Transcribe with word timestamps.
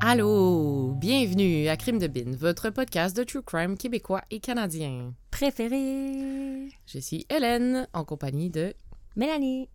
Allô, 0.00 0.94
bienvenue 0.96 1.68
à 1.68 1.76
Crime 1.76 1.98
de 1.98 2.06
Bin, 2.06 2.34
votre 2.34 2.70
podcast 2.70 3.16
de 3.16 3.24
true 3.24 3.42
crime 3.42 3.76
québécois 3.76 4.22
et 4.30 4.40
canadien. 4.40 5.12
Préféré. 5.30 6.68
Je 6.86 6.98
suis 6.98 7.26
Hélène, 7.28 7.88
en 7.92 8.04
compagnie 8.04 8.48
de 8.48 8.72
Mélanie. 9.16 9.68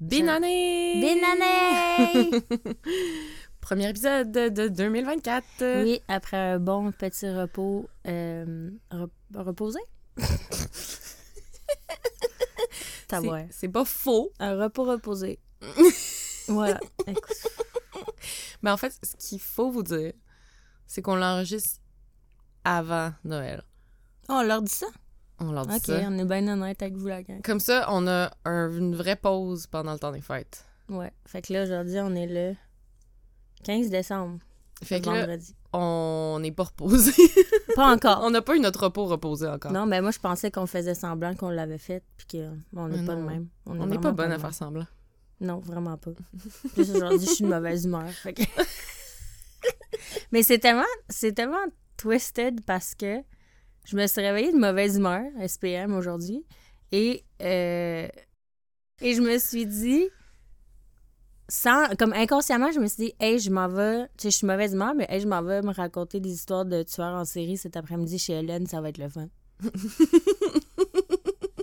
Binannée! 0.00 1.00
Binannée! 1.00 2.30
Premier 3.66 3.88
épisode 3.88 4.30
de 4.30 4.68
2024. 4.68 5.82
Oui, 5.82 6.00
après 6.06 6.36
un 6.36 6.60
bon 6.60 6.92
petit 6.92 7.28
repos 7.28 7.88
euh, 8.06 8.70
re- 8.92 9.08
reposé. 9.34 9.80
C'est- 13.50 13.68
pas 13.68 13.84
faux, 13.84 14.30
Un 14.38 14.54
repos 14.62 14.84
reposé. 14.84 15.40
voilà. 16.46 16.78
Écoute, 17.08 17.24
mais 18.62 18.70
en 18.70 18.76
fait, 18.76 18.92
ce 19.02 19.16
qu'il 19.16 19.40
faut 19.40 19.72
vous 19.72 19.82
dire, 19.82 20.12
c'est 20.86 21.02
qu'on 21.02 21.16
l'enregistre 21.16 21.80
avant 22.62 23.12
Noël. 23.24 23.64
Oh, 24.28 24.34
on 24.34 24.42
leur 24.44 24.62
dit 24.62 24.72
ça? 24.72 24.86
On 25.40 25.50
leur 25.50 25.66
dit 25.66 25.74
Ok, 25.74 25.86
ça. 25.86 25.98
on 26.04 26.16
est 26.18 26.24
bien 26.24 26.46
honnête 26.46 26.80
avec 26.82 26.94
vous, 26.94 27.08
la 27.08 27.24
gang. 27.24 27.42
Comme 27.42 27.58
ça, 27.58 27.86
on 27.88 28.06
a 28.06 28.30
un- 28.44 28.70
une 28.70 28.94
vraie 28.94 29.16
pause 29.16 29.66
pendant 29.66 29.92
le 29.92 29.98
temps 29.98 30.12
des 30.12 30.20
fêtes. 30.20 30.64
Ouais. 30.88 31.12
Fait 31.26 31.42
que 31.42 31.52
là, 31.52 31.64
aujourd'hui, 31.64 31.98
on 31.98 32.14
est 32.14 32.28
le 32.28 32.54
15 33.66 33.88
décembre. 33.90 34.38
Fait 34.82 35.00
que 35.00 35.06
là, 35.08 35.20
vendredi. 35.22 35.54
on 35.72 36.38
n'est 36.40 36.52
pas 36.52 36.64
reposé. 36.64 37.12
Pas 37.76 37.86
encore. 37.92 38.20
on 38.22 38.30
n'a 38.30 38.42
pas 38.42 38.56
eu 38.56 38.60
notre 38.60 38.84
repos 38.84 39.06
reposé 39.06 39.46
encore. 39.48 39.72
Non, 39.72 39.86
ben 39.86 40.02
moi, 40.02 40.10
je 40.10 40.18
pensais 40.18 40.50
qu'on 40.50 40.66
faisait 40.66 40.94
semblant 40.94 41.34
qu'on 41.34 41.48
l'avait 41.50 41.78
fait, 41.78 42.02
puis 42.16 42.26
qu'on 42.72 42.88
n'est 42.88 42.98
Mais 43.00 43.06
pas 43.06 43.14
de 43.14 43.22
même. 43.22 43.48
on 43.66 43.80
est 43.82 43.86
n'est 43.86 43.98
pas 43.98 44.12
bonne 44.12 44.32
à 44.32 44.38
faire 44.38 44.52
semblant. 44.54 44.86
Non, 45.40 45.58
vraiment 45.60 45.96
pas. 45.96 46.10
Juste 46.76 46.94
aujourd'hui, 46.94 47.26
je 47.26 47.30
suis 47.34 47.44
de 47.44 47.50
mauvaise 47.50 47.84
humeur. 47.86 48.08
fait 48.10 48.34
que- 48.34 48.42
Mais 50.32 50.42
c'est 50.42 50.58
tellement, 50.58 50.84
c'est 51.08 51.32
tellement 51.32 51.64
twisted 51.96 52.60
parce 52.64 52.94
que 52.94 53.22
je 53.84 53.96
me 53.96 54.06
suis 54.06 54.20
réveillée 54.20 54.52
de 54.52 54.58
mauvaise 54.58 54.96
humeur, 54.96 55.22
SPM, 55.46 55.94
aujourd'hui. 55.94 56.44
Et, 56.92 57.24
euh, 57.42 58.08
et 59.00 59.14
je 59.14 59.20
me 59.20 59.38
suis 59.38 59.66
dit, 59.66 60.08
sans, 61.48 61.94
comme 61.96 62.12
inconsciemment, 62.12 62.72
je 62.72 62.80
me 62.80 62.86
suis 62.86 63.04
dit, 63.06 63.14
hey, 63.20 63.38
je 63.38 63.50
m'en 63.50 63.68
vais, 63.68 64.04
tu 64.16 64.22
sais, 64.22 64.30
je 64.30 64.36
suis 64.38 64.46
mauvaise 64.46 64.72
humeur, 64.74 64.94
mais 64.94 65.06
hey, 65.08 65.20
je 65.20 65.28
m'en 65.28 65.42
vais 65.42 65.62
me 65.62 65.72
raconter 65.72 66.18
des 66.20 66.32
histoires 66.32 66.64
de 66.64 66.82
tueurs 66.82 67.14
en 67.14 67.24
série 67.24 67.56
cet 67.56 67.76
après-midi 67.76 68.18
chez 68.18 68.32
Hélène, 68.34 68.66
ça 68.66 68.80
va 68.80 68.88
être 68.88 68.98
le 68.98 69.08
fun. 69.08 69.28
tu 69.62 69.68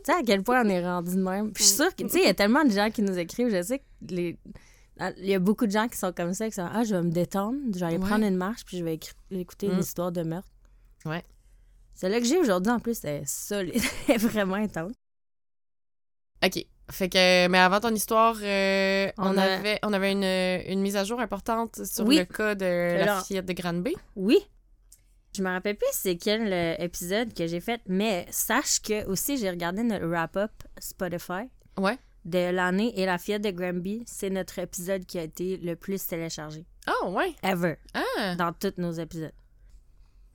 sais, 0.06 0.12
à 0.14 0.23
quel 0.25 0.44
point 0.44 0.66
on 0.66 0.70
est 0.70 0.84
rendu 0.84 1.16
de 1.16 1.22
même. 1.22 1.52
Puis 1.53 1.64
je 1.64 1.67
suis 1.70 1.78
sûre 1.78 1.95
que, 1.95 2.03
tu 2.03 2.09
sais, 2.09 2.20
il 2.20 2.25
y 2.25 2.30
a 2.30 2.34
tellement 2.34 2.64
de 2.64 2.72
gens 2.72 2.90
qui 2.92 3.02
nous 3.02 3.17
écrivent. 3.17 3.50
Je 3.50 3.62
sais 3.62 3.80
que 3.80 3.84
les. 4.09 4.38
Il 5.17 5.25
y 5.25 5.34
a 5.34 5.40
beaucoup 5.40 5.66
de 5.66 5.72
gens 5.72 5.88
qui 5.88 5.97
sont 5.97 6.12
comme 6.14 6.34
ça, 6.34 6.47
qui 6.47 6.53
sont 6.56 6.68
Ah, 6.72 6.84
je 6.84 6.95
vais 6.95 7.02
me 7.02 7.09
détendre, 7.12 7.58
je 7.73 7.80
vais 7.80 7.86
aller 7.88 7.97
Ouais. 7.97 8.06
prendre 8.08 8.25
une 8.25 8.36
marche, 8.38 8.64
puis 8.66 8.78
je 8.78 8.84
vais 8.84 9.00
écouter 9.31 9.66
une 9.68 9.78
Mm. 9.78 9.80
histoire 9.80 10.12
de 10.12 10.22
meurtre. 10.23 10.47
Ouais. 11.06 11.23
Celle-là 11.95 12.20
que 12.20 12.25
j'ai 12.25 12.38
aujourd'hui, 12.38 12.72
en 12.72 12.80
plus, 12.80 13.03
elle 13.03 13.23
est 13.23 13.28
solide. 13.28 13.73
Elle 14.08 14.16
est 14.16 14.18
vraiment 14.18 14.56
intense. 14.56 14.94
OK. 16.45 16.66
Fait 16.92 17.08
que, 17.09 17.48
mais 17.48 17.58
avant 17.59 17.80
ton 17.80 17.94
histoire, 17.95 18.36
euh, 18.42 19.09
on, 19.17 19.28
On 19.34 19.38
a- 19.38 19.42
avait, 19.44 19.80
on 19.84 19.94
avait 19.94 20.12
une, 20.12 20.23
une 20.72 20.81
mise 20.81 20.95
à 20.98 21.03
jour 21.06 21.20
importante 21.20 21.84
sur 21.86 22.06
Oui. 22.06 22.17
le 22.17 22.25
cas 22.25 22.56
de 22.56 23.03
la 23.06 23.22
fillette 23.22 23.45
de 23.45 23.53
Granby. 23.53 23.95
Oui. 24.16 24.38
Je 25.36 25.42
me 25.42 25.50
rappelle 25.50 25.78
plus 25.78 25.88
c'est 25.94 26.17
quel 26.17 26.52
euh, 26.53 26.75
épisode 26.78 27.34
que 27.34 27.47
j'ai 27.47 27.59
fait, 27.62 27.81
mais 27.88 28.28
sache 28.30 28.81
que 28.81 29.06
aussi 29.07 29.38
j'ai 29.38 29.50
regardé 29.50 29.81
notre 29.81 30.06
wrap-up 30.06 30.52
Spotify 30.78 31.50
Ouais. 31.80 31.97
de 32.25 32.52
l'année 32.52 32.94
et 33.00 33.06
la 33.07 33.18
fillette 33.18 33.44
de 33.44 33.50
Granby. 33.52 34.03
C'est 34.06 34.30
notre 34.30 34.59
épisode 34.59 35.06
qui 35.06 35.18
a 35.18 35.24
été 35.24 35.57
le 35.57 35.75
plus 35.75 36.06
téléchargé. 36.06 36.66
Oh, 37.02 37.12
ouais. 37.12 37.34
Ever. 37.41 37.78
Ah! 37.96 38.36
Dans 38.36 38.52
tous 38.53 38.74
nos 38.78 38.91
épisodes. 38.91 39.31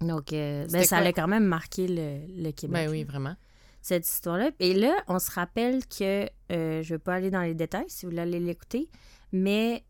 Donc, 0.00 0.32
euh, 0.32 0.66
ben, 0.70 0.82
ça 0.84 0.96
allait 0.98 1.12
quand 1.12 1.28
même 1.28 1.44
marquer 1.44 1.86
le, 1.88 2.42
le 2.42 2.50
Québec. 2.52 2.72
Ben 2.84 2.88
oui, 2.90 3.04
vraiment. 3.04 3.34
Cette 3.80 4.06
histoire-là. 4.06 4.50
Et 4.58 4.74
là, 4.74 4.96
on 5.06 5.18
se 5.18 5.30
rappelle 5.30 5.86
que, 5.86 6.28
euh, 6.52 6.82
je 6.82 6.94
vais 6.94 6.98
pas 6.98 7.14
aller 7.14 7.30
dans 7.30 7.42
les 7.42 7.54
détails 7.54 7.88
si 7.88 8.04
vous 8.04 8.10
voulez 8.10 8.22
aller 8.22 8.40
l'écouter, 8.40 8.90
mais 9.32 9.84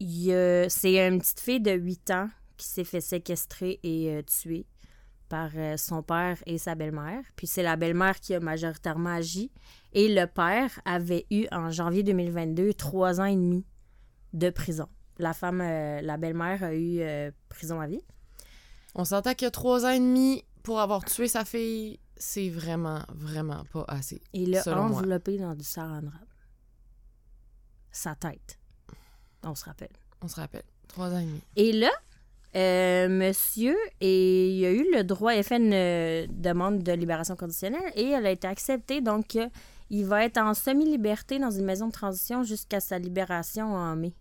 c'est 0.00 1.06
une 1.06 1.18
petite 1.18 1.40
fille 1.40 1.60
de 1.60 1.72
8 1.72 2.10
ans 2.10 2.28
qui 2.56 2.66
s'est 2.66 2.84
fait 2.84 3.00
séquestrer 3.00 3.80
et 3.82 4.10
euh, 4.10 4.22
tuer 4.22 4.66
par 5.28 5.50
euh, 5.54 5.76
son 5.76 6.02
père 6.02 6.38
et 6.46 6.58
sa 6.58 6.74
belle-mère. 6.74 7.22
Puis 7.36 7.46
c'est 7.46 7.62
la 7.62 7.76
belle-mère 7.76 8.18
qui 8.20 8.34
a 8.34 8.40
majoritairement 8.40 9.10
agi. 9.10 9.50
Et 9.92 10.12
le 10.12 10.26
père 10.26 10.80
avait 10.84 11.26
eu, 11.30 11.46
en 11.52 11.70
janvier 11.70 12.02
2022, 12.02 12.74
trois 12.74 13.20
ans 13.20 13.24
et 13.24 13.36
demi 13.36 13.64
de 14.32 14.50
prison. 14.50 14.88
La 15.18 15.32
femme, 15.32 15.60
euh, 15.60 16.00
la 16.00 16.16
belle-mère 16.16 16.62
a 16.64 16.74
eu 16.74 17.02
prison 17.48 17.80
à 17.80 17.86
vie. 17.86 18.02
On 18.94 19.04
s'entend 19.04 19.34
qu'il 19.34 19.46
y 19.46 19.48
a 19.48 19.52
trois 19.52 19.84
ans 19.84 19.90
et 19.90 20.00
demi 20.00 20.44
pour 20.62 20.80
avoir 20.80 21.04
tué 21.04 21.28
sa 21.28 21.44
fille, 21.44 22.00
c'est 22.20 22.50
vraiment, 22.50 23.00
vraiment 23.14 23.64
pas 23.72 23.84
assez. 23.88 24.20
Et 24.34 24.46
l'a 24.46 24.62
moi. 24.66 24.76
enveloppé 24.76 25.38
dans 25.38 25.54
du 25.54 25.64
saran 25.64 26.02
wrap. 26.02 26.28
Sa 27.90 28.14
tête. 28.14 28.58
On 29.42 29.54
se 29.54 29.64
rappelle. 29.64 29.90
On 30.20 30.28
se 30.28 30.36
rappelle. 30.36 30.62
Trois 30.86 31.10
ans 31.10 31.18
et 31.18 31.24
demi. 31.24 31.40
Et 31.56 31.72
là, 31.72 31.90
euh, 32.56 33.08
monsieur, 33.08 33.76
et 34.00 34.50
il 34.50 34.64
a 34.64 34.70
eu 34.70 34.86
le 34.92 35.02
droit, 35.02 35.34
il 35.34 35.38
a 35.38 35.42
fait 35.42 35.56
une 35.56 35.72
euh, 35.72 36.26
demande 36.28 36.82
de 36.82 36.92
libération 36.92 37.36
conditionnelle 37.36 37.90
et 37.94 38.10
elle 38.10 38.26
a 38.26 38.30
été 38.30 38.46
acceptée. 38.46 39.00
Donc, 39.00 39.36
euh, 39.36 39.48
il 39.88 40.04
va 40.04 40.24
être 40.24 40.38
en 40.38 40.52
semi-liberté 40.52 41.38
dans 41.38 41.50
une 41.50 41.64
maison 41.64 41.86
de 41.86 41.92
transition 41.92 42.42
jusqu'à 42.42 42.80
sa 42.80 42.98
libération 42.98 43.74
en 43.74 43.96
mai 43.96 44.14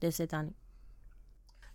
de 0.00 0.10
cette 0.10 0.34
année. 0.34 0.56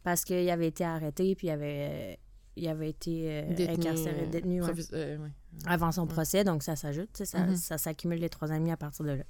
Parce 0.04 0.24
qu'il 0.24 0.50
avait 0.50 0.68
été 0.68 0.86
arrêté 0.86 1.36
puis 1.36 1.48
il 1.48 1.52
avait, 1.52 1.90
euh, 1.92 2.16
il 2.60 2.68
avait 2.68 2.90
été 2.90 3.26
euh, 3.30 3.54
Détenu, 3.54 3.88
incarcéré, 3.88 4.24
euh, 4.24 4.30
détenu 4.30 4.62
euh, 4.64 5.18
ouais. 5.18 5.30
avant 5.66 5.92
son 5.92 6.06
procès. 6.08 6.44
Donc, 6.44 6.64
ça 6.64 6.76
s'ajoute, 6.76 7.10
ça, 7.24 7.40
Mhm. 7.46 7.56
ça 7.56 7.78
s'accumule 7.78 8.20
les 8.20 8.30
trois 8.30 8.52
ans 8.52 8.56
et 8.56 8.60
demi 8.60 8.72
à 8.72 8.78
partir 8.78 9.06
de 9.06 9.12
là. 9.12 9.24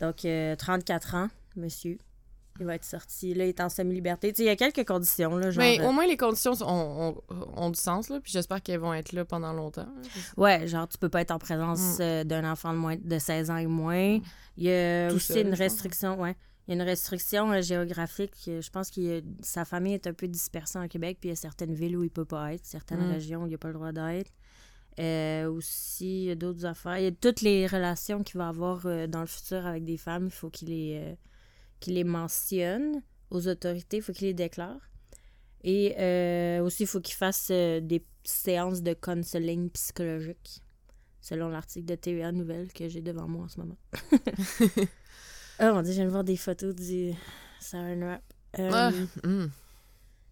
Donc, 0.00 0.24
euh, 0.24 0.56
34 0.56 1.14
ans, 1.14 1.28
monsieur. 1.56 1.98
Il 2.58 2.66
va 2.66 2.74
être 2.74 2.84
sorti. 2.84 3.32
Là, 3.32 3.46
il 3.46 3.50
est 3.50 3.60
en 3.60 3.68
semi-liberté. 3.70 4.34
Il 4.36 4.44
y 4.44 4.48
a 4.50 4.56
quelques 4.56 4.86
conditions, 4.86 5.36
là, 5.36 5.50
genre... 5.50 5.62
Mais 5.64 5.80
au 5.82 5.92
moins, 5.92 6.06
les 6.06 6.16
conditions 6.18 6.54
sont- 6.54 6.66
ont, 6.66 7.16
ont- 7.30 7.46
ont 7.56 7.70
du 7.70 7.78
sens, 7.80 8.10
là, 8.10 8.20
puis 8.20 8.30
j'espère 8.32 8.60
qu'elles 8.62 8.80
vont 8.80 8.92
être 8.92 9.12
là 9.12 9.24
pendant 9.24 9.52
longtemps. 9.54 9.88
Ouais, 10.36 10.66
genre, 10.66 10.86
tu 10.86 10.98
peux 10.98 11.08
pas 11.08 11.22
être 11.22 11.30
en 11.30 11.38
présence 11.38 11.98
Mm. 12.00 12.24
d'un 12.24 12.50
enfant 12.50 12.72
de 12.72 12.78
moins 12.78 12.96
de 12.96 13.18
16 13.18 13.50
ans 13.50 13.56
et 13.56 13.66
moins. 13.66 14.18
Il 14.58 14.64
y 14.64 14.70
a 14.72 15.08
Tout 15.08 15.16
aussi 15.16 15.32
seul, 15.32 15.42
une 15.46 15.50
pense. 15.50 15.58
restriction, 15.58 16.20
ouais. 16.20 16.36
Il 16.70 16.76
y 16.76 16.78
a 16.78 16.82
une 16.84 16.88
restriction 16.88 17.50
euh, 17.50 17.62
géographique. 17.62 18.32
euh, 18.46 18.60
Je 18.62 18.70
pense 18.70 18.90
que 18.92 19.22
sa 19.40 19.64
famille 19.64 19.94
est 19.94 20.06
un 20.06 20.12
peu 20.12 20.28
dispersée 20.28 20.78
en 20.78 20.86
Québec, 20.86 21.16
puis 21.20 21.28
il 21.28 21.32
y 21.32 21.32
a 21.32 21.36
certaines 21.36 21.74
villes 21.74 21.96
où 21.96 22.04
il 22.04 22.10
peut 22.10 22.24
pas 22.24 22.54
être, 22.54 22.64
certaines 22.64 23.04
Mm. 23.08 23.10
régions 23.10 23.42
où 23.42 23.46
il 23.48 23.50
n'a 23.50 23.58
pas 23.58 23.68
le 23.68 23.74
droit 23.74 23.90
d'être. 23.90 24.30
Euh, 25.00 25.50
aussi, 25.50 26.22
il 26.22 26.24
y 26.26 26.30
a 26.30 26.36
d'autres 26.36 26.64
affaires. 26.66 26.98
Il 26.98 27.04
y 27.04 27.08
a 27.08 27.12
toutes 27.12 27.40
les 27.40 27.66
relations 27.66 28.22
qu'il 28.22 28.38
va 28.38 28.48
avoir 28.48 28.86
euh, 28.86 29.08
dans 29.08 29.20
le 29.20 29.26
futur 29.26 29.66
avec 29.66 29.84
des 29.84 29.96
femmes, 29.96 30.26
il 30.26 30.30
faut 30.30 30.48
qu'il 30.50 30.68
les, 30.68 31.00
euh, 31.02 31.14
les 31.88 32.04
mentionne 32.04 33.02
aux 33.30 33.48
autorités, 33.48 33.96
il 33.96 34.02
faut 34.04 34.12
qu'il 34.12 34.28
les 34.28 34.34
déclare. 34.34 34.78
Et 35.64 35.90
aussi, 36.60 36.84
il 36.84 36.86
faut 36.86 37.00
qu'il 37.00 37.14
fasse 37.16 37.48
des 37.50 38.02
séances 38.24 38.82
de 38.82 38.94
counseling 38.94 39.68
psychologique, 39.70 40.62
selon 41.20 41.48
l'article 41.48 41.84
de 41.86 41.96
TVA 41.96 42.32
Nouvelle 42.32 42.72
que 42.72 42.88
j'ai 42.88 43.02
devant 43.02 43.28
moi 43.28 43.44
en 43.44 43.48
ce 43.48 43.60
moment. 43.60 43.76
oh 45.60 45.74
mon 45.74 45.82
dieu, 45.82 45.92
je 45.92 45.96
viens 45.96 46.06
de 46.06 46.10
voir 46.10 46.24
des 46.24 46.36
photos 46.36 46.74
du 46.74 47.12
Saran 47.60 47.96
Wrap. 48.00 48.22
Euh, 48.58 48.70
Ah, 48.72 48.90
hum. 49.24 49.50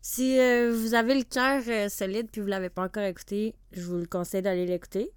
Si 0.00 0.38
euh, 0.38 0.72
vous 0.74 0.94
avez 0.94 1.14
le 1.14 1.24
cœur 1.24 1.62
euh, 1.68 1.88
solide 1.88 2.28
puis 2.30 2.40
vous 2.40 2.46
l'avez 2.46 2.70
pas 2.70 2.82
encore 2.84 3.02
écouté, 3.04 3.54
je 3.72 3.82
vous 3.82 3.96
le 3.96 4.06
conseille 4.06 4.42
d'aller 4.42 4.64
l'écouter. 4.66 5.10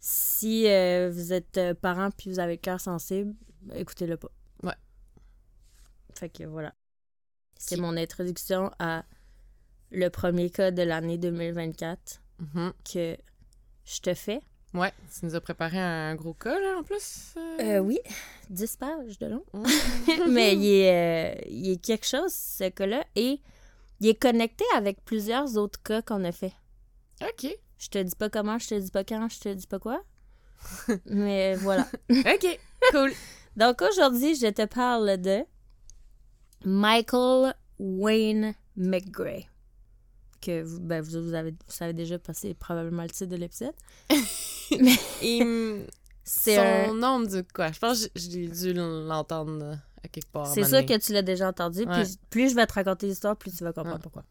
Si 0.00 0.62
vous 0.64 1.32
êtes 1.32 1.60
parent 1.82 2.10
puis 2.16 2.30
vous 2.30 2.38
avez 2.38 2.52
le 2.52 2.58
cœur 2.60 2.80
sensible, 2.80 3.34
écoutez-le 3.74 4.16
pas. 4.16 4.28
Ouais. 4.62 4.74
Fait 6.14 6.28
que 6.28 6.44
voilà. 6.44 6.72
C'est 7.58 7.76
mon 7.76 7.96
introduction 7.96 8.70
à 8.78 9.04
le 9.90 10.08
premier 10.08 10.50
cas 10.50 10.70
de 10.70 10.82
l'année 10.82 11.18
2024 11.18 12.20
Mhm. 12.40 12.72
que 12.92 13.16
je 13.84 14.00
te 14.00 14.14
fais. 14.14 14.40
Ouais, 14.74 14.92
tu 15.18 15.24
nous 15.24 15.34
as 15.34 15.40
préparé 15.40 15.78
un 15.78 16.14
gros 16.14 16.34
cas, 16.34 16.58
là, 16.58 16.76
en 16.78 16.82
plus. 16.82 17.32
euh? 17.36 17.56
Euh, 17.60 17.78
oui, 17.78 17.98
10 18.50 18.76
pages 18.76 19.18
de 19.18 19.26
long. 19.26 19.44
Mais 20.28 20.54
il 20.54 20.66
est, 20.66 20.92
euh, 20.92 21.40
il 21.48 21.70
est 21.72 21.82
quelque 21.82 22.06
chose, 22.06 22.32
ce 22.32 22.68
cas-là, 22.68 23.04
et 23.16 23.40
il 24.00 24.08
est 24.08 24.14
connecté 24.20 24.64
avec 24.76 25.02
plusieurs 25.04 25.56
autres 25.56 25.82
cas 25.82 26.02
qu'on 26.02 26.22
a 26.24 26.32
fait. 26.32 26.52
OK. 27.22 27.46
Je 27.78 27.88
te 27.88 27.98
dis 27.98 28.14
pas 28.14 28.28
comment, 28.28 28.58
je 28.58 28.68
te 28.68 28.74
dis 28.74 28.90
pas 28.90 29.04
quand, 29.04 29.28
je 29.30 29.40
te 29.40 29.48
dis 29.54 29.66
pas 29.66 29.78
quoi. 29.78 30.02
Mais 31.06 31.54
voilà. 31.54 31.86
OK. 32.10 32.60
Cool. 32.90 33.12
Donc 33.56 33.80
aujourd'hui, 33.82 34.34
je 34.34 34.48
te 34.48 34.66
parle 34.66 35.16
de 35.16 35.44
Michael 36.64 37.54
Wayne 37.78 38.54
McGray. 38.76 39.48
Que 40.40 40.62
vous, 40.62 40.80
ben, 40.80 41.00
vous, 41.02 41.22
vous 41.22 41.34
avez, 41.34 41.50
vous 41.50 41.56
savez 41.68 41.92
déjà 41.92 42.18
passer 42.18 42.54
probablement 42.54 43.02
le 43.02 43.08
titre 43.10 43.30
de 43.30 43.36
l'épisode. 43.36 43.74
C'est 46.24 46.56
son 46.56 46.90
un- 46.90 46.94
nom 46.94 47.20
dit 47.20 47.42
quoi? 47.54 47.72
Je 47.72 47.78
pense 47.78 48.04
que 48.06 48.10
j'ai 48.16 48.48
dû 48.48 48.72
l'entendre 48.74 49.62
euh, 49.62 49.74
à 50.04 50.08
quelque 50.08 50.30
part. 50.30 50.46
C'est 50.46 50.64
sûr 50.64 50.84
que 50.84 50.98
tu 50.98 51.12
l'as 51.12 51.22
déjà 51.22 51.48
entendu. 51.48 51.84
Ouais. 51.86 52.02
Plus 52.28 52.50
je 52.50 52.54
vais 52.54 52.66
te 52.66 52.74
raconter 52.74 53.06
l'histoire, 53.06 53.34
plus 53.36 53.54
tu 53.56 53.64
vas 53.64 53.72
comprendre 53.72 53.96
Ouais. 53.96 54.02
pourquoi. 54.02 54.24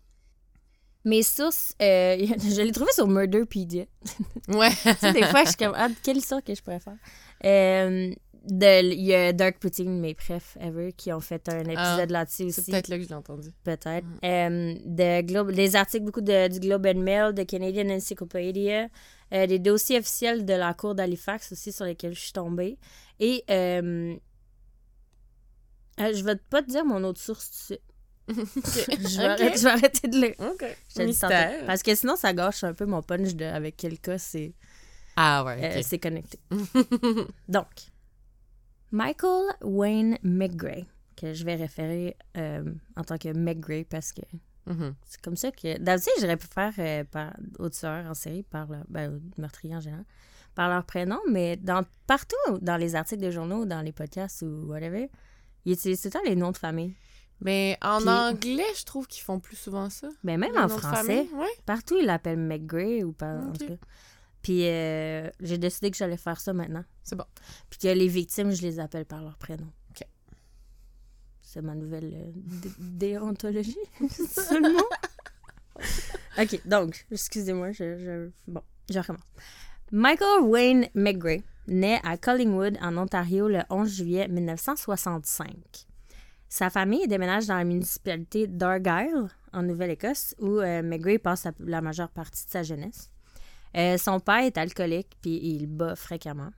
Mes 1.05 1.23
sources, 1.23 1.73
euh, 1.81 2.17
je 2.19 2.61
l'ai 2.61 2.71
trouvé 2.71 2.91
sur 2.91 3.07
Murderpedia. 3.07 3.85
Ouais. 4.49 4.69
tu 4.83 4.93
sais, 4.99 5.13
des 5.13 5.23
fois, 5.23 5.43
je 5.43 5.47
suis 5.49 5.57
comme, 5.57 5.73
ah, 5.75 5.87
quelle 6.03 6.17
histoire 6.17 6.43
que 6.43 6.53
je 6.53 6.61
pourrais 6.61 6.79
faire? 6.81 6.97
Euh, 7.45 8.13
de- 8.45 8.93
Il 8.93 9.01
y 9.03 9.13
a 9.13 9.33
Dark 9.33 9.57
Poutine, 9.59 9.99
mes 9.99 10.13
prefs 10.13 10.57
ever, 10.59 10.91
qui 10.93 11.11
ont 11.13 11.19
fait 11.19 11.47
un 11.49 11.63
épisode 11.65 12.09
là-dessus 12.09 12.51
C'est 12.51 12.61
aussi. 12.61 12.71
peut-être 12.71 12.87
là 12.87 12.97
que 12.97 13.03
je 13.03 13.09
l'ai 13.09 13.15
entendu. 13.15 13.49
Peut-être. 13.63 14.05
Mm. 14.23 14.95
De 14.95 15.21
Globe, 15.21 15.51
des 15.51 15.75
articles 15.75 16.05
beaucoup 16.05 16.21
de, 16.21 16.47
du 16.47 16.59
Globe 16.59 16.85
and 16.87 16.99
Mail, 16.99 17.33
de 17.33 17.43
Canadian 17.43 17.89
Encyclopedia, 17.89 18.87
euh, 19.33 19.47
des 19.47 19.59
dossiers 19.59 19.99
officiels 19.99 20.45
de 20.45 20.53
la 20.53 20.73
Cour 20.73 20.95
d'Halifax 20.95 21.51
aussi 21.51 21.71
sur 21.71 21.85
lesquels 21.85 22.13
je 22.13 22.19
suis 22.21 22.33
tombée. 22.33 22.77
Et 23.19 23.43
euh, 23.49 24.15
euh, 25.99 26.13
je 26.13 26.23
vais 26.23 26.35
pas 26.35 26.61
te 26.61 26.69
dire 26.69 26.85
mon 26.85 27.03
autre 27.03 27.19
source 27.19 27.49
suite. 27.51 27.81
Je 28.27 29.17
vais, 29.21 29.25
arrêter, 29.25 29.57
je 29.57 29.63
vais 29.63 29.69
arrêter 29.69 30.07
de 30.09 30.19
le. 30.19 30.51
OK. 30.51 30.65
je. 30.89 31.65
Parce 31.65 31.81
que 31.81 31.95
sinon, 31.95 32.17
ça 32.17 32.33
gâche 32.33 32.61
un 32.65 32.73
peu 32.73 32.85
mon 32.85 33.01
punch 33.01 33.35
de 33.35 33.45
avec 33.45 33.77
quel 33.77 33.97
cas 33.99 34.17
c'est 34.17 34.53
Ah 35.15 35.45
ouais, 35.45 35.77
euh, 35.77 35.81
c'est 35.81 35.97
connecté. 35.97 36.37
Donc, 37.47 37.67
Michael 38.91 39.53
Wayne 39.61 40.17
McGray, 40.23 40.85
que 41.15 41.33
je 41.33 41.43
vais 41.43 41.55
référer 41.55 42.15
euh, 42.37 42.63
en 42.95 43.03
tant 43.03 43.17
que 43.17 43.29
McGray 43.33 43.83
parce 43.83 44.13
que 44.13 44.21
Mhm. 44.65 44.95
c'est 45.05 45.21
comme 45.21 45.37
ça 45.37 45.51
que. 45.51 45.77
D'habitude, 45.79 46.11
j'aurais 46.19 46.35
pu 46.37 46.47
faire 46.47 46.73
euh, 46.79 47.03
par 47.05 47.33
aux 47.59 47.69
tueurs 47.69 48.05
en 48.05 48.13
série, 48.13 48.43
par 48.43 48.67
leur, 48.67 48.83
ben, 48.89 49.15
aux 49.15 49.41
meurtriers 49.41 49.75
en 49.75 49.79
général, 49.79 50.03
par 50.55 50.69
leur 50.69 50.83
prénom, 50.83 51.19
mais 51.29 51.55
dans, 51.55 51.85
partout 52.05 52.35
dans 52.61 52.75
les 52.77 52.95
articles 52.95 53.21
de 53.23 53.31
journaux, 53.31 53.65
dans 53.65 53.81
les 53.81 53.93
podcasts 53.93 54.41
ou 54.41 54.65
whatever, 54.67 55.09
ils 55.65 55.73
utilisent 55.73 56.01
tout 56.01 56.07
le 56.09 56.11
temps 56.13 56.25
les 56.25 56.35
noms 56.35 56.51
de 56.51 56.57
famille. 56.57 56.93
Mais 57.39 57.77
en 57.81 57.99
Puis- 57.99 58.09
anglais, 58.09 58.65
je 58.77 58.83
trouve 58.83 59.05
qu'ils 59.07 59.21
font 59.23 59.39
plus 59.39 59.55
souvent 59.55 59.89
ça. 59.91 60.09
Mais 60.23 60.37
même 60.37 60.51
Les 60.53 60.57
en 60.59 60.67
français, 60.69 61.03
famille, 61.25 61.29
Ouais. 61.35 61.45
partout, 61.65 61.95
ils 61.99 62.05
l'appellent 62.05 62.39
McGray 62.39 63.03
ou 63.03 63.13
pas. 63.13 63.35
En 63.37 63.49
Ok. 63.49 63.57
tout 63.59 63.67
cas. 63.67 63.75
Puis 64.41 64.65
euh, 64.67 65.29
j'ai 65.39 65.57
décidé 65.57 65.91
que 65.91 65.97
j'allais 65.97 66.17
faire 66.17 66.39
ça 66.39 66.53
maintenant. 66.53 66.83
C'est 67.03 67.15
bon. 67.15 67.25
Puis 67.69 67.79
que 67.79 67.87
les 67.87 68.07
victimes, 68.07 68.51
je 68.51 68.61
les 68.61 68.79
appelle 68.79 69.05
par 69.05 69.21
leur 69.23 69.37
prénom. 69.37 69.67
OK. 69.91 70.07
C'est 71.41 71.61
ma 71.61 71.75
nouvelle 71.75 72.11
euh, 72.13 72.31
dé- 72.35 72.71
déontologie. 72.79 73.77
C'est 74.09 74.27
ça 74.27 74.59
le 74.59 74.73
mot? 74.73 74.89
OK, 76.39 76.61
donc, 76.67 77.05
excusez-moi, 77.11 77.71
je, 77.71 77.97
je- 77.97 78.29
Bon, 78.47 78.61
je 78.89 78.99
recommence. 78.99 79.21
Michael 79.91 80.43
Wayne 80.43 80.87
McGray 80.93 81.43
naît 81.67 81.99
à 82.03 82.17
Collingwood, 82.17 82.77
en 82.81 82.97
Ontario, 82.97 83.47
le 83.47 83.59
11 83.69 83.89
juillet 83.97 84.27
1965. 84.27 85.47
Sa 86.49 86.69
famille 86.69 87.07
déménage 87.07 87.47
dans 87.47 87.57
la 87.57 87.63
municipalité 87.63 88.47
d'Argyle, 88.47 89.27
en 89.53 89.63
Nouvelle-Écosse, 89.63 90.35
où 90.39 90.59
euh, 90.59 90.81
McGray 90.81 91.17
passe 91.19 91.47
la 91.59 91.81
majeure 91.81 92.09
partie 92.09 92.45
de 92.45 92.51
sa 92.51 92.63
jeunesse. 92.63 93.09
Euh, 93.77 93.97
son 93.97 94.19
père 94.19 94.43
est 94.43 94.57
alcoolique, 94.57 95.17
puis 95.21 95.39
il 95.41 95.67
bat 95.67 95.95
fréquemment. 95.95 96.49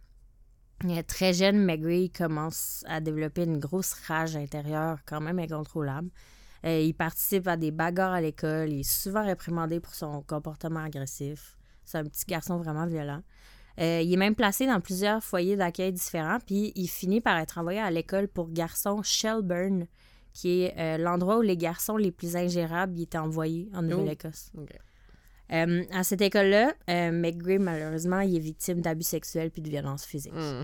Très 1.07 1.33
jeune, 1.33 1.57
McGray 1.57 2.10
commence 2.10 2.86
à 2.88 3.01
développer 3.01 3.44
une 3.44 3.57
grosse 3.57 3.94
rage 4.07 4.38
intérieure 4.38 5.00
quand 5.06 5.19
même 5.19 5.39
incontrôlable. 5.39 6.10
Euh, 6.66 6.80
il 6.80 6.94
participe 6.94 7.48
à 7.48 7.57
des 7.57 7.71
bagarres 7.71 8.13
à 8.13 8.21
l'école. 8.21 8.71
Il 8.71 8.81
est 8.81 8.89
souvent 8.89 9.25
réprimandé 9.25 9.80
pour 9.80 9.94
son 9.94 10.21
comportement 10.21 10.81
agressif. 10.81 11.57
C'est 11.86 11.98
un 11.98 12.06
petit 12.06 12.25
garçon 12.25 12.57
vraiment 12.57 12.86
violent. 12.86 13.21
Euh, 13.80 14.01
il 14.01 14.13
est 14.13 14.18
même 14.18 14.36
placé 14.36 14.68
dans 14.68 14.81
plusieurs 14.81 15.24
foyers 15.24 15.56
d'accueil 15.56 15.94
différents, 15.94 16.39
puis 16.45 16.74
il 16.75 16.88
finit 16.88 17.21
par 17.21 17.38
être 17.38 17.57
envoyé 17.57 17.80
à 17.80 17.89
l'école 17.92 18.27
pour 18.27 18.50
garçons 18.50 19.01
Shelburne, 19.04 19.86
qui 20.33 20.62
est 20.62 20.77
euh, 20.77 20.98
l'endroit 20.98 21.38
où 21.38 21.42
les 21.42 21.56
garçons 21.56 21.95
les 21.95 22.12
plus 22.12 22.36
ingérables 22.36 22.98
y 23.00 23.04
étaient 23.04 23.18
envoyés 23.18 23.69
en 23.74 23.81
Nouvelle-Écosse. 23.81 24.51
OK. 24.57 24.69
Euh, 25.51 25.84
à 25.92 26.04
cette 26.04 26.22
école-là, 26.22 26.74
euh, 26.90 27.12
McGray, 27.12 27.57
malheureusement, 27.57 28.19
il 28.19 28.36
est 28.36 28.40
victime 28.40 28.81
d'abus 28.81 29.04
sexuels 29.04 29.51
puis 29.51 29.62
de 29.62 29.69
violences 29.69 30.06
physiques. 30.06 30.34
Hmm. 30.34 30.63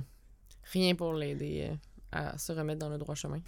Rien 0.71 0.95
pour 0.95 1.13
l'aider 1.13 1.69
euh, 1.69 1.75
à 2.11 2.37
se 2.37 2.51
remettre 2.51 2.79
dans 2.79 2.89
le 2.89 2.97
droit 2.97 3.15
chemin. 3.15 3.39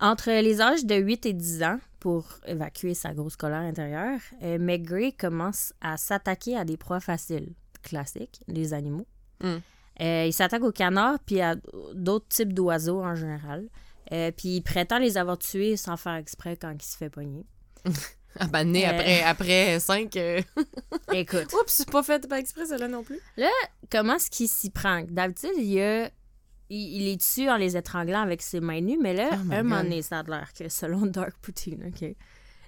Entre 0.00 0.30
les 0.40 0.60
âges 0.60 0.84
de 0.84 0.96
8 0.96 1.26
et 1.26 1.32
10 1.32 1.62
ans, 1.62 1.78
pour 2.00 2.26
évacuer 2.44 2.94
sa 2.94 3.14
grosse 3.14 3.36
colère 3.36 3.60
intérieure, 3.60 4.18
euh, 4.42 4.58
McGray 4.58 5.12
commence 5.12 5.72
à 5.80 5.96
s'attaquer 5.96 6.56
à 6.56 6.64
des 6.64 6.76
proies 6.76 6.98
faciles, 6.98 7.52
classiques, 7.84 8.40
les 8.48 8.74
animaux. 8.74 9.06
Mm. 9.40 9.58
Euh, 10.00 10.24
il 10.26 10.32
s'attaque 10.32 10.64
aux 10.64 10.72
canards 10.72 11.20
puis 11.24 11.40
à 11.40 11.54
d'autres 11.94 12.26
types 12.26 12.52
d'oiseaux 12.52 13.00
en 13.00 13.14
général. 13.14 13.68
Euh, 14.10 14.32
puis 14.36 14.56
il 14.56 14.62
prétend 14.62 14.98
les 14.98 15.16
avoir 15.16 15.38
tués 15.38 15.76
sans 15.76 15.96
faire 15.96 16.14
exprès 16.14 16.56
quand 16.56 16.72
il 16.72 16.82
se 16.82 16.96
fait 16.96 17.10
pogner. 17.10 17.46
Ah 18.38 18.46
ben, 18.46 18.64
né 18.64 18.86
Euh. 18.86 18.90
après, 18.90 19.22
après 19.22 19.80
5... 19.80 20.16
Écoute, 21.12 21.52
Oups, 21.52 21.64
c'est 21.72 21.90
pas 21.90 22.02
fait 22.02 22.26
par 22.28 22.38
exprès, 22.38 22.66
celle-là 22.66 22.88
non 22.88 23.02
plus. 23.02 23.18
comment 23.90 24.14
est-ce 24.14 24.30
qu'il 24.30 24.48
s'y 24.48 24.70
prend? 24.70 25.02
D'habitude, 25.08 25.50
il, 25.58 25.64
y 25.64 25.80
a- 25.82 26.10
il, 26.70 27.04
les 27.04 27.18
tue 27.18 27.48
en 27.50 27.56
les 27.56 27.76
étranglant 27.76 28.22
avec 28.22 28.40
ses 28.42 28.60
mains 28.60 28.80
nues, 28.80 28.98
mais 29.00 29.14
là, 29.14 29.30
Oh 29.32 29.52
un 29.52 29.62
moment 29.62 29.82
donné, 29.82 30.00
ça 30.02 30.20
a 30.20 30.22
l'air 30.22 30.52
que, 30.58 30.68
selon 30.68 31.06
Dark 31.06 31.34
Poutine, 31.42 31.84
OK, 31.88 32.14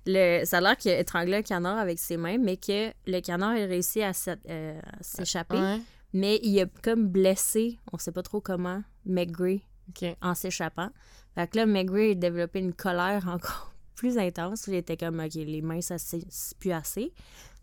le, 0.06 0.44
ça 0.44 0.58
a 0.58 0.61
l'air 0.61 0.76
qu'il 0.76 0.90
a 0.90 0.99
étranglé 0.99 1.37
un 1.37 1.43
canard 1.43 1.78
avec 1.78 1.99
ses 1.99 2.19
mains, 2.19 2.37
mais 2.38 2.58
que 2.58 2.93
le 3.06 3.20
canard 3.20 3.52
a 3.52 3.55
réussi 3.55 4.02
à 4.02 4.12
euh, 4.50 4.78
s'échapper, 5.00 5.56
Ouais. 5.56 5.81
mais 6.12 6.38
il 6.43 6.61
a 6.61 6.66
comme 6.82 7.08
blessé, 7.08 7.78
on 7.93 7.96
sait 7.99 8.12
pas 8.12 8.22
trop 8.22 8.43
comment, 8.43 8.82
McGray 9.06 9.62
OK. 9.88 10.14
en 10.20 10.34
s'échappant. 10.34 10.90
Fait 11.34 11.50
que 11.50 11.56
là, 11.56 11.66
McGray 11.66 12.11
a 12.12 12.14
développé 12.14 12.58
une 12.61 12.75
colère 12.75 13.26
encore 13.28 13.72
plus 13.94 14.19
intense. 14.19 14.67
Il 14.67 14.75
était 14.75 14.96
comme, 14.96 15.20
OK, 15.20 15.35
les 15.35 15.62
mains, 15.62 15.81
ça 15.81 15.99
c'est 15.99 16.25
plus 16.58 16.73
assez. 16.73 17.12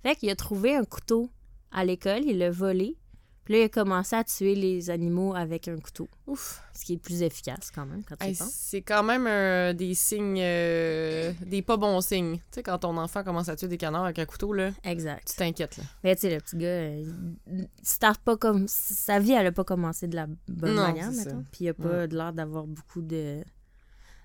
Fait 0.04 0.16
qu'il 0.16 0.30
a 0.30 0.36
trouvé 0.36 0.76
un 0.76 0.84
couteau 0.86 1.30
à 1.72 1.86
l'école, 1.86 2.24
il 2.26 2.38
l'a 2.40 2.50
volé. 2.52 2.98
Puis 3.44 3.56
là, 3.56 3.60
il 3.62 3.64
a 3.64 3.70
commencé 3.70 4.16
à 4.16 4.24
tuer 4.24 4.54
les 4.54 4.92
animaux 4.92 5.34
avec 5.34 5.68
un 5.68 5.78
couteau. 5.80 6.08
Ouf. 6.28 6.62
Ce 6.76 6.86
qui 6.86 6.94
est 6.94 6.98
plus 6.98 7.24
efficace 7.24 7.72
quand 7.74 7.88
même 7.88 8.04
quand 8.04 8.16
tu 8.16 8.26
Hey, 8.28 8.34
y 8.34 8.38
penses. 8.38 8.52
c'est 8.54 8.84
quand 8.84 9.02
même 9.02 9.26
euh, 9.26 9.74
des 9.74 9.96
signes... 9.96 10.40
euh, 10.40 11.34
des 11.48 11.64
pas 11.64 11.76
bons 11.76 12.02
signes. 12.02 12.36
Tu 12.38 12.42
sais, 12.52 12.64
quand 12.64 12.78
ton 12.78 12.96
enfant 12.98 13.24
commence 13.24 13.50
à 13.50 13.56
tuer 13.56 13.68
des 13.68 13.78
canards 13.80 14.04
avec 14.06 14.20
un 14.20 14.26
couteau, 14.26 14.54
là, 14.54 14.72
tu 14.84 14.90
Exact. 14.90 15.34
t'inquiètes, 15.38 15.78
là. 15.78 15.84
Mais 16.04 16.16
tu 16.16 16.22
sais, 16.22 16.36
le 16.36 16.40
petit 16.40 16.56
gars, 16.56 16.68
euh, 16.68 17.04
il 17.52 17.68
start 17.82 18.22
pas 18.22 18.38
comme. 18.38 18.68
Sa 18.68 19.18
vie, 19.20 19.32
elle 19.32 19.48
a 19.48 19.52
pas 19.52 19.64
commencé 19.64 20.08
de 20.08 20.16
la 20.16 20.28
bonne 20.48 20.76
Non, 20.76 20.84
manière, 20.84 21.12
mettons. 21.12 21.44
Puis 21.52 21.66
il 21.66 21.70
a 21.70 21.74
pas 21.74 22.06
l'air 22.06 22.34
d'avoir 22.34 22.66
beaucoup 22.68 23.02
de 23.02 23.44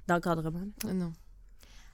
d'encadrement. 0.09 0.61
non. 0.93 1.13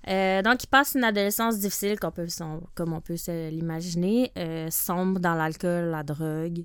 Euh, 0.09 0.43
donc, 0.43 0.65
il 0.65 0.67
passe 0.67 0.95
une 0.95 1.05
adolescence 1.05 1.59
difficile, 1.59 1.99
qu'on 2.01 2.11
peut, 2.11 2.27
comme 2.75 2.93
on 2.93 3.01
peut 3.01 3.17
se 3.17 3.51
l'imaginer, 3.51 4.33
euh, 4.37 4.69
sombre 4.71 5.21
dans 5.21 5.35
l'alcool, 5.35 5.85
la 5.91 6.03
drogue. 6.03 6.65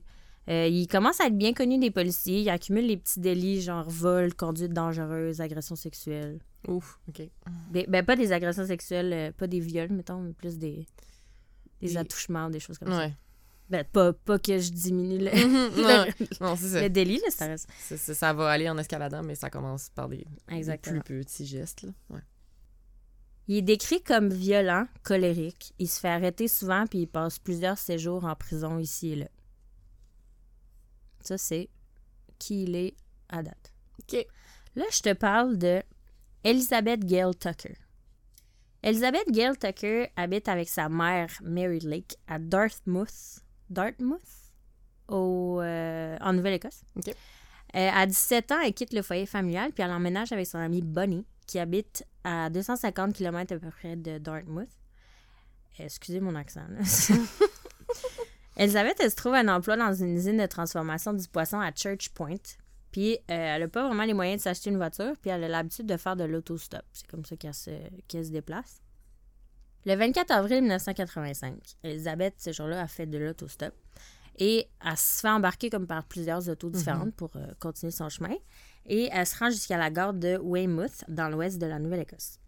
Euh, 0.50 0.66
il 0.68 0.88
commence 0.88 1.20
à 1.20 1.26
être 1.28 1.38
bien 1.38 1.54
connu 1.54 1.78
des 1.78 1.92
policiers. 1.92 2.42
Il 2.42 2.50
accumule 2.50 2.88
les 2.88 2.98
petits 2.98 3.20
délits, 3.20 3.62
genre 3.62 3.88
vol, 3.90 4.34
conduite 4.34 4.72
dangereuse, 4.74 5.42
agression 5.42 5.76
sexuelle. 5.76 6.40
Ouf, 6.68 7.00
OK. 7.10 7.22
Des- 7.72 7.86
ben, 7.88 8.04
pas 8.06 8.16
des 8.16 8.32
agressions 8.32 8.66
sexuelles, 8.66 9.34
pas 9.34 9.48
des 9.48 9.60
viols, 9.60 9.92
mettons, 9.92 10.22
mais 10.22 10.34
plus 10.34 10.58
des, 10.58 10.88
des 11.82 11.88
Des- 11.90 11.98
attouchements, 11.98 12.50
des 12.50 12.60
choses 12.60 12.78
comme 12.78 12.92
ça. 12.92 13.10
Ben, 13.70 13.84
pas, 13.84 14.14
pas 14.14 14.40
que 14.40 14.58
je 14.58 14.72
diminue 14.72 15.18
le, 15.18 15.26
le, 15.32 16.44
non, 16.44 16.56
ça. 16.56 16.82
le 16.82 16.90
délit, 16.90 17.18
là, 17.18 17.30
ça 17.30 17.48
reste. 17.48 17.70
Ça 18.14 18.32
va 18.34 18.50
aller 18.50 18.70
en 18.70 18.78
escaladant, 18.78 19.24
mais 19.24 19.36
ça 19.36 19.50
commence 19.50 19.90
par 19.90 20.08
des, 20.08 20.26
des 20.50 20.72
plus 21.04 21.20
petits 21.26 21.46
gestes, 21.46 21.82
là. 21.84 21.90
Ouais. 22.10 22.22
Il 23.48 23.58
est 23.58 23.62
décrit 23.62 24.02
comme 24.02 24.30
violent, 24.30 24.88
colérique. 25.04 25.74
Il 25.80 25.88
se 25.88 26.00
fait 26.00 26.10
arrêter 26.10 26.48
souvent 26.48 26.86
puis 26.86 27.00
il 27.00 27.08
passe 27.08 27.40
plusieurs 27.40 27.78
séjours 27.78 28.26
en 28.26 28.36
prison 28.36 28.78
ici 28.78 29.12
et 29.12 29.16
là. 29.16 29.28
Ça, 31.22 31.38
c'est 31.38 31.70
qui 32.40 32.64
il 32.64 32.76
est 32.76 32.96
à 33.30 33.44
date. 33.44 33.74
OK. 34.00 34.26
Là, 34.76 34.86
je 34.92 35.02
te 35.02 35.14
parle 35.14 35.58
de 35.58 35.82
Elizabeth 36.44 37.06
Gale 37.06 37.36
Tucker. 37.36 37.76
Elizabeth 38.84 39.30
Gale 39.32 39.58
Tucker 39.58 40.12
habite 40.16 40.48
avec 40.48 40.70
sa 40.70 40.88
mère, 40.88 41.30
Mary 41.42 41.80
Lake, 41.80 42.16
à 42.28 42.40
Dartmouth. 42.40 43.42
Dartmouth? 43.70 44.22
Au, 45.08 45.60
euh, 45.62 46.18
en 46.22 46.34
Nouvelle-Écosse. 46.34 46.84
OK. 46.96 47.10
Euh, 47.10 47.90
à 47.94 48.06
17 48.06 48.52
ans, 48.52 48.62
elle 48.64 48.74
quitte 48.74 48.94
le 48.94 49.02
foyer 49.02 49.26
familial 49.26 49.72
puis 49.74 49.84
elle 49.84 49.92
emménage 49.92 50.32
avec 50.32 50.48
son 50.48 50.58
amie 50.58 50.82
Bonnie, 50.82 51.26
qui 51.48 51.60
habite 51.60 52.06
à 52.28 52.50
250 52.50 53.14
km 53.14 53.56
à 53.56 53.60
peu 53.60 53.70
près 53.72 53.96
de 53.96 54.18
Dartmouth. 54.18 54.68
Excusez 55.80 56.20
mon 56.20 56.36
accent. 56.36 56.66
Elisabeth, 58.58 58.98
elle 59.00 59.12
se 59.12 59.16
trouve 59.16 59.36
un 59.36 59.48
emploi 59.48 59.78
dans 59.78 59.94
une 59.94 60.16
usine 60.16 60.38
de 60.38 60.46
transformation 60.46 61.14
du 61.14 61.26
poisson 61.28 61.60
à 61.60 61.72
Church 61.74 62.10
Point. 62.10 62.36
Puis 62.92 63.14
euh, 63.14 63.18
elle 63.30 63.62
n'a 63.62 63.68
pas 63.68 63.88
vraiment 63.88 64.04
les 64.04 64.14
moyens 64.14 64.40
de 64.40 64.44
s'acheter 64.44 64.72
une 64.72 64.78
voiture, 64.78 65.14
puis 65.22 65.30
elle 65.30 65.44
a 65.44 65.48
l'habitude 65.48 65.86
de 65.86 65.96
faire 65.96 66.16
de 66.16 66.26
l'autostop. 66.26 66.84
C'est 66.92 67.08
comme 67.08 67.24
ça 67.24 67.38
qu'elle 67.38 67.54
se, 67.54 67.72
qu'elle 68.08 68.26
se 68.26 68.32
déplace. 68.32 68.82
Le 69.86 69.96
24 69.96 70.32
avril 70.32 70.62
1985, 70.62 71.56
Elisabeth, 71.84 72.34
ce 72.40 72.52
jour-là, 72.52 72.82
a 72.82 72.88
fait 72.88 73.06
de 73.06 73.18
l'autostop 73.18 73.74
et 74.40 74.68
elle 74.84 74.98
se 74.98 75.22
fait 75.22 75.30
embarquer 75.30 75.70
comme 75.70 75.88
par 75.88 76.04
plusieurs 76.04 76.50
autos 76.50 76.70
différentes 76.70 77.16
pour 77.16 77.36
euh, 77.38 77.48
continuer 77.60 77.92
son 77.92 78.10
chemin 78.10 78.36
et 78.88 79.10
elle 79.12 79.26
se 79.28 79.38
rend 79.38 79.50
jusqu'à 79.50 79.78
la 79.78 79.90
gare 79.92 80.14
de 80.14 80.38
Weymouth, 80.42 81.04
dans 81.08 81.30
l'ouest 81.30 81.58
de 81.60 81.66
la 81.68 81.78
Nouvelle-Écosse. 81.80 82.40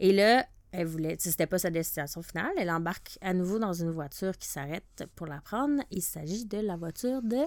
Et 0.00 0.12
là, 0.12 0.44
elle 0.70 0.86
voulait, 0.86 1.16
c'était 1.18 1.46
pas 1.46 1.58
sa 1.58 1.70
destination 1.70 2.20
finale, 2.20 2.52
elle 2.58 2.70
embarque 2.70 3.18
à 3.22 3.32
nouveau 3.32 3.58
dans 3.58 3.72
une 3.72 3.90
voiture 3.90 4.36
qui 4.36 4.48
s'arrête 4.48 5.04
pour 5.16 5.26
la 5.26 5.40
prendre. 5.40 5.82
Il 5.90 6.02
s'agit 6.02 6.44
de 6.44 6.58
la 6.58 6.76
voiture 6.76 7.22
de 7.22 7.38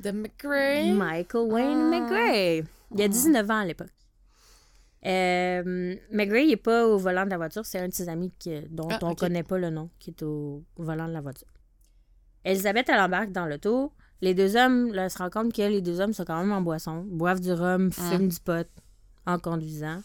De 0.00 0.10
McRae. 0.12 0.92
Michael 0.94 1.52
Wayne 1.52 1.90
Ah. 1.92 2.00
McGray. 2.00 2.64
Il 2.94 3.02
a 3.02 3.08
19 3.08 3.50
ans 3.50 3.58
à 3.60 3.64
l'époque. 3.66 3.90
Euh, 5.06 5.96
McGray 6.10 6.46
n'est 6.46 6.56
pas 6.56 6.86
au 6.86 6.98
volant 6.98 7.24
de 7.24 7.30
la 7.30 7.36
voiture, 7.38 7.64
c'est 7.64 7.78
un 7.78 7.88
de 7.88 7.94
ses 7.94 8.08
amis 8.08 8.32
qui- 8.38 8.60
dont 8.68 8.88
Ah, 8.90 8.98
on 9.02 9.10
ok. 9.12 9.18
connaît 9.18 9.42
pas 9.42 9.56
le 9.58 9.70
nom 9.70 9.88
qui 9.98 10.10
est 10.10 10.22
au 10.22 10.62
volant 10.76 11.08
de 11.08 11.12
la 11.12 11.20
voiture. 11.22 11.48
Elisabeth, 12.44 12.88
elle 12.88 13.00
embarque 13.00 13.32
dans 13.32 13.46
l'auto. 13.46 13.92
Les 14.22 14.34
deux 14.34 14.56
hommes, 14.56 14.92
là, 14.92 15.08
se 15.08 15.18
rend 15.18 15.30
compte 15.30 15.52
que 15.52 15.62
les 15.62 15.80
deux 15.80 16.00
hommes 16.00 16.12
sont 16.12 16.24
quand 16.24 16.38
même 16.38 16.52
en 16.52 16.60
boisson, 16.60 17.04
boivent 17.08 17.40
du 17.40 17.52
rhum, 17.52 17.90
fument 17.90 18.28
du 18.28 18.40
pot 18.40 18.68
en 19.26 19.38
conduisant. 19.38 20.02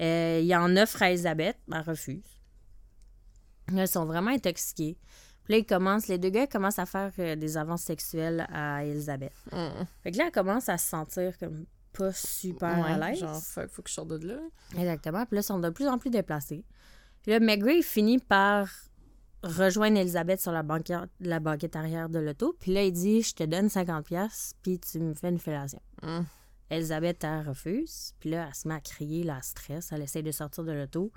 Euh, 0.00 0.40
il 0.42 0.54
en 0.54 0.76
offre 0.76 1.02
à 1.02 1.10
Elisabeth, 1.10 1.56
elle 1.72 1.80
refuse. 1.80 2.24
Ils 3.72 3.88
sont 3.88 4.04
vraiment 4.04 4.30
intoxiqués. 4.30 4.98
Puis 5.44 5.52
là, 5.54 5.58
ils 5.58 5.66
commencent, 5.66 6.08
les 6.08 6.18
deux 6.18 6.30
gars 6.30 6.46
commencent 6.46 6.78
à 6.78 6.86
faire 6.86 7.12
euh, 7.18 7.36
des 7.36 7.56
avances 7.56 7.82
sexuelles 7.82 8.46
à 8.52 8.84
Elisabeth. 8.84 9.32
Mm. 9.52 9.84
Fait 10.02 10.10
que 10.10 10.18
là, 10.18 10.24
elle 10.26 10.32
commence 10.32 10.68
à 10.68 10.78
se 10.78 10.88
sentir 10.88 11.38
comme 11.38 11.66
pas 11.92 12.12
super 12.12 12.84
à 12.84 12.98
l'aise. 12.98 13.20
genre, 13.20 13.40
fuck, 13.40 13.68
faut 13.68 13.82
que 13.82 13.88
je 13.88 13.94
sorte 13.94 14.08
de 14.08 14.26
là. 14.26 14.38
Exactement. 14.76 15.24
Puis 15.26 15.36
là, 15.36 15.40
ils 15.40 15.44
sont 15.44 15.60
de 15.60 15.70
plus 15.70 15.86
en 15.86 15.98
plus 15.98 16.10
déplacés. 16.10 16.64
Puis 17.22 17.32
là, 17.32 17.40
McGray 17.40 17.82
finit 17.82 18.18
par 18.18 18.68
rejoindre 19.44 19.98
Elisabeth 19.98 20.40
sur 20.40 20.52
la 20.52 20.62
banquette, 20.62 21.10
la 21.20 21.40
banquette 21.40 21.76
arrière 21.76 22.08
de 22.08 22.18
l'auto. 22.18 22.56
Puis 22.60 22.72
là, 22.72 22.82
il 22.82 22.92
dit 22.92 23.22
Je 23.22 23.34
te 23.34 23.44
donne 23.44 23.66
50$, 23.68 24.52
puis 24.62 24.78
tu 24.80 24.98
me 25.00 25.14
fais 25.14 25.28
une 25.28 25.38
fellation. 25.38 25.80
Mm. 26.02 26.20
Elisabeth, 26.70 27.22
elle 27.24 27.46
refuse. 27.48 28.14
Puis 28.20 28.30
là, 28.30 28.46
elle 28.48 28.54
se 28.54 28.66
met 28.66 28.74
à 28.74 28.80
crier, 28.80 29.22
la 29.22 29.40
stress. 29.42 29.92
Elle 29.92 30.02
essaie 30.02 30.22
de 30.22 30.32
sortir 30.32 30.64
de 30.64 30.72
l'auto. 30.72 31.12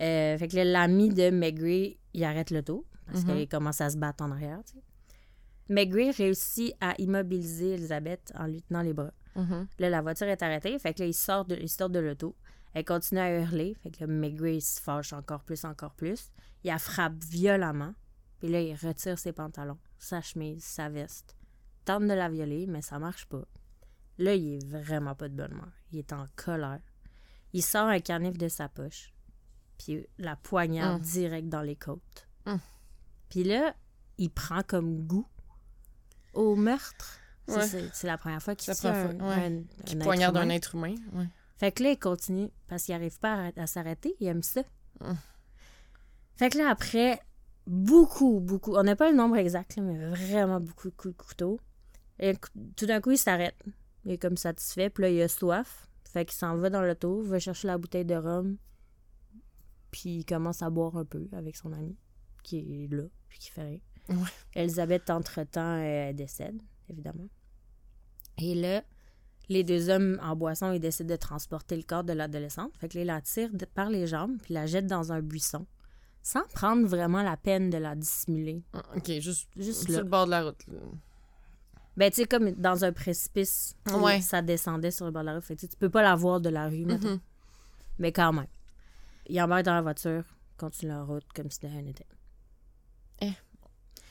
Euh, 0.00 0.36
fait 0.38 0.48
que 0.48 0.56
là, 0.56 0.64
l'ami 0.64 1.08
de 1.10 1.30
McGray, 1.30 1.98
il 2.14 2.24
arrête 2.24 2.50
l'auto 2.50 2.84
parce 3.06 3.24
Mhm. 3.24 3.34
qu'il 3.36 3.48
commence 3.48 3.80
à 3.80 3.90
se 3.90 3.96
battre 3.96 4.24
en 4.24 4.30
arrière. 4.30 4.60
tu 4.66 4.72
sais. 4.74 4.82
McGray 5.68 6.10
réussit 6.10 6.74
à 6.80 6.94
immobiliser 6.98 7.74
Elisabeth 7.74 8.32
en 8.38 8.46
lui 8.46 8.62
tenant 8.62 8.82
les 8.82 8.92
bras. 8.92 9.12
Mhm. 9.34 9.66
Là, 9.78 9.90
la 9.90 10.00
voiture 10.02 10.26
est 10.28 10.42
arrêtée. 10.42 10.78
Fait 10.78 10.94
que 10.94 11.00
là, 11.00 11.06
il 11.06 11.14
sort 11.14 11.44
de, 11.44 11.56
il 11.56 11.68
sort 11.68 11.90
de 11.90 11.98
l'auto. 11.98 12.34
Elle 12.78 12.84
continue 12.84 13.20
à 13.20 13.40
hurler. 13.40 13.74
Fait 13.82 13.90
que 13.90 14.00
là, 14.04 14.06
McGray 14.06 14.60
se 14.60 14.78
fâche 14.82 15.14
encore 15.14 15.42
plus, 15.42 15.64
encore 15.64 15.94
plus. 15.94 16.30
Il 16.62 16.66
la 16.68 16.78
frappe 16.78 17.14
violemment. 17.24 17.94
Puis 18.38 18.48
là, 18.50 18.60
il 18.60 18.74
retire 18.74 19.18
ses 19.18 19.32
pantalons, 19.32 19.78
sa 19.98 20.20
chemise, 20.20 20.62
sa 20.62 20.90
veste. 20.90 21.34
Tente 21.86 22.02
de 22.02 22.12
la 22.12 22.28
violer, 22.28 22.66
mais 22.66 22.82
ça 22.82 22.98
marche 22.98 23.24
pas. 23.26 23.44
Là, 24.18 24.34
il 24.34 24.56
est 24.56 24.66
vraiment 24.66 25.14
pas 25.14 25.30
de 25.30 25.34
bonne 25.34 25.52
humeur. 25.52 25.72
Il 25.90 26.00
est 26.00 26.12
en 26.12 26.26
colère. 26.36 26.82
Il 27.54 27.62
sort 27.62 27.86
un 27.88 28.00
canif 28.00 28.36
de 28.36 28.48
sa 28.48 28.68
poche. 28.68 29.14
Puis 29.78 30.06
la 30.18 30.36
poignarde 30.36 30.96
Hum. 30.96 31.00
direct 31.00 31.48
dans 31.48 31.62
les 31.62 31.76
côtes. 31.76 32.28
Hum. 32.44 32.60
Puis 33.30 33.42
là, 33.42 33.74
il 34.18 34.28
prend 34.30 34.60
comme 34.62 35.06
goût 35.06 35.26
au 36.34 36.56
meurtre. 36.56 37.20
Ouais. 37.48 37.66
C'est 37.94 38.06
la 38.06 38.18
première 38.18 38.42
fois 38.42 38.54
qu'il 38.54 38.74
tue 38.74 38.86
un, 38.86 39.14
ouais. 39.18 39.46
un- 39.46 39.94
un 39.94 39.98
poignarde 40.04 40.36
un 40.36 40.48
être 40.50 40.74
humain. 40.74 40.94
Ouais. 41.14 41.28
Fait 41.56 41.72
que 41.72 41.82
là, 41.82 41.90
il 41.90 41.98
continue 41.98 42.50
parce 42.68 42.84
qu'il 42.84 42.94
n'arrive 42.94 43.18
pas 43.18 43.50
à, 43.56 43.62
à 43.62 43.66
s'arrêter. 43.66 44.14
Il 44.20 44.26
aime 44.26 44.42
ça. 44.42 44.62
Hum. 45.00 45.16
Fait 46.36 46.50
que 46.50 46.58
là, 46.58 46.68
après, 46.70 47.20
beaucoup, 47.66 48.40
beaucoup, 48.40 48.76
on 48.76 48.82
n'a 48.82 48.94
pas 48.94 49.10
le 49.10 49.16
nombre 49.16 49.36
exact, 49.36 49.76
là, 49.76 49.82
mais 49.82 50.08
vraiment 50.10 50.60
beaucoup 50.60 50.90
de 50.90 50.94
coups 50.94 51.16
de 51.16 51.22
couteau. 51.22 51.60
Et 52.18 52.34
tout 52.76 52.86
d'un 52.86 53.00
coup, 53.00 53.12
il 53.12 53.18
s'arrête. 53.18 53.56
Il 54.04 54.12
est 54.12 54.18
comme 54.18 54.36
satisfait. 54.36 54.90
Puis 54.90 55.02
là, 55.02 55.10
il 55.10 55.22
a 55.22 55.28
soif. 55.28 55.88
Fait 56.04 56.24
qu'il 56.24 56.36
s'en 56.36 56.56
va 56.56 56.70
dans 56.70 56.82
l'auto, 56.82 57.22
va 57.22 57.38
chercher 57.38 57.68
la 57.68 57.78
bouteille 57.78 58.04
de 58.04 58.14
rhum. 58.14 58.56
Puis 59.90 60.18
il 60.18 60.24
commence 60.24 60.62
à 60.62 60.70
boire 60.70 60.96
un 60.96 61.04
peu 61.04 61.28
avec 61.32 61.56
son 61.56 61.72
ami, 61.72 61.96
qui 62.42 62.84
est 62.84 62.92
là, 62.92 63.04
puis 63.28 63.38
qui 63.38 63.50
fait 63.50 63.62
rien. 63.62 63.80
Ouais. 64.08 64.30
Elisabeth, 64.54 65.10
entre-temps, 65.10 65.80
euh, 65.82 66.12
décède, 66.12 66.60
évidemment. 66.88 67.28
Et 68.38 68.54
là, 68.54 68.82
les 69.48 69.62
deux 69.64 69.88
hommes 69.90 70.18
en 70.22 70.34
boisson, 70.36 70.72
ils 70.72 70.80
décident 70.80 71.08
de 71.14 71.16
transporter 71.16 71.76
le 71.76 71.82
corps 71.82 72.04
de 72.04 72.12
l'adolescente. 72.12 72.72
Fait 72.78 72.88
que 72.88 72.96
là, 72.98 73.02
ils 73.02 73.06
la 73.06 73.20
tirent 73.20 73.50
par 73.74 73.90
les 73.90 74.06
jambes, 74.06 74.36
puis 74.42 74.54
la 74.54 74.66
jettent 74.66 74.86
dans 74.88 75.12
un 75.12 75.20
buisson, 75.22 75.66
sans 76.22 76.42
prendre 76.54 76.86
vraiment 76.86 77.22
la 77.22 77.36
peine 77.36 77.70
de 77.70 77.78
la 77.78 77.94
dissimuler. 77.94 78.62
Ah, 78.72 78.82
Ok, 78.96 79.10
juste, 79.20 79.48
Juste 79.56 79.82
sur 79.84 79.92
là. 79.92 79.98
le 79.98 80.04
bord 80.04 80.26
de 80.26 80.30
la 80.32 80.44
route. 80.44 80.66
là. 80.66 80.78
Ben, 81.96 82.10
tu 82.10 82.16
sais, 82.16 82.24
comme 82.26 82.50
dans 82.50 82.84
un 82.84 82.92
précipice, 82.92 83.74
Ouais. 83.90 84.20
ça 84.20 84.42
descendait 84.42 84.90
sur 84.90 85.06
le 85.06 85.12
bord 85.12 85.22
de 85.22 85.26
la 85.26 85.34
rue. 85.36 85.40
Fait 85.42 85.56
que 85.56 85.64
tu 85.66 85.76
peux 85.78 85.88
pas 85.88 86.02
la 86.02 86.14
voir 86.14 86.40
de 86.40 86.50
la 86.50 86.68
rue. 86.68 86.84
Mhm. 86.84 87.20
Mais 87.98 88.12
quand 88.12 88.32
même. 88.34 88.46
Ils 89.28 89.40
embarquent 89.40 89.64
dans 89.64 89.74
la 89.74 89.80
voiture, 89.82 90.24
continuent 90.58 90.90
leur 90.90 91.06
route 91.06 91.24
comme 91.34 91.50
si 91.50 91.58
de 91.60 91.68
rien 91.68 91.82
n'était. 91.82 92.06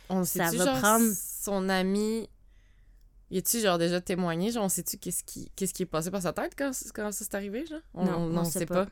On 0.09 0.23
Ça 0.23 0.45
sait-tu, 0.49 0.57
va 0.57 0.65
genre, 0.65 0.79
prendre- 0.79 1.11
son 1.15 1.67
ami... 1.69 2.29
Y 3.31 3.39
a-tu, 3.39 3.59
genre, 3.59 3.77
déjà 3.77 3.99
témoigné? 4.01 4.51
Genre, 4.51 4.63
on 4.63 4.69
sait-tu 4.69 4.97
qu'est-ce 4.97 5.23
qui, 5.23 5.51
qu'est-ce 5.55 5.73
qui 5.73 5.83
est 5.83 5.87
passé 5.87 6.11
par 6.11 6.21
sa 6.21 6.31
tête 6.33 6.53
quand, 6.57 6.71
quand 6.93 7.11
ça 7.11 7.25
s'est 7.25 7.35
arrivé, 7.35 7.65
genre? 7.65 7.81
On, 7.93 8.05
Non, 8.05 8.17
on 8.17 8.37
on 8.37 8.43
sait 8.45 8.65
pas. 8.65 8.85
pas. 8.85 8.91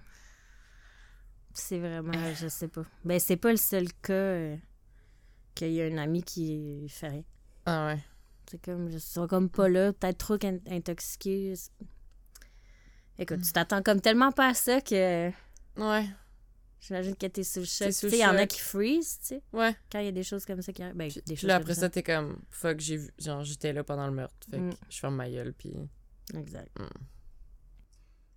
C'est 1.54 1.78
vraiment, 1.80 2.12
je 2.34 2.48
sais 2.48 2.68
pas. 2.68 2.84
Ben, 3.06 3.20
c'est 3.20 3.38
pas 3.38 3.52
le 3.52 3.58
seul 3.58 3.88
cas 4.02 4.14
euh, 4.14 4.58
qu'il 5.54 5.72
y 5.74 5.82
a 5.82 5.86
un 5.86 5.98
ami 5.98 6.24
qui 6.24 6.88
fait 6.90 7.10
rien. 7.10 7.24
Ah 7.68 7.88
ouais. 7.88 8.00
C'est 8.50 8.60
comme, 8.62 8.90
ils 8.90 9.00
sont 9.00 9.28
comme 9.28 9.50
pas 9.50 9.70
là, 9.70 9.94
peut-être 9.94 10.18
trop 10.18 10.38
in- 10.44 10.58
intoxiqués. 10.68 11.54
Écoute, 13.20 13.42
tu 13.44 13.52
t'attends 13.54 13.84
comme 13.84 14.02
tellement 14.02 14.32
pas 14.32 14.48
à 14.50 14.54
ça 14.56 14.82
que 14.82 15.30
Ouais. 15.78 16.06
J'imagine 16.86 17.16
que 17.16 17.26
t'es 17.28 17.44
sous 17.44 17.60
le 17.60 17.66
choc. 17.66 17.88
Tu 17.88 17.94
sais, 17.94 18.08
il 18.10 18.18
y 18.18 18.26
en 18.26 18.36
a 18.36 18.46
qui 18.46 18.60
freeze, 18.60 19.20
tu 19.20 19.26
sais, 19.28 19.44
Ouais. 19.54 19.76
quand 19.92 20.00
il 20.00 20.06
y 20.06 20.10
a 20.10 20.12
des 20.12 20.24
choses 20.24 20.46
comme 20.46 20.62
ça 20.62 20.74
qui 20.74 20.84
arrivent. 20.84 20.96
Ben, 20.96 21.10
Puis, 21.10 21.22
des 21.26 21.34
puis 21.34 21.36
choses 21.38 21.48
là, 21.48 21.54
comme 21.56 21.62
après 21.64 21.76
ça, 21.76 21.90
t'es 21.90 22.04
comme, 22.04 22.42
fuck, 22.50 22.80
j'ai 22.80 22.98
vu, 22.98 23.10
genre, 23.20 23.44
j'étais 23.44 23.72
là 23.74 23.84
pendant 23.84 24.06
le 24.08 24.14
meurtre. 24.14 24.36
Fait 24.50 24.58
que 24.58 24.62
Mm. 24.64 24.74
je 24.90 25.00
ferme 25.00 25.16
ma 25.16 25.30
gueule, 25.30 25.54
puis. 25.54 25.74
Exact. 26.36 26.70
Mm. 26.80 26.84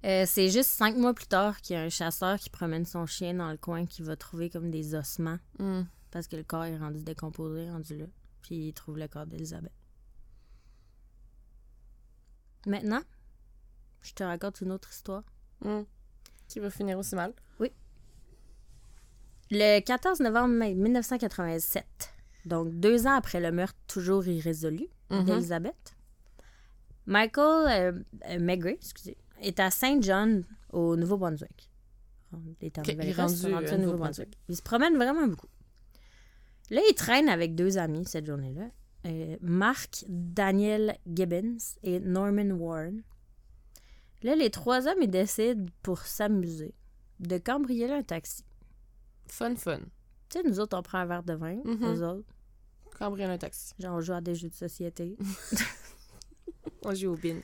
Euh, 0.07 0.25
c'est 0.27 0.51
juste 0.51 0.71
cinq 0.71 0.97
mois 0.97 1.15
plus 1.15 1.27
tard 1.27 1.61
qu'il 1.61 1.75
y 1.75 1.79
a 1.79 1.83
un 1.83 1.89
chasseur 1.89 2.39
qui 2.39 2.51
promène 2.51 2.85
son 2.85 3.07
chien 3.07 3.35
dans 3.35 3.51
le 3.51 3.57
coin 3.57 3.87
qui 3.87 4.03
va 4.03 4.15
trouver 4.17 4.51
comme 4.51 4.71
des 4.71 4.95
ossements 4.95 5.39
Mm. 5.59 5.83
parce 6.13 6.29
que 6.29 6.37
le 6.37 6.45
corps 6.45 6.65
est 6.65 6.77
rendu 6.77 7.03
décomposé, 7.03 7.69
rendu 7.71 7.97
là. 7.97 8.07
Puis 8.43 8.69
il 8.69 8.73
trouve 8.75 8.99
le 8.99 9.09
corps 9.09 9.27
d'Elisabeth. 9.27 9.73
Maintenant, 12.67 13.03
je 14.03 14.13
te 14.13 14.23
raconte 14.23 14.61
une 14.61 14.73
autre 14.73 14.91
histoire. 14.93 15.25
Mm. 15.65 15.83
Qui 16.49 16.61
va 16.61 16.71
finir 16.71 16.99
aussi 16.99 17.15
mal. 17.17 17.33
Le 19.51 19.81
14 19.81 20.21
novembre 20.21 20.55
1987, 20.75 21.85
donc 22.47 22.71
deux 22.75 23.07
ans 23.07 23.13
après 23.17 23.41
le 23.41 23.53
meurtre 23.53 23.79
toujours 23.87 24.27
irrésolu 24.27 24.87
Mhm. 25.11 25.25
d'Elisabeth, 25.25 25.95
Michael 27.07 27.95
euh, 27.95 28.03
euh, 28.29 28.65
excusez, 28.67 29.17
est 29.41 29.61
à 29.61 29.71
Saint 29.71 30.01
John, 30.01 30.45
au 30.73 30.97
Nouveau-Brunswick. 30.97 31.71
Il 32.33 32.57
est 32.67 32.77
euh, 32.79 33.77
au 33.77 33.79
Nouveau-Brunswick. 33.79 34.37
Il 34.49 34.57
se 34.57 34.63
promène 34.63 34.97
vraiment 34.97 35.29
beaucoup. 35.29 35.47
Là, 36.71 36.81
il 36.91 36.95
traîne 36.95 37.29
avec 37.29 37.55
deux 37.55 37.79
amis 37.79 38.05
cette 38.05 38.27
journée-là. 38.27 38.69
euh, 39.07 39.37
Mark 39.41 40.05
Daniel 40.09 40.97
Gibbons 41.07 41.59
et 41.85 42.01
Norman 42.01 42.51
Warren. 42.51 43.03
Là, 44.25 44.35
les 44.35 44.51
trois 44.51 44.89
hommes, 44.89 44.99
ils 45.03 45.09
décident, 45.11 45.67
pour 45.83 46.01
s'amuser, 46.01 46.75
de 47.21 47.39
cambrioler 47.39 47.93
un 47.93 48.03
taxi. 48.03 48.43
Fun, 49.29 49.55
fun. 49.57 49.79
Tu 50.29 50.39
sais, 50.39 50.43
nous 50.43 50.59
autres, 50.61 50.77
on 50.79 50.83
prend 50.83 50.99
un 50.99 51.07
verre 51.07 51.23
de 51.23 51.35
vin, 51.35 51.57
Mhm. 51.65 51.79
nous 51.81 52.03
autres. 52.03 52.29
Cambrioler 52.99 53.35
un 53.35 53.39
taxi. 53.39 53.73
Genre, 53.79 53.95
on 53.97 54.01
joue 54.01 54.13
à 54.15 54.21
des 54.21 54.35
jeux 54.35 54.49
de 54.49 54.55
société. 54.55 55.17
On 56.85 56.95
joue 56.95 57.13
au 57.13 57.17
bin. 57.17 57.41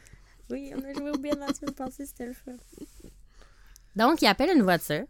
oui, 0.51 0.73
on 0.77 0.83
a 0.85 0.93
joué 0.93 1.11
au 1.11 1.19
bien 1.19 1.35
la 1.35 1.53
semaine 1.53 1.75
passée, 1.75 2.07
c'était 2.07 2.27
le 2.27 2.33
fun. 2.33 2.53
Donc, 3.97 4.23
il 4.23 4.27
appelle 4.27 4.57
une 4.57 4.63
voiture. 4.63 5.05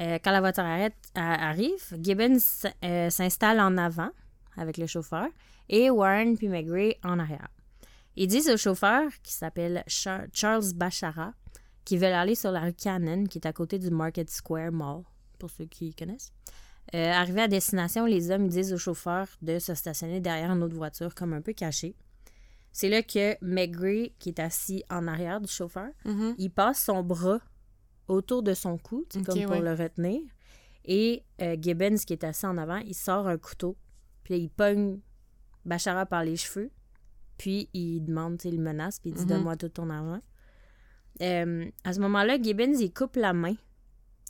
Euh, 0.00 0.18
quand 0.22 0.30
la 0.32 0.40
voiture 0.40 0.64
arrête, 0.64 0.96
arrive, 1.14 1.96
Gibbons 2.00 2.36
euh, 2.84 3.10
s'installe 3.10 3.60
en 3.60 3.76
avant 3.78 4.10
avec 4.56 4.76
le 4.76 4.86
chauffeur 4.86 5.26
et 5.68 5.88
Warren 5.90 6.36
puis 6.36 6.48
McGray 6.48 6.98
en 7.02 7.18
arrière. 7.18 7.48
Ils 8.16 8.26
disent 8.28 8.50
au 8.50 8.56
chauffeur, 8.56 9.08
qui 9.22 9.32
s'appelle 9.32 9.82
Char- 9.86 10.26
Charles 10.32 10.72
Bachara, 10.74 11.32
qu'ils 11.84 11.98
veulent 12.00 12.12
aller 12.12 12.34
sur 12.34 12.50
la 12.50 12.60
rue 12.60 12.74
Cannon, 12.74 13.24
qui 13.24 13.38
est 13.38 13.46
à 13.46 13.52
côté 13.52 13.78
du 13.78 13.90
Market 13.90 14.28
Square 14.30 14.72
Mall, 14.72 15.02
pour 15.44 15.50
ceux 15.50 15.66
qui 15.66 15.94
connaissent. 15.94 16.32
Euh, 16.94 17.12
arrivé 17.12 17.42
à 17.42 17.48
destination, 17.48 18.06
les 18.06 18.30
hommes 18.30 18.48
disent 18.48 18.72
au 18.72 18.78
chauffeur 18.78 19.28
de 19.42 19.58
se 19.58 19.74
stationner 19.74 20.20
derrière 20.20 20.50
une 20.50 20.62
autre 20.62 20.74
voiture, 20.74 21.14
comme 21.14 21.34
un 21.34 21.42
peu 21.42 21.52
caché. 21.52 21.94
C'est 22.72 22.88
là 22.88 23.02
que 23.02 23.36
McGray, 23.44 24.14
qui 24.18 24.30
est 24.30 24.40
assis 24.40 24.82
en 24.88 25.06
arrière 25.06 25.40
du 25.42 25.48
chauffeur, 25.52 25.90
Mhm. 26.06 26.34
il 26.38 26.50
passe 26.50 26.82
son 26.82 27.02
bras 27.02 27.40
autour 28.08 28.42
de 28.42 28.54
son 28.54 28.78
cou, 28.78 29.04
comme 29.12 29.22
pour 29.42 29.50
ouais. 29.52 29.60
le 29.60 29.74
retenir. 29.74 30.22
Et 30.86 31.24
euh, 31.42 31.56
Gibbons, 31.60 31.96
qui 32.06 32.14
est 32.14 32.24
assis 32.24 32.46
en 32.46 32.56
avant, 32.56 32.78
il 32.78 32.94
sort 32.94 33.28
un 33.28 33.36
couteau. 33.36 33.76
Puis 34.22 34.32
là, 34.34 34.40
il 34.40 34.48
pogne 34.50 34.98
Bachara 35.66 36.06
par 36.06 36.24
les 36.24 36.36
cheveux. 36.36 36.70
Puis 37.36 37.68
il 37.74 38.00
demande, 38.00 38.40
il 38.44 38.60
menace, 38.62 38.98
puis 38.98 39.10
il 39.10 39.14
dit 39.16 39.22
Mhm. 39.24 39.28
Donne-moi 39.28 39.56
tout 39.56 39.68
ton 39.68 39.90
argent. 39.90 40.22
Euh, 41.20 41.66
à 41.84 41.92
ce 41.92 42.00
moment-là, 42.00 42.40
Gibbons, 42.40 42.78
il 42.80 42.92
coupe 42.92 43.16
la 43.16 43.32
main 43.34 43.54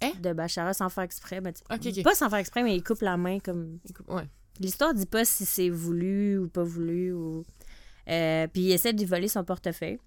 Hein? 0.02 0.12
de 0.20 0.32
Bachara 0.32 0.74
sans 0.74 0.88
faire 0.88 1.04
exprès. 1.04 1.40
Ben. 1.40 1.52
Pas 2.02 2.14
sans 2.14 2.28
faire 2.28 2.38
exprès, 2.38 2.62
mais 2.62 2.76
il 2.76 2.82
coupe 2.82 3.00
la 3.02 3.16
main 3.16 3.38
comme. 3.38 3.78
Écoute, 3.88 4.06
Ouais. 4.08 4.28
L'histoire 4.60 4.94
dit 4.94 5.06
pas 5.06 5.24
si 5.24 5.44
c'est 5.44 5.70
voulu 5.70 6.38
ou 6.38 6.48
pas 6.48 6.62
voulu. 6.62 7.12
Ou... 7.12 7.44
Euh, 8.08 8.46
puis 8.48 8.62
il 8.62 8.72
essaie 8.72 8.92
de 8.92 8.98
lui 8.98 9.06
voler 9.06 9.28
son 9.28 9.44
portefeuille. 9.44 9.98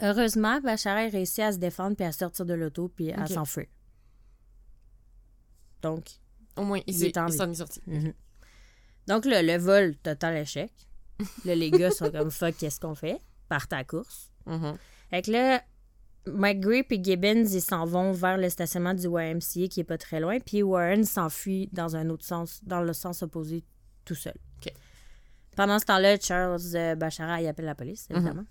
Heureusement, 0.00 0.60
Bachara 0.60 1.08
réussit 1.08 1.40
à 1.40 1.52
se 1.52 1.58
défendre 1.58 1.96
puis 1.96 2.04
à 2.04 2.12
sortir 2.12 2.44
de 2.46 2.54
l'auto 2.54 2.88
puis 2.88 3.12
à 3.12 3.26
s'enfuir. 3.26 3.66
Donc, 5.82 6.08
Au 6.56 6.64
moins, 6.64 6.80
il, 6.86 7.04
est 7.04 7.14
s'en 7.14 7.26
est 7.28 7.54
sorti. 7.54 7.82
Donc 9.06 9.26
là, 9.26 9.42
le 9.42 9.58
vol, 9.58 9.96
total 9.96 10.36
échec. 10.38 10.72
Là, 11.44 11.54
les 11.54 11.70
gars 11.70 11.90
sont 11.90 12.10
comme 12.10 12.30
fuck, 12.30 12.56
qu'est-ce 12.56 12.80
qu'on 12.80 12.94
fait? 12.94 13.20
Partent 13.48 13.72
à 13.72 13.78
la 13.78 13.84
course. 13.84 14.32
Mhm. 14.46 14.78
Fait 15.10 15.22
que 15.22 15.30
là, 15.30 15.62
McGrip 16.26 16.90
et 16.90 17.02
Gibbons, 17.02 17.44
ils 17.44 17.60
s'en 17.60 17.84
vont 17.84 18.12
vers 18.12 18.38
le 18.38 18.48
stationnement 18.48 18.94
du 18.94 19.06
YMCA 19.06 19.68
qui 19.68 19.80
est 19.80 19.84
pas 19.84 19.98
très 19.98 20.20
loin, 20.20 20.40
puis 20.40 20.62
Warren 20.62 21.04
s'enfuit 21.04 21.68
dans 21.72 21.96
un 21.96 22.08
autre 22.08 22.24
sens, 22.24 22.60
dans 22.64 22.80
le 22.80 22.92
sens 22.92 23.22
opposé, 23.22 23.64
tout 24.04 24.14
seul. 24.14 24.34
Pendant 25.56 25.78
ce 25.78 25.84
temps-là, 25.84 26.18
Charles 26.18 26.58
euh, 26.74 26.94
Bachara, 26.96 27.40
il 27.40 27.46
appelle 27.46 27.66
la 27.66 27.76
police, 27.76 28.08
évidemment. 28.10 28.44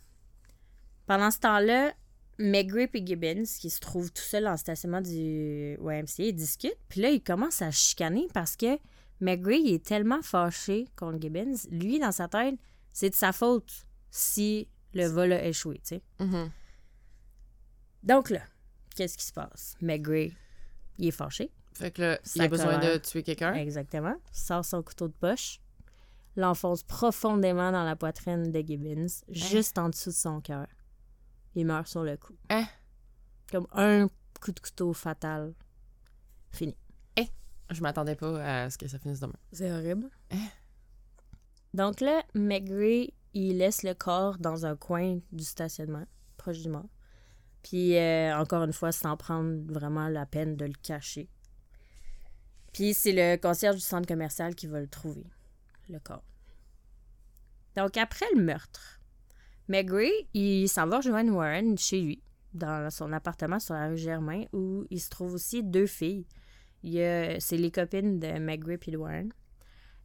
Pendant 1.06 1.32
ce 1.32 1.39
temps-là, 1.39 1.94
McGrip 2.39 2.96
et 2.96 3.06
Gibbons, 3.06 3.44
qui 3.60 3.70
se 3.70 3.80
trouvent 3.80 4.12
tout 4.12 4.22
seuls 4.22 4.46
dans 4.46 4.51
le 4.51 4.58
stationnement 4.58 5.01
du 5.01 5.77
YMCA, 5.82 6.24
ils 6.24 6.34
discutent, 6.34 6.77
puis 6.88 7.01
là, 7.01 7.10
ils 7.10 7.22
commencent 7.22 7.62
à 7.62 7.72
chicaner 7.72 8.27
parce 8.34 8.56
que 8.56 8.80
McGrip 9.20 9.62
il 9.65 9.74
est 9.74 9.86
tellement 9.86 10.22
fâché 10.22 10.88
contre 10.96 11.20
Gibbons. 11.22 11.56
Lui, 11.72 12.00
dans 12.00 12.12
sa 12.12 12.27
tête, 12.27 12.56
c'est 12.94 13.10
de 13.10 13.15
sa 13.15 13.32
faute 13.32 13.86
si 14.10 14.68
le 14.94 15.08
vol 15.08 15.34
a 15.34 15.46
échoué, 15.46 15.75
tu 15.75 15.96
sais. 15.96 16.01
Mhm. 16.20 16.50
Donc 18.03 18.29
là, 18.29 18.41
qu'est-ce 18.95 19.17
qui 19.17 19.25
se 19.25 19.33
passe? 19.33 19.75
McGray, 19.81 20.33
il 20.98 21.07
est 21.07 21.12
fâché. 21.12 21.51
Fait 21.74 21.91
que 21.91 22.01
là, 22.01 22.19
il 22.36 22.41
a 22.41 22.48
besoin 22.48 22.75
colère. 22.75 22.93
de 22.93 22.98
tuer 23.00 23.24
quelqu'un. 23.24 23.53
Exactement. 23.55 24.15
Sort 24.31 24.65
son 24.65 24.83
couteau 24.83 25.07
de 25.07 25.13
poche, 25.13 25.60
l'enfonce 26.36 26.83
profondément 26.83 27.72
dans 27.72 27.83
la 27.83 27.95
poitrine 27.95 28.51
de 28.51 28.60
Gibbons, 28.62 29.07
juste 29.29 29.77
en 29.77 29.89
dessous 29.89 30.10
de 30.10 30.15
son 30.15 30.41
cœur. 30.41 30.67
Il 31.55 31.65
meurt 31.65 31.88
sur 31.88 32.03
le 32.03 32.17
coup. 32.17 32.36
Hein? 32.50 32.65
Comme 33.51 33.67
un 33.72 34.07
coup 34.41 34.51
de 34.51 34.60
couteau 34.60 34.93
fatal. 34.93 35.53
Fini. 36.51 36.75
Je 37.69 37.81
m'attendais 37.81 38.15
pas 38.15 38.63
à 38.65 38.69
ce 38.69 38.77
que 38.77 38.88
ça 38.88 39.00
finisse 39.00 39.19
demain. 39.19 39.33
C'est 39.51 39.72
horrible. 39.72 40.10
Hein? 40.31 40.48
Donc 41.74 42.01
là, 42.01 42.24
McGray, 42.36 43.13
il 43.33 43.57
laisse 43.57 43.83
le 43.83 43.93
corps 43.93 44.38
dans 44.38 44.65
un 44.65 44.75
coin 44.75 45.19
du 45.31 45.43
stationnement, 45.43 46.05
proche 46.38 46.60
du 46.60 46.69
mort. 46.69 46.89
Puis, 47.63 47.98
euh, 47.98 48.38
encore 48.38 48.63
une 48.63 48.74
fois, 48.74 48.91
sans 48.91 49.15
prendre 49.17 49.58
vraiment 49.72 50.10
la 50.10 50.25
peine 50.25 50.55
de 50.55 50.65
le 50.65 50.74
cacher. 50.82 51.29
Puis, 52.74 52.93
c'est 52.93 53.13
le 53.13 53.38
concierge 53.38 53.75
du 53.75 53.82
centre 53.82 54.08
commercial 54.08 54.53
qui 54.55 54.67
va 54.67 54.82
le 54.82 54.88
trouver, 54.88 55.25
le 55.89 56.00
corps. 56.00 56.24
Donc, 57.75 57.98
après 57.98 58.25
le 58.36 58.41
meurtre, 58.41 59.00
McGray, 59.70 60.12
il 60.34 60.67
s'en 60.67 60.88
va 60.88 60.98
rejoindre 60.98 61.34
Warren 61.34 61.77
chez 61.77 62.01
lui, 62.01 62.22
dans 62.53 62.89
son 62.91 63.13
appartement 63.13 63.60
sur 63.60 63.75
la 63.75 63.88
rue 63.88 63.98
Germain, 63.98 64.43
où 64.51 64.86
il 64.89 65.00
se 65.00 65.10
trouve 65.10 65.34
aussi 65.34 65.63
deux 65.63 65.88
filles. 65.88 66.25
C'est 66.84 67.58
les 67.58 67.71
copines 67.71 68.19
de 68.19 68.39
McGray 68.39 68.78
et 68.86 68.91
de 68.91 68.97
Warren. 68.97 69.32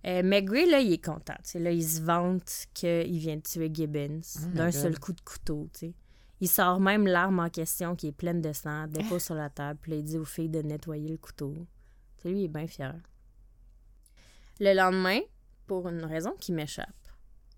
Euh, 0.06 0.22
McGray, 0.22 0.66
là, 0.66 0.78
il 0.80 0.92
est 0.92 1.04
content. 1.04 1.34
Là, 1.54 1.72
il 1.72 1.84
se 1.84 2.00
vante 2.00 2.66
qu'il 2.72 3.18
vient 3.18 3.36
de 3.36 3.42
tuer 3.42 3.68
Gibbons 3.72 4.20
Oh 4.36 4.46
d'un 4.54 4.70
seul 4.70 4.98
coup 4.98 5.12
de 5.12 5.20
couteau. 5.20 5.68
tu 5.72 5.78
sais. 5.80 5.94
Il 6.40 6.48
sort 6.48 6.78
même 6.80 7.06
l'arme 7.06 7.40
en 7.40 7.48
question 7.50 7.96
qui 7.96 8.08
est 8.08 8.12
pleine 8.12 8.40
de 8.40 8.52
sang, 8.52 8.86
dépose 8.86 9.24
sur 9.24 9.34
la 9.34 9.50
table, 9.50 9.78
puis 9.82 9.96
il 9.98 10.04
dit 10.04 10.18
aux 10.18 10.24
filles 10.24 10.48
de 10.48 10.62
nettoyer 10.62 11.08
le 11.08 11.16
couteau. 11.16 11.52
Tu 12.18 12.22
sais, 12.22 12.28
lui, 12.30 12.40
il 12.40 12.44
est 12.44 12.48
bien 12.48 12.66
fier. 12.66 12.94
Le 14.60 14.74
lendemain, 14.74 15.20
pour 15.66 15.88
une 15.88 16.04
raison 16.04 16.32
qui 16.38 16.52
m'échappe, 16.52 16.88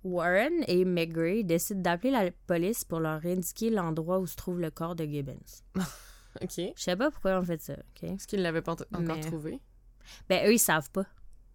Warren 0.02 0.64
et 0.66 0.84
McGray 0.84 1.44
décident 1.44 1.80
d'appeler 1.82 2.10
la 2.10 2.30
police 2.46 2.84
pour 2.84 3.00
leur 3.00 3.24
indiquer 3.26 3.70
l'endroit 3.70 4.18
où 4.18 4.26
se 4.26 4.36
trouve 4.36 4.60
le 4.60 4.70
corps 4.70 4.94
de 4.96 5.04
Gibbons. 5.04 5.36
OK. 6.42 6.50
Je 6.56 6.72
sais 6.76 6.96
pas 6.96 7.10
pourquoi 7.10 7.38
on 7.38 7.44
fait 7.44 7.60
ça, 7.60 7.74
OK? 7.74 8.04
Est-ce 8.04 8.26
qu'il 8.26 8.40
l'avait 8.42 8.62
pas 8.62 8.72
encore 8.72 8.86
Mais- 9.00 9.20
trouvé? 9.20 9.60
Ben, 10.28 10.46
eux, 10.48 10.54
ils 10.54 10.58
savent 10.58 10.90
pas 10.90 11.04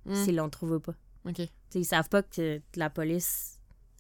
Hmm. 0.06 0.14
s'ils 0.14 0.36
l'ont 0.36 0.50
trouvé 0.50 0.76
ou 0.76 0.80
pas. 0.80 0.94
OK. 1.28 1.34
T'sais, 1.34 1.50
ils 1.80 1.86
savent 1.86 2.10
pas 2.10 2.22
que 2.22 2.62
la 2.76 2.92
police 2.92 3.55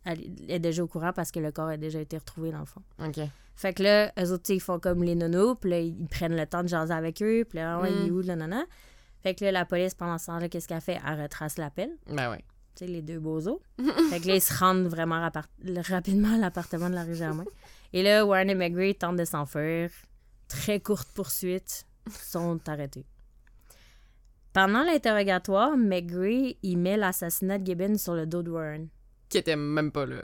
elle 0.05 0.21
est 0.47 0.59
déjà 0.59 0.83
au 0.83 0.87
courant 0.87 1.11
parce 1.13 1.31
que 1.31 1.39
le 1.39 1.51
corps 1.51 1.67
a 1.67 1.77
déjà 1.77 1.99
été 1.99 2.17
retrouvé 2.17 2.51
dans 2.51 2.59
le 2.59 2.65
fond. 2.65 2.81
OK. 2.99 3.19
Fait 3.55 3.73
que 3.73 3.83
là, 3.83 4.11
eux 4.19 4.31
autres, 4.31 4.49
ils 4.53 4.59
font 4.59 4.79
comme 4.79 5.03
les 5.03 5.15
nonos, 5.15 5.55
puis 5.55 5.69
là, 5.69 5.79
ils 5.79 6.07
prennent 6.07 6.35
le 6.35 6.45
temps 6.45 6.61
de 6.63 6.67
jaser 6.67 6.93
avec 6.93 7.21
eux, 7.21 7.45
puis 7.49 7.57
là, 7.59 7.79
ouais, 7.79 7.89
il 7.91 8.07
est 8.07 8.09
Mm. 8.11 8.15
où, 8.15 8.21
là, 8.21 8.35
nana? 8.35 8.63
Fait 9.23 9.33
que 9.33 9.43
là, 9.45 9.51
la 9.51 9.65
police, 9.65 9.95
pendant 9.95 10.17
ce 10.17 10.27
temps-là, 10.27 10.49
qu'est-ce 10.49 10.67
qu'elle 10.67 10.81
fait? 10.81 10.99
Elle 11.07 11.21
retrace 11.21 11.57
l'appel, 11.57 11.89
Ben 12.07 12.29
ouais. 12.31 12.43
tu 12.75 12.85
sais, 12.85 12.87
les 12.87 13.01
deux 13.01 13.19
bozos. 13.19 13.61
fait 14.09 14.19
que 14.19 14.27
là, 14.27 14.35
ils 14.35 14.41
se 14.41 14.53
rendent 14.57 14.87
vraiment 14.87 15.27
rapidement 15.89 16.33
à 16.35 16.37
l'appartement 16.37 16.89
de 16.89 16.95
la 16.95 17.03
rue 17.03 17.15
Germain. 17.15 17.45
Et 17.93 18.03
là, 18.03 18.25
Warren 18.25 18.49
et 18.49 18.55
McGray 18.55 18.93
tentent 18.93 19.15
de 19.17 19.25
s'enfuir. 19.25 19.89
Très 20.49 20.79
courte 20.81 21.07
poursuite, 21.15 21.85
sont 22.11 22.59
arrêtés. 22.67 23.05
Pendant 24.53 24.83
l'interrogatoire, 24.83 25.75
McGray, 25.77 26.57
il 26.63 26.77
met 26.77 26.97
l'assassinat 26.97 27.57
de 27.59 27.65
Gibbons 27.65 27.97
sur 27.97 28.13
le 28.15 28.25
dos 28.25 28.43
de 28.43 28.51
Warren. 28.51 28.87
Qui 29.35 29.39
était 29.39 29.55
même 29.55 29.91
pas 29.91 30.05
là 30.05 30.23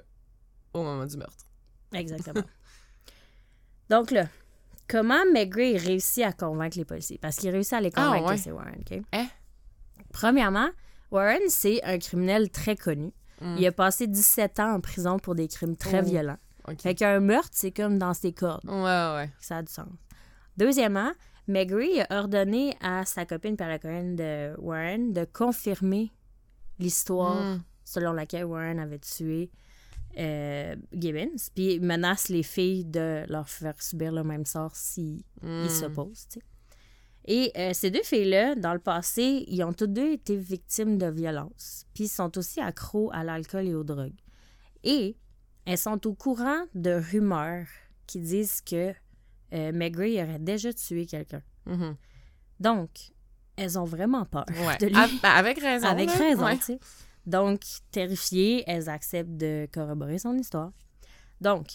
au 0.73 0.83
moment 0.83 1.05
du 1.05 1.17
meurtre. 1.17 1.45
Exactement. 1.93 2.43
Donc 3.89 4.11
là, 4.11 4.27
comment 4.87 5.23
McGray 5.33 5.77
réussit 5.77 6.23
à 6.23 6.31
convaincre 6.31 6.77
les 6.77 6.85
policiers? 6.85 7.17
Parce 7.21 7.35
qu'il 7.37 7.49
réussit 7.49 7.73
à 7.73 7.81
les 7.81 7.91
Ah, 7.95 8.05
convaincre 8.05 8.29
ouais. 8.29 8.35
que 8.35 8.41
c'est 8.41 8.51
Warren, 8.51 8.79
OK? 8.89 9.01
Hein? 9.13 9.27
Premièrement, 10.13 10.69
Warren, 11.11 11.41
c'est 11.49 11.83
un 11.83 11.97
criminel 11.99 12.49
très 12.49 12.75
connu. 12.75 13.11
Mm. 13.41 13.55
Il 13.57 13.65
a 13.67 13.71
passé 13.71 14.07
17 14.07 14.59
ans 14.59 14.73
en 14.75 14.79
prison 14.81 15.19
pour 15.19 15.35
des 15.35 15.47
crimes 15.47 15.75
très 15.75 16.01
Oh. 16.01 16.05
violents. 16.05 16.37
OK. 16.67 16.81
Fait 16.81 16.95
qu'un 16.95 17.19
meurtre, 17.19 17.49
c'est 17.53 17.71
comme 17.71 17.97
dans 17.97 18.13
ses 18.13 18.31
cordes. 18.33 18.63
Ouais, 18.65 18.73
ouais. 19.15 19.29
Ça 19.39 19.57
a 19.57 19.61
du 19.63 19.71
sens. 19.71 19.87
Deuxièmement, 20.57 21.11
McGray 21.47 22.01
a 22.09 22.19
ordonné 22.19 22.77
à 22.81 23.03
sa 23.05 23.25
copine 23.25 23.57
par 23.57 23.67
la 23.67 23.79
de 23.79 24.55
Warren 24.59 25.11
de 25.11 25.25
confirmer 25.25 26.11
l'histoire 26.79 27.41
Mm. 27.41 27.63
Selon 27.91 28.13
laquelle 28.13 28.45
Warren 28.45 28.79
avait 28.79 28.99
tué 28.99 29.49
euh, 30.17 30.75
Gibbons, 30.93 31.35
puis 31.55 31.79
menace 31.79 32.27
les 32.29 32.43
filles 32.43 32.83
de 32.85 33.23
leur 33.29 33.47
faire 33.47 33.81
subir 33.81 34.11
le 34.11 34.23
même 34.23 34.45
sort 34.45 34.75
s'ils 34.75 35.23
Mm. 35.41 35.69
s'opposent. 35.69 36.27
Et 37.25 37.51
euh, 37.55 37.71
ces 37.73 37.91
deux 37.91 38.03
filles-là, 38.03 38.55
dans 38.55 38.73
le 38.73 38.79
passé, 38.79 39.45
ils 39.47 39.63
ont 39.63 39.73
toutes 39.73 39.93
deux 39.93 40.11
été 40.13 40.35
victimes 40.35 40.97
de 40.97 41.05
violences, 41.07 41.85
puis 41.93 42.05
ils 42.05 42.09
sont 42.09 42.35
aussi 42.37 42.59
accros 42.59 43.09
à 43.13 43.23
l'alcool 43.23 43.67
et 43.67 43.75
aux 43.75 43.83
drogues. 43.83 44.19
Et 44.83 45.15
elles 45.65 45.77
sont 45.77 46.05
au 46.07 46.13
courant 46.13 46.65
de 46.73 46.91
rumeurs 47.11 47.67
qui 48.07 48.19
disent 48.19 48.61
que 48.61 48.93
euh, 49.53 49.71
McGray 49.71 50.21
aurait 50.23 50.39
déjà 50.39 50.73
tué 50.73 51.05
quelqu'un. 51.05 51.43
Mhm. 51.67 51.95
Donc, 52.59 52.89
elles 53.55 53.77
ont 53.77 53.83
vraiment 53.85 54.25
peur 54.25 54.45
Ouais. 54.65 54.77
de 54.79 54.87
lui. 54.87 55.19
Ben, 55.21 55.29
avec 55.29 55.59
raison. 55.59 55.87
Avec 55.87 56.07
là. 56.09 56.15
raison, 56.17 56.43
Ouais. 56.45 56.57
tu 56.57 56.63
sais. 56.63 56.79
Donc, 57.25 57.61
terrifiées, 57.91 58.63
elles 58.67 58.89
acceptent 58.89 59.37
de 59.37 59.67
corroborer 59.71 60.17
son 60.19 60.37
histoire. 60.37 60.71
Donc, 61.39 61.67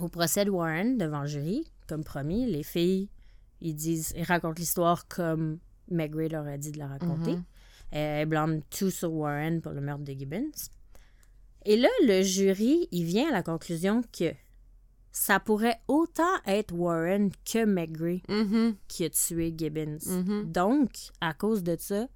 au 0.00 0.08
procès 0.08 0.44
de 0.44 0.50
Warren 0.50 0.98
devant 0.98 1.22
le 1.22 1.26
jury, 1.28 1.64
comme 1.88 2.02
promis, 2.04 2.46
les 2.46 2.62
filles, 2.62 3.08
ils 3.60 3.74
disent, 3.74 4.12
ils 4.16 4.24
racontent 4.24 4.58
l'histoire 4.58 5.06
comme 5.08 5.58
McGray 5.90 6.28
leur 6.28 6.46
a 6.46 6.56
dit 6.58 6.72
de 6.72 6.78
la 6.78 6.88
raconter. 6.88 7.32
Mhm. 7.36 7.44
Euh, 7.94 8.20
Elles 8.22 8.26
blâment 8.26 8.60
tout 8.70 8.90
sur 8.90 9.12
Warren 9.12 9.60
pour 9.60 9.72
le 9.72 9.80
meurtre 9.80 10.04
de 10.04 10.12
Gibbons. 10.12 10.50
Et 11.64 11.76
là, 11.76 11.88
le 12.06 12.22
jury, 12.22 12.88
il 12.90 13.04
vient 13.04 13.28
à 13.28 13.32
la 13.32 13.42
conclusion 13.42 14.02
que 14.18 14.32
ça 15.12 15.38
pourrait 15.38 15.78
autant 15.88 16.34
être 16.46 16.72
Warren 16.74 17.30
que 17.44 17.64
McGray 17.64 18.22
Mhm. 18.28 18.74
qui 18.88 19.04
a 19.04 19.10
tué 19.10 19.54
Gibbons. 19.56 19.98
Mhm. 20.06 20.50
Donc, 20.50 20.90
à 21.20 21.34
cause 21.34 21.62
de 21.62 21.76
ça, 21.78 22.08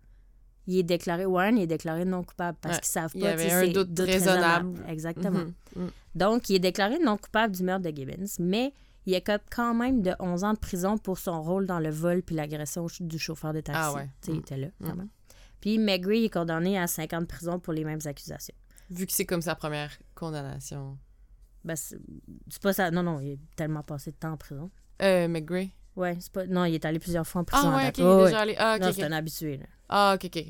il 0.67 0.79
est 0.79 0.83
déclaré, 0.83 1.25
Warren 1.27 1.57
il 1.59 1.63
est 1.63 1.67
déclaré 1.67 2.05
non 2.05 2.23
coupable 2.25 2.59
parce 2.61 2.77
Ouais. 2.77 2.81
qu'ils 2.81 2.91
savent 2.91 3.13
pas. 3.13 3.19
Il 3.19 3.23
y 3.25 3.27
avait 3.27 3.53
un 3.53 3.69
doute 3.69 3.99
raisonnable. 3.99 4.83
Exactement. 4.89 5.39
Mhm. 5.41 5.55
Mhm. 5.77 5.91
Donc, 6.15 6.49
il 6.51 6.57
est 6.57 6.61
déclaré 6.61 6.99
non 6.99 7.17
coupable 7.17 7.55
du 7.55 7.63
meurtre 7.63 7.91
de 7.91 7.95
Gibbons, 7.97 8.27
mais 8.41 8.73
il 9.05 9.15
écope 9.15 9.43
quand 9.55 9.75
même 9.75 10.03
de 10.03 10.13
11 10.19 10.43
ans 10.45 10.55
de 10.55 10.59
prison 10.59 10.99
pour 10.99 11.19
son 11.19 11.43
rôle 11.43 11.67
dans 11.67 11.79
le 11.79 11.91
vol 11.91 12.23
puis 12.23 12.35
l'agression 12.35 12.87
du 13.01 13.19
chauffeur 13.19 13.53
de 13.53 13.61
taxi. 13.61 13.81
Ah 13.83 13.93
ouais. 13.95 14.09
Tu 14.23 14.27
sais, 14.27 14.33
il 14.33 14.37
Mm. 14.37 14.41
était 14.41 14.57
là, 14.57 14.67
quand 14.83 14.95
Mm. 14.95 14.99
même. 14.99 15.09
Puis 15.61 15.79
McGree 15.79 16.25
est 16.25 16.31
condamné 16.33 16.79
à 16.79 16.87
5 16.87 17.13
ans 17.13 17.21
de 17.21 17.27
prison 17.27 17.59
pour 17.59 17.73
les 17.73 17.85
mêmes 17.85 18.01
accusations. 18.05 18.55
Vu 18.91 19.07
que 19.07 19.13
c'est 19.13 19.25
comme 19.25 19.43
sa 19.43 19.55
première 19.55 19.91
condamnation. 20.15 20.99
Ben, 21.65 21.75
c'est 21.77 21.99
pas 22.63 22.73
ça. 22.73 22.91
Non, 22.91 23.03
non, 23.03 23.21
il 23.21 23.33
a 23.33 23.37
tellement 23.57 23.83
passé 23.83 24.11
de 24.13 24.17
temps 24.17 24.33
en 24.33 24.37
prison. 24.37 24.71
Euh, 25.03 25.27
McGray. 25.29 25.71
Ouais, 25.97 26.17
c'est 26.21 26.31
pas... 26.33 26.47
Non, 26.47 26.65
il 26.67 26.75
est 26.75 26.85
allé 26.85 26.99
plusieurs 26.99 27.27
fois 27.27 27.41
en 27.41 27.45
prison. 27.45 27.71
Ah 27.73 27.77
ouais, 27.77 27.93
il 27.97 28.05
est 28.05 28.25
déjà 28.27 28.41
allé. 28.41 28.55
Ah, 28.59 28.75
ok, 28.77 28.83
Non, 28.83 28.89
ok. 28.89 28.95
c'est 28.95 29.03
un 29.05 29.13
habitué, 29.13 29.57
là. 29.57 29.67
Ah, 29.89 30.15
ok, 30.17 30.25
ok. 30.27 30.45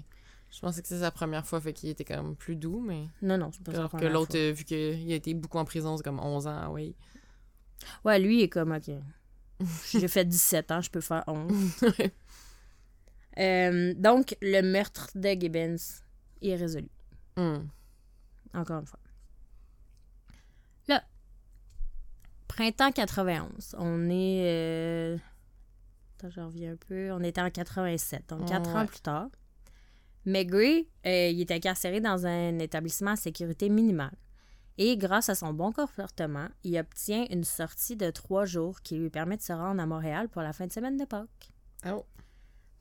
Je 0.51 0.61
pensais 0.61 0.81
que 0.81 0.89
c'était 0.89 1.01
sa 1.01 1.11
première 1.11 1.45
fois, 1.47 1.61
fait 1.61 1.73
qu'il 1.73 1.89
était 1.91 2.05
même 2.17 2.35
plus 2.37 2.57
doux, 2.57 2.81
mais. 2.81 3.09
Non, 3.23 3.37
non, 3.37 3.51
c'est 3.53 3.63
pas 3.63 3.73
sa 3.75 3.83
que 3.83 3.89
première 3.89 4.13
l'autre, 4.13 4.33
fois. 4.33 4.41
euh, 4.41 4.53
vu 4.53 4.65
qu'il 4.65 5.13
a 5.13 5.15
été 5.15 5.35
beaucoup 5.35 5.59
en 5.59 5.65
prison, 5.65 5.97
c'est 5.97 6.03
comme 6.03 6.21
11 6.21 6.47
ans, 6.47 6.73
oui. 6.73 6.95
Ouais, 8.05 8.19
lui, 8.19 8.39
il 8.39 8.43
est 8.45 8.49
comme, 8.49 8.73
OK. 8.73 8.91
J'ai 9.93 10.09
fait 10.09 10.25
17 10.25 10.71
ans, 10.71 10.81
je 10.81 10.91
peux 10.91 11.01
faire 11.01 11.25
11. 11.27 11.53
Euh, 13.39 13.93
donc, 13.95 14.35
le 14.41 14.63
meurtre 14.63 15.11
de 15.15 15.29
Gibbons 15.39 15.77
est 16.41 16.55
résolu. 16.55 16.89
Hmm. 17.37 17.67
Encore 18.55 18.81
une 18.81 18.87
fois. 18.87 18.99
Là, 20.89 21.05
printemps 22.49 22.93
91. 22.93 23.75
On 23.79 24.09
est. 24.09 24.41
euh, 24.47 25.19
Attends, 26.27 26.31
je 26.35 26.41
reviens 26.41 26.73
un 26.73 26.77
peu. 26.77 27.11
On 27.13 27.21
était 27.23 27.41
en 27.41 27.51
87, 27.51 28.29
donc 28.29 28.47
4 28.49 28.71
Ouais. 28.71 28.81
ans 28.81 28.87
plus 28.87 29.01
tard. 29.01 29.29
McGree, 30.25 30.89
euh, 31.07 31.29
il 31.29 31.41
est 31.41 31.51
incarcéré 31.53 32.01
dans 32.01 32.27
un 32.27 32.59
établissement 32.59 33.13
à 33.13 33.17
sécurité 33.17 33.69
minimale. 33.69 34.17
Et 34.79 34.97
grâce 34.99 35.29
à 35.29 35.35
son 35.35 35.55
bon 35.55 35.73
comportement, 35.73 36.49
il 36.65 36.77
obtient 36.79 37.25
une 37.31 37.45
sortie 37.45 37.97
de 37.97 38.11
trois 38.11 38.45
jours 38.45 38.83
qui 38.83 38.97
lui 38.97 39.09
permet 39.09 39.37
de 39.37 39.43
se 39.43 39.53
rendre 39.53 39.81
à 39.81 39.87
Montréal 39.87 40.29
pour 40.29 40.43
la 40.43 40.53
fin 40.53 40.67
de 40.67 40.73
semaine 40.73 40.97
de 40.97 41.05
Pâques. 41.05 41.51
Oh. 41.87 42.05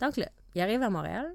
Donc 0.01 0.17
là, 0.17 0.29
il 0.55 0.61
arrive 0.61 0.81
à 0.81 0.89
Montréal 0.89 1.33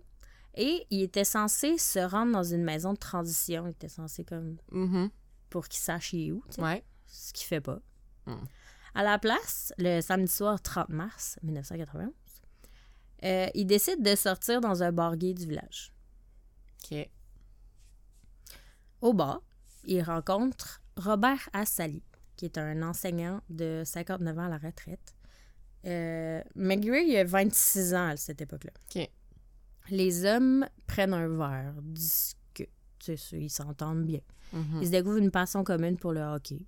et 0.55 0.87
il 0.91 1.03
était 1.03 1.25
censé 1.25 1.79
se 1.79 2.01
rendre 2.01 2.33
dans 2.33 2.43
une 2.43 2.65
maison 2.65 2.93
de 2.93 2.99
transition. 2.99 3.67
Il 3.67 3.71
était 3.71 3.89
censé 3.89 4.25
comme 4.25 4.57
Mhm. 4.73 5.11
pour 5.49 5.67
qu'il 5.69 5.81
sache 5.81 6.13
il 6.13 6.29
est 6.29 6.33
où, 6.33 6.43
tu 6.49 6.57
sais, 6.57 6.63
Ouais. 6.63 6.85
ce 7.07 7.33
qu'il 7.33 7.47
fait 7.47 7.61
pas. 7.63 7.79
Hmm. 8.27 8.35
À 8.95 9.03
la 9.03 9.19
place, 9.19 9.73
le 9.79 10.01
samedi 10.01 10.31
soir 10.31 10.61
30 10.61 10.89
mars 10.89 11.39
1991, 11.43 12.11
euh, 13.25 13.47
il 13.55 13.67
décide 13.67 14.03
de 14.03 14.15
sortir 14.15 14.61
dans 14.61 14.83
un 14.83 14.93
bar 14.93 15.17
gay 15.17 15.35
du 15.35 15.47
village. 15.47 15.93
Ok. 16.83 17.09
Au 19.01 19.13
bar, 19.13 19.43
il 19.85 20.03
rencontre 20.03 20.83
Robert 20.97 21.49
Assali, 21.53 22.03
qui 22.37 22.47
est 22.47 22.59
un 22.59 22.83
enseignant 22.83 23.41
de 23.49 23.83
59 23.85 24.39
ans 24.39 24.45
à 24.45 24.49
la 24.49 24.59
retraite. 24.59 25.15
Euh, 25.87 26.43
McGree, 26.57 27.07
il 27.09 27.17
a 27.17 27.25
26 27.25 27.95
ans 27.95 28.09
à 28.09 28.17
cette 28.17 28.41
époque-là. 28.41 28.73
Ok. 28.95 29.09
Les 29.91 30.25
hommes 30.25 30.67
prennent 30.87 31.15
un 31.15 31.29
verre, 31.29 31.75
discutent, 31.83 32.69
ils 33.33 33.51
s'entendent 33.51 34.05
bien. 34.05 34.21
Mhm. 34.53 34.81
Ils 34.83 34.87
se 34.87 34.91
découvrent 34.91 35.17
une 35.19 35.31
passion 35.31 35.65
commune 35.65 35.97
pour 35.97 36.13
le 36.13 36.21
hockey. 36.21 36.61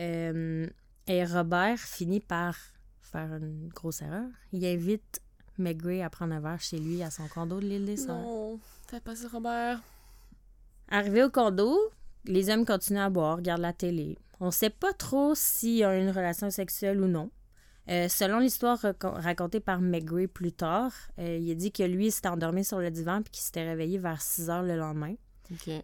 Euh, 0.00 0.68
et 1.06 1.24
Robert 1.24 1.78
finit 1.78 2.20
par 2.20 2.56
faire 3.00 3.34
une 3.36 3.68
grosse 3.68 4.02
erreur. 4.02 4.26
Il 4.52 4.64
invite 4.66 5.20
McGree 5.58 6.02
à 6.02 6.10
prendre 6.10 6.34
un 6.34 6.40
verre 6.40 6.60
chez 6.60 6.78
lui 6.78 7.02
à 7.02 7.10
son 7.10 7.26
condo 7.28 7.60
de 7.60 7.66
l'île 7.66 7.86
des 7.86 7.96
Sœurs. 7.96 8.16
Non, 8.20 8.58
fais 8.88 9.00
pas 9.00 9.14
ça, 9.16 9.28
Robert. 9.28 9.80
Arrivé 10.88 11.24
au 11.24 11.30
condo, 11.30 11.76
les 12.24 12.50
hommes 12.50 12.64
continuent 12.64 12.98
à 13.00 13.10
boire, 13.10 13.36
regardent 13.36 13.62
la 13.62 13.72
télé. 13.72 14.18
On 14.40 14.50
sait 14.50 14.70
pas 14.70 14.92
trop 14.92 15.34
s'ils 15.34 15.84
ont 15.84 15.92
eu 15.92 16.00
une 16.02 16.10
relation 16.10 16.50
sexuelle 16.50 17.00
ou 17.00 17.06
non. 17.08 17.30
Euh, 17.88 18.08
selon 18.08 18.40
l'histoire 18.40 18.78
raco- 18.80 19.14
racontée 19.14 19.60
par 19.60 19.80
McGree 19.80 20.26
plus 20.26 20.52
tard, 20.52 20.92
euh, 21.20 21.38
il 21.40 21.50
a 21.50 21.54
dit 21.54 21.70
que 21.72 21.84
lui 21.84 22.10
s'était 22.10 22.28
endormi 22.28 22.64
sur 22.64 22.80
le 22.80 22.90
divan 22.90 23.22
puis 23.22 23.30
qu'il 23.30 23.42
s'était 23.44 23.64
réveillé 23.64 23.98
vers 23.98 24.20
6 24.20 24.50
heures 24.50 24.62
le 24.64 24.76
lendemain. 24.76 25.14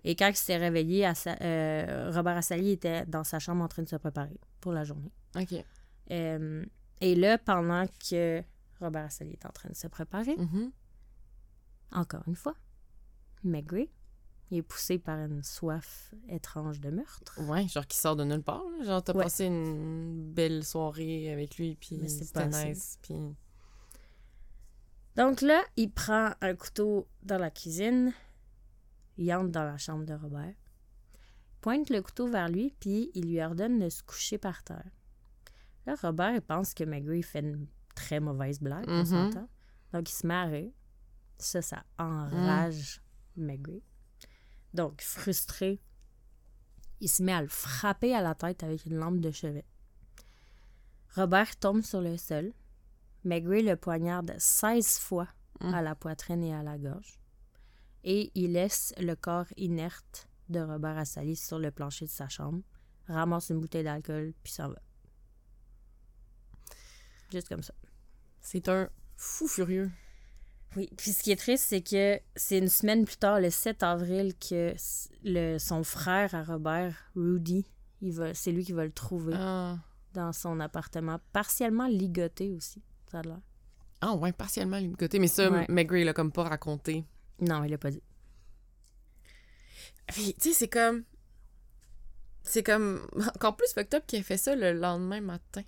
Et 0.04 0.16
quand 0.16 0.28
il 0.28 0.37
s'est 0.37 0.56
réveillé, 0.56 1.04
Assa- 1.06 1.37
euh, 1.40 2.11
Robert 2.12 2.37
Assali 2.37 2.72
était 2.72 3.06
dans 3.06 3.22
sa 3.22 3.38
chambre 3.38 3.62
en 3.62 3.68
train 3.68 3.82
de 3.85 3.88
se 3.88 3.94
préparer 3.96 4.37
pour 4.62 4.72
la 4.72 4.85
journée. 4.85 5.12
Ok. 5.37 5.55
Euh, 6.11 6.64
et 7.03 7.14
là, 7.14 7.37
pendant 7.37 7.85
que 8.09 8.42
Robert 8.81 9.05
Assali 9.05 9.33
est 9.33 9.44
en 9.44 9.51
train 9.51 9.68
de 9.68 9.75
se 9.77 9.87
préparer, 9.88 10.37
Mhm. 10.37 10.72
encore 11.92 12.22
une 12.27 12.37
fois, 12.37 12.55
McGree 13.44 13.90
il 14.51 14.59
est 14.59 14.62
poussé 14.62 14.98
par 14.98 15.18
une 15.18 15.42
soif 15.42 16.12
étrange 16.29 16.79
de 16.79 16.90
meurtre. 16.90 17.40
Ouais, 17.48 17.66
genre 17.68 17.87
qui 17.87 17.96
sort 17.96 18.16
de 18.16 18.25
nulle 18.25 18.42
part. 18.42 18.62
là. 18.79 18.85
Genre, 18.85 19.03
t'as 19.03 19.14
Ouais. 19.14 19.25
passé 19.25 19.46
une 19.46 20.31
belle 20.31 20.62
soirée 20.62 21.33
avec 21.33 21.57
lui, 21.57 21.75
puis 21.77 22.07
c'était 22.11 22.46
nice. 22.48 22.98
Puis... 23.01 23.14
Donc 25.16 25.40
là, 25.40 25.62
il 25.77 25.90
prend 25.90 26.33
un 26.42 26.55
couteau 26.55 27.09
dans 27.22 27.38
la 27.38 27.51
cuisine, 27.51 28.12
il 29.16 29.33
entre 29.33 29.51
dans 29.51 29.64
la 29.64 29.79
chambre 29.79 30.05
de 30.05 30.12
Robert, 30.14 30.55
pointe 31.62 31.88
le 31.88 32.03
couteau 32.03 32.29
vers 32.29 32.48
lui, 32.51 32.75
puis 32.81 33.11
il 33.14 33.31
lui 33.31 33.40
ordonne 33.42 33.79
de 33.79 33.88
se 33.88 34.03
coucher 34.03 34.37
par 34.37 34.62
terre. 34.62 34.90
Là, 35.87 35.94
Robert, 36.03 36.42
pense 36.42 36.75
que 36.75 36.85
McGree 36.85 37.22
fait 37.22 37.40
une 37.40 37.66
très 37.94 38.20
mauvaise 38.20 38.61
blague, 38.61 38.85
on 38.88 38.98
Mhm. 38.98 39.05
s'entend. 39.07 39.48
Donc, 39.92 40.11
il 40.11 40.12
se 40.14 40.27
met 40.27 40.35
à 40.35 40.44
rire. 40.44 40.72
Ça, 41.38 41.62
ça 41.62 41.85
enrage 41.98 43.01
McGree. 43.37 43.83
Donc, 44.75 45.01
frustré, 45.01 45.81
il 47.01 47.09
se 47.09 47.22
met 47.22 47.33
à 47.33 47.42
le 47.42 47.48
frapper 47.48 48.14
à 48.14 48.20
la 48.22 48.35
tête 48.35 48.62
avec 48.62 48.85
une 48.87 48.96
lampe 48.96 49.20
de 49.20 49.31
chevet. 49.31 49.64
Robert 51.16 51.57
tombe 51.59 51.83
sur 51.83 52.01
le 52.01 52.16
sol. 52.16 52.53
McGree 53.25 53.62
le 53.62 53.77
poignarde 53.77 54.35
16 54.38 54.98
fois 54.98 55.29
Mm. 55.61 55.75
à 55.75 55.83
la 55.83 55.94
poitrine 55.94 56.42
et 56.42 56.55
à 56.55 56.62
la 56.62 56.77
gorge. 56.79 57.20
Et 58.05 58.33
il 58.35 58.53
laisse 58.53 58.92
le 58.98 59.14
corps 59.14 59.46
inerte 59.57 60.27
de 60.48 60.61
Robert 60.61 60.98
Assali 60.98 61.37
sur 61.37 61.59
le 61.59 61.70
plancher 61.70 62.07
de 62.07 62.11
sa 62.11 62.28
chambre, 62.28 62.61
ramasse 63.09 63.50
une 63.50 63.61
bouteille 63.61 63.85
d'alcool, 63.85 64.33
puis 64.42 64.52
s'en 64.52 64.68
va. 64.68 64.78
Juste 67.31 67.48
comme 67.48 67.62
ça. 67.62 67.74
C'est 68.40 68.68
un 68.68 68.88
fou 69.16 69.46
furieux. 69.48 69.90
Oui, 70.76 70.88
puis 70.96 71.12
ce 71.12 71.22
qui 71.22 71.31
est 71.31 71.37
triste, 71.37 71.64
c'est 71.68 71.83
que 71.83 72.18
c'est 72.35 72.59
une 72.59 72.68
semaine 72.68 73.05
plus 73.05 73.16
tard, 73.16 73.40
le 73.40 73.50
7 73.50 73.83
avril, 73.83 74.35
que 74.38 74.74
le, 75.22 75.59
son 75.59 75.85
frère 75.85 76.35
à 76.35 76.42
Robert, 76.44 76.96
Rudy, 77.14 77.66
c'est 78.35 78.52
lui 78.52 78.64
qui 78.64 78.72
va 78.72 78.85
le 78.85 78.92
trouver 78.92 79.35
Ah. 79.37 79.78
dans 80.14 80.33
son 80.33 80.61
appartement, 80.61 81.20
partiellement 81.33 81.87
ligoté 81.87 82.50
aussi, 82.52 82.83
ça 83.11 83.18
a 83.18 83.22
l'air. 83.22 83.40
Ah 84.00 84.14
ouais, 84.14 84.33
partiellement 84.33 84.81
côté 84.98 85.18
Mais 85.18 85.28
ça, 85.28 85.50
Ouais. 85.50 85.66
McGree 85.68 86.05
l'a 86.05 86.12
comme 86.12 86.33
pas 86.33 86.42
raconté. 86.44 87.05
Non, 87.40 87.62
il 87.64 87.70
l'a 87.70 87.78
pas 87.78 87.90
dit. 87.90 88.02
Puis, 90.08 90.34
tu 90.34 90.48
sais, 90.50 90.54
c'est 90.54 90.68
comme... 90.68 91.04
C'est 92.42 92.62
comme... 92.62 93.06
Encore 93.36 93.56
plus 93.56 93.72
fucked 93.72 93.94
up 93.94 94.04
qu'il 94.06 94.18
ait 94.18 94.22
fait 94.22 94.36
ça 94.36 94.54
le 94.56 94.72
lendemain 94.72 95.20
matin. 95.20 95.62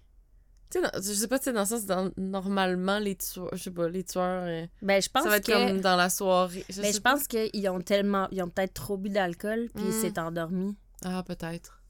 Tu 0.71 0.81
sais, 0.81 0.91
je 0.97 1.13
sais 1.13 1.29
pas, 1.29 1.39
tu 1.39 1.45
sais, 1.45 1.53
dans 1.53 1.61
le 1.61 1.67
sens, 1.67 1.87
dans, 1.87 2.11
normalement, 2.17 2.99
les 2.99 3.15
tueurs... 3.17 3.49
Je 3.53 3.63
sais 3.63 3.71
pas, 3.71 3.89
les 3.89 4.03
tueurs... 4.05 4.45
euh, 4.45 4.67
Ben, 4.83 5.01
je 5.01 5.09
pense 5.09 5.23
ça 5.23 5.29
va 5.29 5.37
être 5.37 5.47
que... 5.47 5.53
comme 5.53 5.81
dans 5.81 5.97
la 5.97 6.11
soirée. 6.11 6.65
Je 6.69 6.83
Ben, 6.83 6.93
je 6.93 6.99
pense 7.01 7.27
qu'ils 7.29 7.69
ont 7.69 7.81
tellement... 7.81 8.27
Ils 8.33 8.43
ont 8.43 8.49
peut-être 8.49 8.75
trop 8.75 8.97
bu 8.97 9.09
d'alcool, 9.11 9.69
puis 9.75 9.85
il 9.85 9.91
Mm. 9.91 10.01
s'est 10.01 10.19
endormi. 10.19 10.77
Ah, 11.05 11.23
peut-être. 11.23 11.81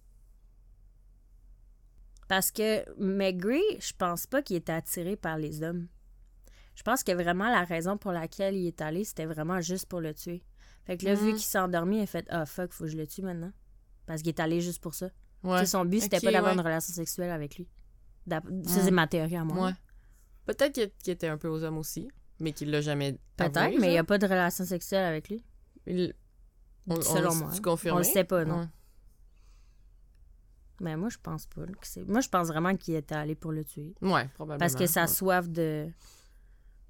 Parce 2.28 2.50
que 2.50 2.84
McGree, 2.98 3.62
je 3.80 3.92
pense 3.96 4.26
pas 4.26 4.42
qu'il 4.42 4.56
était 4.56 4.72
attiré 4.72 5.16
par 5.16 5.36
les 5.38 5.62
hommes. 5.62 5.88
Je 6.74 6.82
pense 6.82 7.04
que 7.04 7.12
vraiment 7.12 7.48
la 7.50 7.64
raison 7.64 7.96
pour 7.96 8.12
laquelle 8.12 8.56
il 8.56 8.66
est 8.66 8.80
allé, 8.80 9.04
c'était 9.04 9.26
vraiment 9.26 9.60
juste 9.60 9.86
pour 9.86 10.00
le 10.00 10.12
tuer. 10.14 10.42
Fait 10.86 10.96
que 10.98 11.04
là, 11.06 11.14
vu 11.14 11.28
Mhm. 11.28 11.32
qu'il 11.34 11.42
s'est 11.44 11.58
endormi, 11.58 11.98
il 11.98 12.02
a 12.02 12.06
fait 12.06 12.26
Ah 12.28 12.44
fuck, 12.46 12.72
faut 12.72 12.84
que 12.84 12.90
je 12.90 12.96
le 12.96 13.06
tue 13.06 13.22
maintenant. 13.22 13.52
Parce 14.06 14.20
qu'il 14.22 14.28
est 14.30 14.40
allé 14.40 14.60
juste 14.60 14.82
pour 14.82 14.94
ça. 14.94 15.08
Tu 15.42 15.48
Ouais. 15.50 15.60
sais, 15.60 15.66
son 15.66 15.84
but, 15.84 16.00
c'était 16.00 16.20
pas 16.20 16.30
d'avoir 16.32 16.52
ouais. 16.52 16.58
une 16.60 16.64
relation 16.64 16.92
sexuelle 16.92 17.30
avec 17.30 17.56
lui. 17.56 17.68
Ça, 18.28 18.40
Mm. 18.40 18.64
c'est 18.64 18.90
ma 18.90 19.06
théorie 19.06 19.36
à 19.36 19.44
moi. 19.44 19.66
Ouais. 19.68 19.72
Peut-être 20.46 20.72
qu'il 20.74 21.12
était 21.12 21.28
un 21.28 21.38
peu 21.38 21.48
aux 21.48 21.62
hommes 21.62 21.78
aussi, 21.78 22.08
mais 22.38 22.52
qu'il 22.52 22.70
l'a 22.70 22.80
jamais 22.82 23.18
Peut-être, 23.36 23.78
mais 23.80 23.88
il 23.88 23.90
n'y 23.92 23.98
a 23.98 24.04
pas 24.04 24.18
de 24.18 24.26
relation 24.26 24.64
sexuelle 24.64 25.04
avec 25.04 25.28
lui. 25.30 25.44
Il- 25.86 26.14
on- 26.86 26.96
on 26.96 27.00
selon 27.02 27.34
moi. 27.34 27.50
tu 27.54 27.60
confirmes? 27.62 27.96
On 27.96 27.98
le 27.98 28.04
sait 28.04 28.24
pas, 28.24 28.44
non. 28.44 28.60
Ouais. 28.60 28.66
Mais 30.80 30.96
moi, 30.96 31.08
je 31.08 31.18
pense 31.22 31.46
pas. 31.46 31.62
Moi, 32.06 32.20
je 32.20 32.28
pense 32.28 32.48
vraiment 32.48 32.76
qu'il 32.76 32.94
était 32.96 33.14
allé 33.14 33.34
pour 33.34 33.52
le 33.52 33.64
tuer. 33.64 33.94
Ouais, 34.02 34.28
probablement. 34.34 34.58
Parce 34.58 34.74
que 34.74 34.86
sa 34.86 35.06
soif 35.06 35.48
de. 35.48 35.88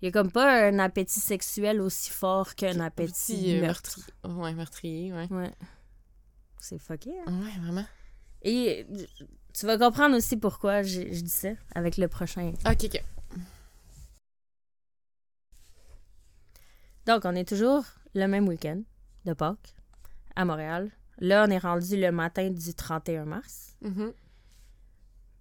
Il 0.02 0.06
y 0.06 0.08
a 0.08 0.12
comme 0.12 0.30
pas 0.30 0.66
un 0.68 0.78
appétit 0.80 1.20
sexuel 1.20 1.80
aussi 1.80 2.10
fort 2.10 2.54
qu'un 2.54 2.78
Un 2.80 2.84
appétit 2.84 3.12
petit, 3.12 3.56
euh, 3.56 3.60
meurtrier. 3.62 4.04
meurtri- 4.24 4.36
Ouais, 4.42 4.52
meurtrier, 4.54 5.12
ouais. 5.12 5.26
Ouais. 5.30 5.52
C'est 6.60 6.78
fucké. 6.78 7.12
hein? 7.26 7.40
Ouais, 7.42 7.58
vraiment. 7.62 7.86
Et 8.42 8.86
tu 9.54 9.64
vas 9.66 9.78
comprendre 9.78 10.16
aussi 10.16 10.36
pourquoi 10.36 10.82
je, 10.82 11.00
je 11.00 11.20
dis 11.20 11.28
ça 11.30 11.50
avec 11.74 11.96
le 11.96 12.08
prochain. 12.08 12.52
Ok, 12.66 12.84
ok. 12.84 13.02
Donc, 17.06 17.22
on 17.24 17.34
est 17.34 17.48
toujours 17.48 17.84
le 18.14 18.26
même 18.26 18.48
week-end 18.48 18.82
de 19.24 19.32
Pâques 19.34 19.74
à 20.36 20.44
Montréal. 20.44 20.90
Là, 21.18 21.44
on 21.46 21.50
est 21.50 21.58
rendu 21.58 21.96
le 22.00 22.10
matin 22.10 22.50
du 22.50 22.74
31 22.74 23.24
mars. 23.26 23.76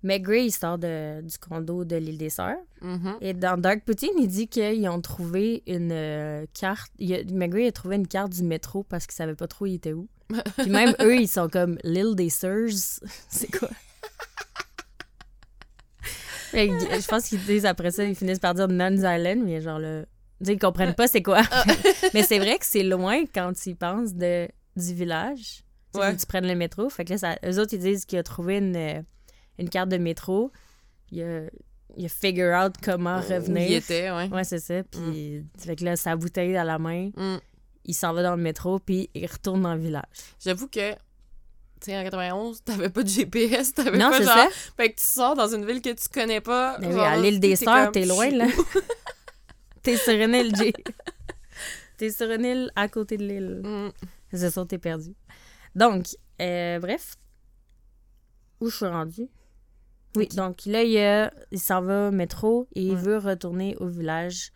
McGree, 0.04 0.46
il 0.46 0.52
sort 0.52 0.78
de- 0.78 1.22
du 1.22 1.38
condo 1.38 1.86
de 1.86 1.96
l'île 1.96 2.18
des 2.18 2.30
Sœurs. 2.30 2.58
mhm. 2.82 3.16
Et 3.22 3.34
dans 3.34 3.58
Dark 3.60 3.84
Poutine, 3.86 4.10
il 4.20 4.28
dit 4.28 4.48
qu'ils 4.48 4.88
ont 4.90 5.02
trouvé 5.02 5.64
une 5.68 5.92
euh, 5.92 6.46
carte. 6.54 6.92
Il 7.00 7.14
a, 7.14 7.24
McGree 7.32 7.68
a 7.68 7.72
trouvé 7.72 7.96
une 7.96 8.08
carte 8.08 8.32
du 8.34 8.44
métro 8.44 8.84
parce 8.84 9.06
qu'il 9.08 9.16
savait 9.16 9.36
pas 9.36 9.48
trop 9.48 9.66
il 9.66 9.76
était 9.76 9.94
où. 9.94 10.08
Puis 10.58 10.70
même 10.70 10.94
eux, 11.02 11.16
ils 11.16 11.28
sont 11.28 11.48
comme 11.50 11.78
l'île 11.84 12.16
des 12.16 12.30
Sœurs. 12.30 12.70
C'est 13.30 13.58
quoi? 13.58 13.70
Mais 16.54 16.68
je 16.68 17.08
pense 17.08 17.30
qu'ils 17.30 17.44
disent 17.44 17.66
après 17.66 17.92
ça, 17.92 18.04
ils 18.04 18.16
finissent 18.16 18.40
par 18.40 18.54
dire 18.54 18.68
Nuns 18.68 18.98
Island, 18.98 19.42
mais 19.44 19.60
genre 19.62 19.80
le. 19.80 20.06
Tu 20.40 20.48
sais, 20.48 20.54
ils 20.54 20.60
comprennent 20.60 20.94
pas 20.94 21.08
c'est 21.08 21.24
quoi. 21.24 21.42
mais 22.14 22.22
c'est 22.22 22.38
vrai 22.38 22.58
que 22.60 22.66
c'est 22.66 22.84
loin 22.84 23.24
quand 23.34 23.54
ils 23.66 23.76
pensent 23.76 24.14
de, 24.14 24.48
du 24.76 24.94
village. 24.94 25.64
Ouais. 25.96 26.16
tu 26.16 26.26
prennes 26.26 26.48
le 26.48 26.56
métro. 26.56 26.90
Fait 26.90 27.06
que 27.06 27.12
là, 27.14 27.18
ça, 27.18 27.38
eux 27.46 27.60
autres, 27.60 27.74
ils 27.74 27.80
disent 27.80 28.06
qu'il 28.06 28.20
a 28.20 28.24
trouvé 28.24 28.58
une, 28.58 28.76
euh, 28.76 29.02
une 29.60 29.70
carte 29.70 29.90
de 29.90 29.98
métro. 29.98 30.52
Il 31.12 31.22
a, 31.24 31.42
il 31.98 32.06
a 32.06 32.10
figure 32.10 32.54
out 32.60 32.74
comment 32.84 33.20
revenir. 33.20 33.70
Il 33.70 33.74
était, 33.76 34.10
ouais. 34.12 34.28
Ouais, 34.30 34.44
c'est 34.44 34.60
ça. 34.60 34.84
Puis, 34.84 35.44
fait 35.58 35.76
que 35.76 35.86
là, 35.86 35.96
sa 35.96 36.16
bouteille 36.16 36.56
à 36.58 36.64
la 36.64 36.80
main, 36.80 37.12
Mm. 37.16 37.38
il 37.86 37.94
s'en 37.94 38.14
va 38.14 38.24
dans 38.24 38.36
le 38.36 38.42
métro, 38.42 38.80
puis 38.80 39.10
il 39.14 39.26
retourne 39.28 39.62
dans 39.62 39.76
le 39.76 39.82
village. 39.82 40.04
J'avoue 40.44 40.68
que, 40.68 40.92
tu 40.94 40.98
sais, 41.82 41.98
en 41.98 42.04
91, 42.04 42.64
t'avais 42.64 42.90
pas 42.90 43.04
de 43.04 43.10
GPS, 43.10 43.74
t'avais 43.74 43.98
Non, 43.98 44.10
pas 44.10 44.22
genre... 44.22 44.34
ça. 44.34 44.48
Fait 44.78 44.90
que 44.92 44.96
tu 45.00 45.04
sors 45.06 45.36
dans 45.36 45.54
une 45.54 45.66
ville 45.66 45.82
que 45.82 45.90
tu 45.94 46.10
connais 46.10 46.42
pas. 46.42 46.78
Ben 46.80 46.94
oui, 46.94 47.00
à 47.02 47.18
l'île 47.18 47.40
des 47.40 47.56
Sœurs, 47.56 47.92
t'es 47.92 48.06
loin, 48.06 48.30
là. 48.32 48.48
T'es 49.84 49.98
sur 49.98 50.14
une 50.14 50.34
île, 50.34 50.56
Jay. 50.56 50.74
T'es 51.98 52.10
sur 52.10 52.32
une 52.32 52.46
île 52.46 52.72
à 52.76 52.88
côté 52.88 53.18
de 53.18 53.26
l'île. 53.28 53.62
Mm. 53.64 53.92
C'est 54.34 54.50
ça, 54.50 54.66
t'es 54.66 54.78
perdu. 54.80 55.14
Donc, 55.76 56.08
euh, 56.42 56.80
bref. 56.80 57.16
Où 58.62 58.70
je 58.70 58.76
suis 58.78 58.86
rendue? 58.88 59.28
Oui, 60.16 60.28
donc 60.28 60.66
là, 60.66 60.84
il, 60.84 61.32
il 61.52 61.60
s'en 61.60 61.82
va 61.82 62.10
au 62.10 62.12
métro 62.12 62.68
et 62.76 62.82
il 62.84 62.92
Ouais. 62.96 63.02
veut 63.02 63.18
retourner 63.18 63.76
au 63.80 63.88
village, 63.88 64.52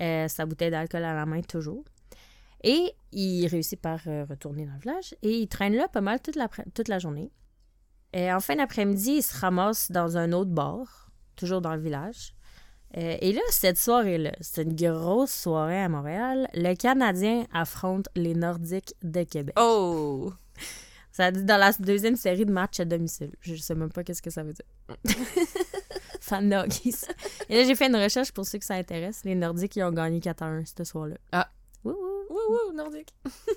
euh, 0.00 0.28
sa 0.28 0.46
bouteille 0.46 0.70
d'alcool 0.70 1.04
à 1.04 1.14
la 1.14 1.26
main, 1.26 1.42
toujours. 1.42 1.84
Et 2.64 2.92
il 3.10 3.46
réussit 3.48 3.80
par 3.80 4.00
euh, 4.06 4.24
retourner 4.28 4.64
dans 4.66 4.74
le 4.74 4.78
village 4.78 5.14
et 5.22 5.38
il 5.40 5.48
traîne 5.48 5.74
là 5.74 5.88
pas 5.88 6.00
mal 6.00 6.20
toute 6.20 6.36
la, 6.36 6.48
toute 6.74 6.86
la 6.88 6.98
journée. 7.00 7.30
Et 8.12 8.32
en 8.32 8.40
fin 8.40 8.54
d'après-midi, 8.56 9.14
il 9.16 9.22
se 9.22 9.36
ramasse 9.40 9.90
dans 9.90 10.16
un 10.16 10.32
autre 10.32 10.50
bar, 10.50 11.10
toujours 11.34 11.60
dans 11.60 11.74
le 11.74 11.80
village. 11.80 12.34
Euh, 12.96 13.16
et 13.20 13.32
là, 13.32 13.40
cette 13.48 13.78
soirée-là, 13.78 14.32
c'est 14.40 14.62
une 14.62 14.76
grosse 14.76 15.32
soirée 15.32 15.82
à 15.82 15.88
Montréal. 15.88 16.46
Le 16.54 16.74
Canadien 16.74 17.46
affronte 17.52 18.06
les 18.14 18.34
Nordiques 18.34 18.94
de 19.02 19.22
Québec. 19.24 19.54
Oh! 19.58 20.32
Ça 21.12 21.30
dit 21.30 21.44
dans 21.44 21.58
la 21.58 21.72
deuxième 21.72 22.16
série 22.16 22.46
de 22.46 22.52
matchs 22.52 22.80
à 22.80 22.86
domicile. 22.86 23.30
Je 23.40 23.54
sais 23.54 23.74
même 23.74 23.92
pas 23.92 24.02
qu'est-ce 24.02 24.22
que 24.22 24.30
ça 24.30 24.42
veut 24.42 24.54
dire. 24.54 24.96
Fan 26.20 26.48
de 26.48 26.56
hockey. 26.56 26.90
Et 27.50 27.56
là, 27.56 27.64
j'ai 27.64 27.74
fait 27.74 27.88
une 27.88 27.96
recherche 27.96 28.32
pour 28.32 28.46
ceux 28.46 28.58
que 28.58 28.64
ça 28.64 28.74
intéresse. 28.74 29.22
Les 29.24 29.34
Nordiques, 29.34 29.76
ils 29.76 29.82
ont 29.82 29.92
gagné 29.92 30.20
4 30.20 30.42
à 30.42 30.46
1 30.46 30.64
ce 30.64 30.84
soir-là. 30.84 31.16
Ah. 31.32 31.50
Wouhou. 31.84 31.96
Wouh, 32.30 32.68
wouh, 32.68 32.72
nordique. 32.72 33.14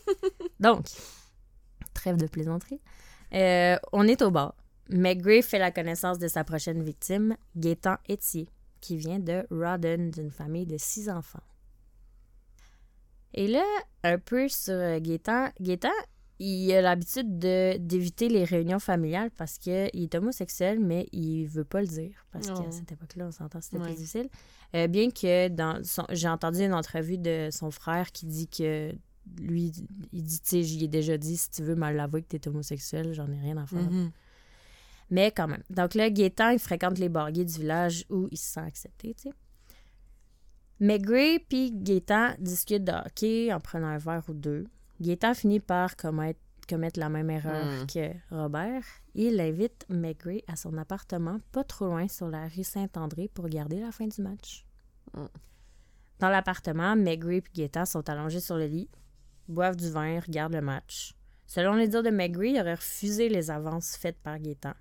Donc, 0.59 0.85
trêve 1.93 2.17
de 2.17 2.27
plaisanterie. 2.27 2.81
Euh, 3.33 3.77
on 3.93 4.05
est 4.07 4.21
au 4.21 4.31
bar. 4.31 4.55
McGray 4.89 5.41
fait 5.41 5.59
la 5.59 5.71
connaissance 5.71 6.19
de 6.19 6.27
sa 6.27 6.43
prochaine 6.43 6.83
victime, 6.83 7.37
Gaétan 7.55 7.95
Etier, 8.09 8.49
qui 8.81 8.97
vient 8.97 9.19
de 9.19 9.45
Rawdon, 9.49 10.11
d'une 10.13 10.31
famille 10.31 10.65
de 10.65 10.77
six 10.77 11.09
enfants. 11.09 11.43
Et 13.33 13.47
là, 13.47 13.65
un 14.03 14.17
peu 14.17 14.49
sur 14.49 14.73
euh, 14.73 14.99
Gaétan, 14.99 15.49
Gaétan, 15.59 15.89
il 16.39 16.71
a 16.73 16.81
l'habitude 16.81 17.39
de- 17.39 17.77
d'éviter 17.77 18.27
les 18.29 18.43
réunions 18.43 18.79
familiales 18.79 19.31
parce 19.31 19.57
qu'il 19.57 19.89
est 19.93 20.15
homosexuel, 20.15 20.79
mais 20.79 21.07
il 21.13 21.45
veut 21.45 21.63
pas 21.63 21.81
le 21.81 21.87
dire. 21.87 22.25
Parce 22.31 22.47
Oh. 22.51 22.61
qu'à 22.61 22.71
cette 22.71 22.91
époque-là, 22.91 23.27
on 23.27 23.31
s'entend, 23.31 23.61
c'était 23.61 23.77
Ouais. 23.77 23.85
plus 23.85 23.95
difficile. 23.95 24.27
Euh, 24.75 24.87
bien 24.87 25.09
que 25.11 25.47
dans 25.47 25.81
j'ai 26.11 26.27
entendu 26.27 26.59
une 26.63 26.73
entrevue 26.73 27.17
de 27.17 27.49
son 27.51 27.71
frère 27.71 28.11
qui 28.11 28.25
dit 28.25 28.47
que 28.49 28.91
lui, 29.39 29.71
il 30.11 30.23
dit, 30.23 30.39
tu 30.41 30.47
sais, 30.49 30.63
j'y 30.63 30.83
ai 30.83 30.87
déjà 30.87 31.17
dit, 31.17 31.37
si 31.37 31.49
tu 31.49 31.63
veux 31.63 31.75
me 31.75 31.91
l'avouer 31.91 32.21
que 32.21 32.27
t'es 32.27 32.47
homosexuel, 32.47 33.13
j'en 33.13 33.31
ai 33.31 33.39
rien 33.39 33.57
à 33.57 33.65
faire. 33.65 33.89
Mhm. 33.89 34.11
Mais 35.11 35.31
quand 35.31 35.47
même. 35.47 35.63
Donc 35.69 35.93
là, 35.93 36.09
Gaétan, 36.09 36.49
il 36.49 36.59
fréquente 36.59 36.97
les 36.99 37.09
bar 37.09 37.31
gays 37.31 37.45
du 37.45 37.53
village 37.59 38.05
où 38.09 38.27
il 38.31 38.37
se 38.37 38.53
sent 38.53 38.59
accepté, 38.59 39.13
tu 39.13 39.29
sais. 39.29 39.35
McGray 40.79 41.39
puis 41.39 41.71
Gaétan 41.71 42.33
discutent 42.39 42.83
de 42.83 42.91
hockey 42.91 43.53
en 43.53 43.59
prenant 43.59 43.87
un 43.87 43.97
verre 43.97 44.23
ou 44.27 44.33
deux. 44.33 44.65
Gaétan 45.01 45.33
finit 45.33 45.59
par 45.59 45.95
commettre, 45.95 46.39
commettre 46.69 46.99
la 46.99 47.09
même 47.09 47.29
erreur 47.29 47.65
Mm. 47.65 47.87
que 47.87 48.11
Robert. 48.35 48.83
Il 49.13 49.39
invite 49.39 49.85
McGray 49.89 50.43
à 50.47 50.55
son 50.55 50.77
appartement 50.77 51.39
pas 51.51 51.63
trop 51.63 51.85
loin 51.87 52.07
sur 52.07 52.27
la 52.29 52.47
rue 52.47 52.63
Saint-André 52.63 53.27
pour 53.33 53.47
garder 53.49 53.79
la 53.79 53.91
fin 53.91 54.07
du 54.07 54.21
match. 54.21 54.65
Mm. 55.13 55.25
Dans 56.19 56.29
l'appartement, 56.29 56.95
McGray 56.95 57.37
et 57.37 57.43
Gaétan 57.53 57.85
sont 57.85 58.09
allongés 58.09 58.39
sur 58.39 58.57
le 58.57 58.67
lit, 58.67 58.89
boivent 59.47 59.75
du 59.75 59.89
vin, 59.91 60.19
regardent 60.21 60.53
le 60.55 60.61
match. 60.61 61.13
Selon 61.45 61.73
les 61.75 61.87
dires 61.87 62.03
de 62.03 62.09
McGray, 62.09 62.51
il 62.51 62.59
aurait 62.59 62.75
refusé 62.75 63.29
les 63.29 63.51
avances 63.51 63.97
faites 63.97 64.17
par 64.19 64.39
Gaétan. 64.39 64.73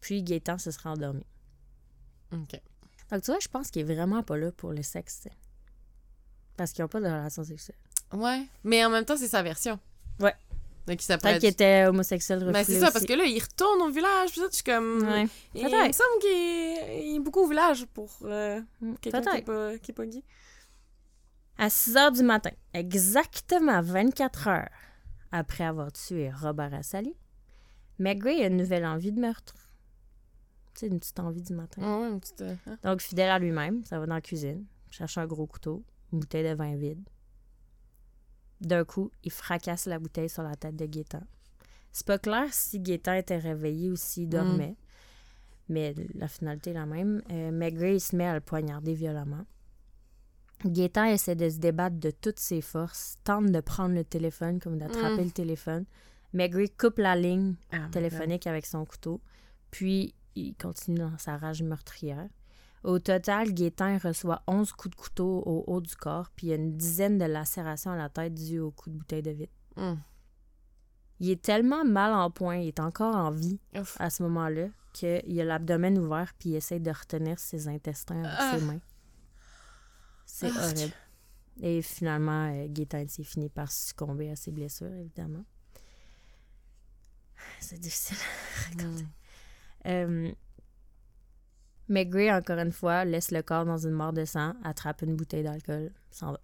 Puis 0.00 0.22
Gaétan 0.22 0.58
se 0.58 0.70
serait 0.70 0.88
endormi. 0.88 1.26
OK. 2.32 2.60
Donc, 3.10 3.22
tu 3.22 3.30
vois, 3.30 3.40
je 3.40 3.48
pense 3.48 3.70
qu'il 3.70 3.82
est 3.82 3.94
vraiment 3.94 4.22
pas 4.22 4.38
là 4.38 4.50
pour 4.52 4.72
le 4.72 4.82
sexe. 4.82 5.28
Parce 6.56 6.72
qu'ils 6.72 6.82
n'ont 6.82 6.88
pas 6.88 7.00
de 7.00 7.06
relation 7.06 7.44
sexuelle. 7.44 7.76
Ouais. 8.12 8.46
Mais 8.64 8.84
en 8.84 8.90
même 8.90 9.04
temps, 9.04 9.16
c'est 9.16 9.28
sa 9.28 9.42
version. 9.42 9.78
Ouais. 10.20 10.34
Donc, 10.86 11.00
ça 11.00 11.16
Peut-être 11.16 11.38
qu'il 11.38 11.48
était 11.48 11.84
homosexuel 11.86 12.44
Mais 12.52 12.64
c'est 12.64 12.80
ça, 12.80 12.90
parce 12.90 13.04
que 13.04 13.12
là, 13.12 13.24
il 13.24 13.40
retourne 13.40 13.82
au 13.82 13.90
village, 13.90 14.30
je 14.34 14.42
suis 14.50 14.64
comme... 14.64 14.98
Ouais. 15.02 15.28
Il, 15.54 15.60
il 15.60 15.64
me 15.66 15.92
semble 15.92 16.18
qu'il 16.20 17.16
est, 17.16 17.20
beaucoup 17.20 17.40
au 17.40 17.46
village 17.46 17.86
pour 17.94 18.10
euh, 18.24 18.60
Mm, 18.80 18.94
quelqu'un 19.00 19.20
qui 19.20 19.28
est 19.28 19.42
Peut-être. 19.42 19.44
pas, 19.44 19.78
qui 19.78 19.90
est 19.92 19.94
pas 19.94 20.06
gay. 20.06 20.24
À 21.58 21.70
6 21.70 21.96
heures 21.96 22.10
du 22.12 22.22
matin, 22.22 22.50
exactement 22.74 23.80
24 23.80 24.48
heures 24.48 24.68
après 25.30 25.64
avoir 25.64 25.92
tué 25.92 26.30
Robert 26.30 26.74
Assali, 26.74 27.14
McGray 27.98 28.42
a 28.42 28.46
une 28.48 28.56
nouvelle 28.56 28.84
envie 28.84 29.12
de 29.12 29.20
meurtre. 29.20 29.54
Tu 30.74 30.80
sais, 30.80 30.86
une 30.88 30.98
petite 30.98 31.20
envie 31.20 31.42
du 31.42 31.52
matin. 31.52 31.80
Ouais, 31.82 32.08
une 32.08 32.18
petite... 32.20 32.40
euh, 32.40 32.54
hein. 32.66 32.78
Donc, 32.82 33.00
fidèle 33.02 33.30
à 33.30 33.38
lui-même, 33.38 33.84
ça 33.84 33.98
va 34.00 34.06
dans 34.06 34.14
la 34.14 34.20
cuisine, 34.20 34.64
cherche 34.90 35.16
un 35.18 35.26
gros 35.26 35.46
couteau, 35.46 35.84
une 36.12 36.18
bouteille 36.18 36.48
de 36.48 36.54
vin 36.54 36.74
vide. 36.74 37.08
D'un 38.62 38.84
coup, 38.84 39.10
il 39.24 39.32
fracasse 39.32 39.86
la 39.86 39.98
bouteille 39.98 40.28
sur 40.28 40.42
la 40.44 40.54
tête 40.54 40.76
de 40.76 40.86
Gaétan. 40.86 41.22
C'est 41.90 42.06
pas 42.06 42.18
clair 42.18 42.46
si 42.52 42.78
Gaétan 42.80 43.14
était 43.14 43.36
réveillé 43.38 43.90
ou 43.90 43.96
s'il 43.96 44.28
dormait, 44.28 44.76
mais 45.68 45.94
la 46.14 46.28
finalité 46.28 46.70
est 46.70 46.74
la 46.74 46.86
même. 46.86 47.22
Euh, 47.30 47.50
il 47.94 48.00
se 48.00 48.16
met 48.16 48.26
à 48.26 48.34
le 48.34 48.40
poignarder 48.40 48.94
violemment. 48.94 49.44
Gaétan 50.64 51.04
essaie 51.04 51.34
de 51.34 51.50
se 51.50 51.58
débattre 51.58 51.96
de 51.96 52.10
toutes 52.12 52.38
ses 52.38 52.60
forces, 52.60 53.18
tente 53.24 53.50
de 53.50 53.60
prendre 53.60 53.94
le 53.96 54.04
téléphone 54.04 54.60
comme 54.60 54.78
d'attraper 54.78 55.22
Mm. 55.22 55.24
le 55.26 55.30
téléphone. 55.32 55.84
McGray 56.32 56.68
coupe 56.68 56.98
la 56.98 57.16
ligne 57.16 57.56
Ah, 57.72 57.88
téléphonique 57.90 58.46
avec 58.46 58.64
son 58.64 58.84
couteau, 58.84 59.20
puis 59.72 60.14
il 60.36 60.54
continue 60.54 60.98
dans 60.98 61.18
sa 61.18 61.36
rage 61.36 61.62
meurtrière. 61.62 62.28
Au 62.84 62.98
total, 62.98 63.52
Gaétan 63.54 63.98
reçoit 63.98 64.42
11 64.48 64.72
coups 64.72 64.96
de 64.96 65.00
couteau 65.00 65.42
au 65.46 65.64
haut 65.68 65.80
du 65.80 65.94
corps, 65.94 66.30
puis 66.34 66.48
il 66.48 66.50
y 66.50 66.52
a 66.52 66.56
une 66.56 66.76
dizaine 66.76 67.16
de 67.18 67.24
lacérations 67.24 67.92
à 67.92 67.96
la 67.96 68.08
tête 68.08 68.34
dues 68.34 68.58
aux 68.58 68.72
coups 68.72 68.94
de 68.94 68.98
bouteille 68.98 69.22
de 69.22 69.30
vitre. 69.30 69.52
God. 69.76 69.98
Il 71.20 71.30
est 71.30 71.40
tellement 71.42 71.84
mal 71.84 72.12
en 72.12 72.30
point, 72.32 72.56
il 72.56 72.68
est 72.68 72.80
encore 72.80 73.14
en 73.14 73.30
vie. 73.30 73.60
Ouf. 73.76 73.96
à 74.00 74.10
ce 74.10 74.24
moment-là, 74.24 74.66
qu'il 74.92 75.40
a 75.40 75.44
l'abdomen 75.44 75.96
ouvert, 75.98 76.34
puis 76.38 76.50
il 76.50 76.56
essaie 76.56 76.80
de 76.80 76.90
retenir 76.90 77.38
ses 77.38 77.68
intestins 77.68 78.24
avec 78.24 78.36
Ah. 78.38 78.56
ses 78.58 78.64
mains. 78.64 78.80
C'est 80.26 80.50
Ah, 80.56 80.64
horrible. 80.66 80.92
Et 81.60 81.82
finalement, 81.82 82.50
euh, 82.52 82.66
Gaétan 82.68 83.04
s'est 83.06 83.22
fini 83.22 83.48
par 83.48 83.70
succomber 83.70 84.30
à 84.30 84.36
ses 84.36 84.50
blessures, 84.50 84.92
évidemment. 84.92 85.44
C'est 87.60 87.78
difficile. 87.78 88.16
Mm. 88.78 88.96
Euh, 89.86 90.32
McGray, 91.92 92.32
encore 92.32 92.58
une 92.58 92.72
fois, 92.72 93.04
laisse 93.04 93.30
le 93.30 93.42
corps 93.42 93.64
dans 93.64 93.78
une 93.78 93.92
mort 93.92 94.12
de 94.12 94.24
sang, 94.24 94.54
attrape 94.64 95.02
une 95.02 95.14
bouteille 95.14 95.42
d'alcool, 95.44 95.90
s'en 96.10 96.32
va. 96.32 96.40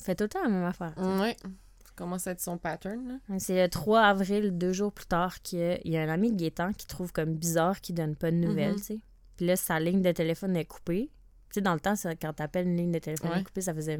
Fait 0.00 0.14
tout 0.14 0.24
le 0.24 0.28
temps 0.28 0.42
la 0.42 0.48
même 0.48 0.64
affaire. 0.64 0.94
Ouais. 0.96 1.36
Ça 1.42 1.90
commence 1.96 2.26
à 2.26 2.30
être 2.32 2.40
son 2.40 2.56
pattern, 2.58 3.08
là. 3.08 3.38
C'est 3.38 3.60
le 3.62 3.68
3 3.68 4.00
avril, 4.02 4.56
deux 4.56 4.72
jours 4.72 4.92
plus 4.92 5.06
tard, 5.06 5.40
qu'il 5.42 5.80
y 5.84 5.96
a 5.96 6.02
un 6.02 6.08
ami 6.08 6.30
de 6.32 6.36
Gaétan 6.36 6.72
qui 6.72 6.86
trouve 6.86 7.12
comme 7.12 7.34
bizarre 7.34 7.80
qu'il 7.80 7.94
donne 7.96 8.14
pas 8.14 8.30
de 8.30 8.36
nouvelles, 8.36 8.76
tu 8.76 8.82
sais. 8.82 9.00
Puis 9.36 9.46
là, 9.46 9.56
sa 9.56 9.80
ligne 9.80 10.02
de 10.02 10.12
téléphone 10.12 10.56
est 10.56 10.64
coupée. 10.64 11.10
Tu 11.50 11.54
sais, 11.54 11.60
dans 11.60 11.74
le 11.74 11.80
temps, 11.80 11.96
ça- 11.96 12.14
quand 12.14 12.32
t'appelles 12.34 12.66
une 12.68 12.76
ligne 12.76 12.92
de 12.92 12.98
téléphone 12.98 13.30
Ouais. 13.32 13.42
coupée, 13.42 13.60
ça 13.62 13.74
faisait... 13.74 13.98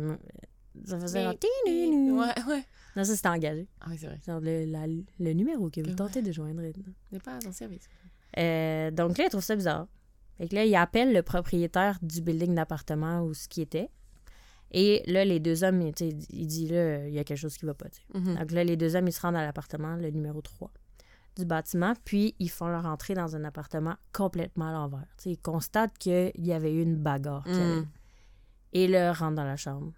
Ça 0.84 0.98
faisait... 1.00 1.18
Mais- 1.66 2.06
genre. 2.08 2.18
Ouais, 2.18 2.52
ouais. 2.54 2.64
Non, 2.94 3.02
ça, 3.04 3.16
c'était 3.16 3.28
engagé. 3.28 3.66
Ah 3.80 3.86
oui, 3.90 3.96
c'est 3.98 4.06
vrai. 4.06 4.20
Genre 4.24 4.40
le, 4.40 4.64
la- 4.66 4.86
le 4.86 5.32
numéro 5.32 5.70
que 5.70 5.80
vous 5.80 5.94
tentez 5.94 6.22
de 6.22 6.30
joindre. 6.30 6.62
est- 6.62 6.74
n'est 7.10 7.18
pas 7.18 7.34
à 7.36 7.38
ton 7.40 7.50
service. 7.52 7.88
Euh, 8.36 8.90
donc 8.92 9.18
là, 9.18 9.24
il 9.24 9.30
trouve 9.30 9.42
ça 9.42 9.56
bizarre. 9.56 9.86
Fait 10.38 10.48
que 10.48 10.54
là, 10.54 10.64
il 10.64 10.74
appelle 10.76 11.12
le 11.12 11.22
propriétaire 11.22 11.98
du 12.00 12.22
building 12.22 12.54
d'appartement 12.54 13.22
où 13.22 13.34
ce 13.34 13.48
qui 13.48 13.60
était. 13.60 13.90
Et 14.70 15.02
là, 15.06 15.24
les 15.24 15.40
deux 15.40 15.64
hommes, 15.64 15.80
il 15.80 16.46
dit 16.46 16.68
là, 16.68 17.06
il 17.06 17.14
y 17.14 17.18
a 17.18 17.24
quelque 17.24 17.38
chose 17.38 17.56
qui 17.56 17.66
va 17.66 17.74
pas. 17.74 17.86
Mhm. 18.14 18.36
Donc 18.36 18.50
là, 18.52 18.64
les 18.64 18.76
deux 18.76 18.96
hommes, 18.96 19.08
ils 19.08 19.12
se 19.12 19.20
rendent 19.20 19.36
à 19.36 19.42
l'appartement, 19.42 19.96
le 19.96 20.10
numéro 20.10 20.40
3 20.40 20.70
du 21.36 21.44
bâtiment, 21.44 21.94
puis 22.04 22.34
ils 22.40 22.50
font 22.50 22.66
leur 22.66 22.84
entrée 22.84 23.14
dans 23.14 23.36
un 23.36 23.44
appartement 23.44 23.94
complètement 24.12 24.68
à 24.68 24.72
l'envers. 24.72 25.06
Ils 25.24 25.38
constatent 25.38 25.96
qu'il 25.96 26.32
y 26.34 26.52
avait 26.52 26.74
eu 26.74 26.82
une 26.82 26.96
bagarre. 26.96 27.46
Mm. 27.46 27.86
Et 28.72 28.88
là, 28.88 29.12
rentre 29.12 29.36
dans 29.36 29.44
la 29.44 29.56
chambre, 29.56 29.92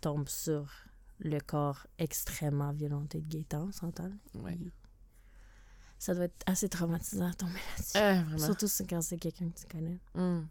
tombe 0.00 0.28
sur 0.28 0.70
le 1.18 1.40
corps 1.40 1.86
extrêmement 1.98 2.72
violenté 2.72 3.20
de 3.20 3.28
Gaétan, 3.28 3.72
s'entend? 3.72 4.10
Ouais. 4.34 4.58
Ça 6.02 6.16
doit 6.16 6.24
être 6.24 6.42
assez 6.46 6.68
traumatisant 6.68 7.30
à 7.30 7.32
tomber 7.32 7.60
là-dessus. 7.76 7.96
Euh. 7.96 8.36
Surtout 8.36 8.66
quand 8.90 9.00
c'est 9.02 9.18
quelqu'un 9.18 9.48
que 9.50 9.60
tu 9.60 9.66
connais. 9.70 10.00
Mm. 10.16 10.48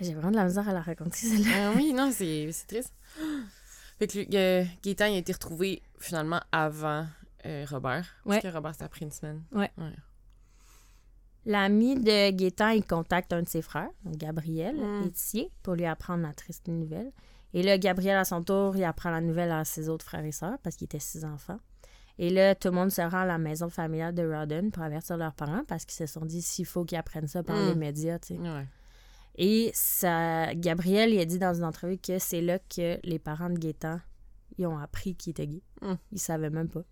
J'ai 0.00 0.14
vraiment 0.14 0.32
de 0.32 0.36
la 0.38 0.44
misère 0.46 0.68
à 0.68 0.72
la 0.72 0.82
raconter, 0.82 1.18
celle-là. 1.18 1.68
Ah 1.70 1.72
oui, 1.76 1.92
non, 1.92 2.10
c'est 2.10 2.50
triste. 2.66 2.92
Fait 4.00 4.08
que 4.08 4.18
euh, 4.34 4.64
Gaétan, 4.82 5.06
il 5.06 5.14
a 5.14 5.18
été 5.18 5.32
retrouvé 5.32 5.82
finalement 6.00 6.40
avant 6.50 7.06
euh, 7.46 7.64
Robert. 7.70 8.04
Ouais. 8.24 8.40
Parce 8.40 8.42
que 8.42 8.56
Robert, 8.56 8.74
ça 8.74 8.86
a 8.86 8.88
pris 8.88 9.04
une 9.04 9.12
semaine. 9.12 9.40
Ouais. 9.52 9.70
L'ami 11.46 11.94
de 11.94 12.32
Gaétan, 12.32 12.70
il 12.70 12.84
contacte 12.84 13.32
un 13.32 13.42
de 13.42 13.48
ses 13.48 13.62
frères, 13.62 13.90
donc 14.04 14.16
Gabriel 14.16 14.74
Mm. 14.74 15.06
Etier, 15.06 15.52
pour 15.62 15.74
lui 15.74 15.86
apprendre 15.86 16.24
la 16.24 16.32
triste 16.32 16.66
nouvelle. 16.66 17.12
Et 17.54 17.62
là, 17.62 17.78
Gabriel, 17.78 18.16
à 18.16 18.24
son 18.24 18.42
tour, 18.42 18.76
il 18.76 18.82
apprend 18.82 19.10
la 19.10 19.20
nouvelle 19.20 19.52
à 19.52 19.64
ses 19.64 19.88
autres 19.88 20.04
frères 20.04 20.24
et 20.24 20.32
sœurs, 20.32 20.58
parce 20.64 20.74
qu'il 20.74 20.86
était 20.86 20.98
six 20.98 21.24
enfants. 21.24 21.60
Et 22.18 22.30
là, 22.30 22.54
tout 22.54 22.68
le 22.68 22.74
monde 22.74 22.90
se 22.90 23.00
rend 23.00 23.20
à 23.20 23.26
la 23.26 23.38
maison 23.38 23.68
familiale 23.68 24.14
de 24.14 24.22
Rodden 24.22 24.70
pour 24.70 24.82
avertir 24.82 25.16
leurs 25.16 25.34
parents, 25.34 25.64
parce 25.66 25.84
qu'ils 25.84 26.06
se 26.06 26.12
sont 26.12 26.24
dit 26.24 26.42
s'il 26.42 26.66
faut 26.66 26.84
qu'ils 26.84 26.98
apprennent 26.98 27.26
ça 27.26 27.42
par 27.42 27.56
les 27.56 27.74
médias, 27.74 28.18
tu 28.18 28.34
sais. 28.34 28.40
Ouais. 28.40 28.66
Et 29.36 29.70
ça, 29.74 30.54
Gabriel, 30.54 31.12
il 31.12 31.18
a 31.18 31.24
dit 31.24 31.38
dans 31.38 31.54
une 31.54 31.64
entrevue 31.64 31.98
que 31.98 32.18
c'est 32.18 32.42
là 32.42 32.58
que 32.58 32.98
les 33.02 33.18
parents 33.18 33.48
de 33.48 33.58
Gaétan, 33.58 33.98
ils 34.58 34.66
ont 34.66 34.76
appris 34.78 35.14
qu'il 35.14 35.30
était 35.30 35.46
gay. 35.46 35.62
Mm. 35.80 35.94
Ils 36.12 36.18
savaient 36.18 36.50
même 36.50 36.68
pas. 36.68 36.84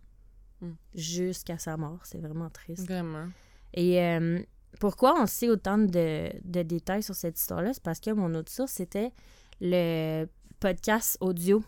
Mm. 0.63 0.73
Jusqu'à 0.95 1.59
sa 1.59 1.77
mort. 1.77 2.01
C'est 2.05 2.19
vraiment 2.19 2.49
triste. 2.49 2.87
Vraiment. 2.87 3.29
Et 3.75 4.03
euh, 4.03 4.41
pourquoi 4.81 5.21
on 5.21 5.27
sait 5.27 5.51
autant 5.51 5.79
de, 5.79 6.31
de 6.45 6.63
détails 6.63 7.03
sur 7.03 7.15
cette 7.15 7.39
histoire-là? 7.39 7.75
C'est 7.75 7.83
parce 7.83 8.01
que 8.01 8.11
mon 8.11 8.35
autre 8.35 8.51
source, 8.51 8.73
c'était 8.73 9.13
le 9.61 10.27
podcast 10.61 11.19
audio 11.21 11.63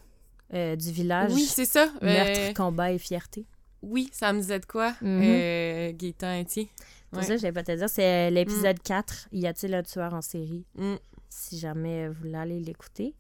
euh, 0.54 0.76
du 0.76 0.90
village 0.92 1.32
Oui, 1.32 1.44
c'est 1.46 1.64
ça. 1.64 1.86
Meurtre, 2.02 2.40
Euh, 2.50 2.52
combat 2.52 2.92
et 2.92 2.98
fierté. 2.98 3.46
oui, 3.82 4.08
ça 4.12 4.32
me 4.32 4.40
disait 4.40 4.60
de 4.60 4.66
quoi? 4.66 4.92
Mhm. 5.00 5.20
Euh, 5.24 5.92
Gaétan 5.94 6.40
Etier. 6.40 6.68
Ouais. 7.12 7.22
ça, 7.22 7.36
je 7.36 7.42
vais 7.42 7.52
pas 7.52 7.62
te 7.62 7.72
dire. 7.72 7.88
C'est 7.90 8.30
l'épisode 8.30 8.80
4. 8.82 9.28
Y 9.32 9.46
a-t-il 9.46 9.74
un 9.74 9.82
tueur 9.82 10.14
en 10.14 10.22
série? 10.22 10.64
Mm. 10.76 10.94
si 11.28 11.58
jamais 11.58 12.08
vous 12.08 12.14
voulez 12.14 12.34
aller 12.34 12.60
l'écouter. 12.60 13.14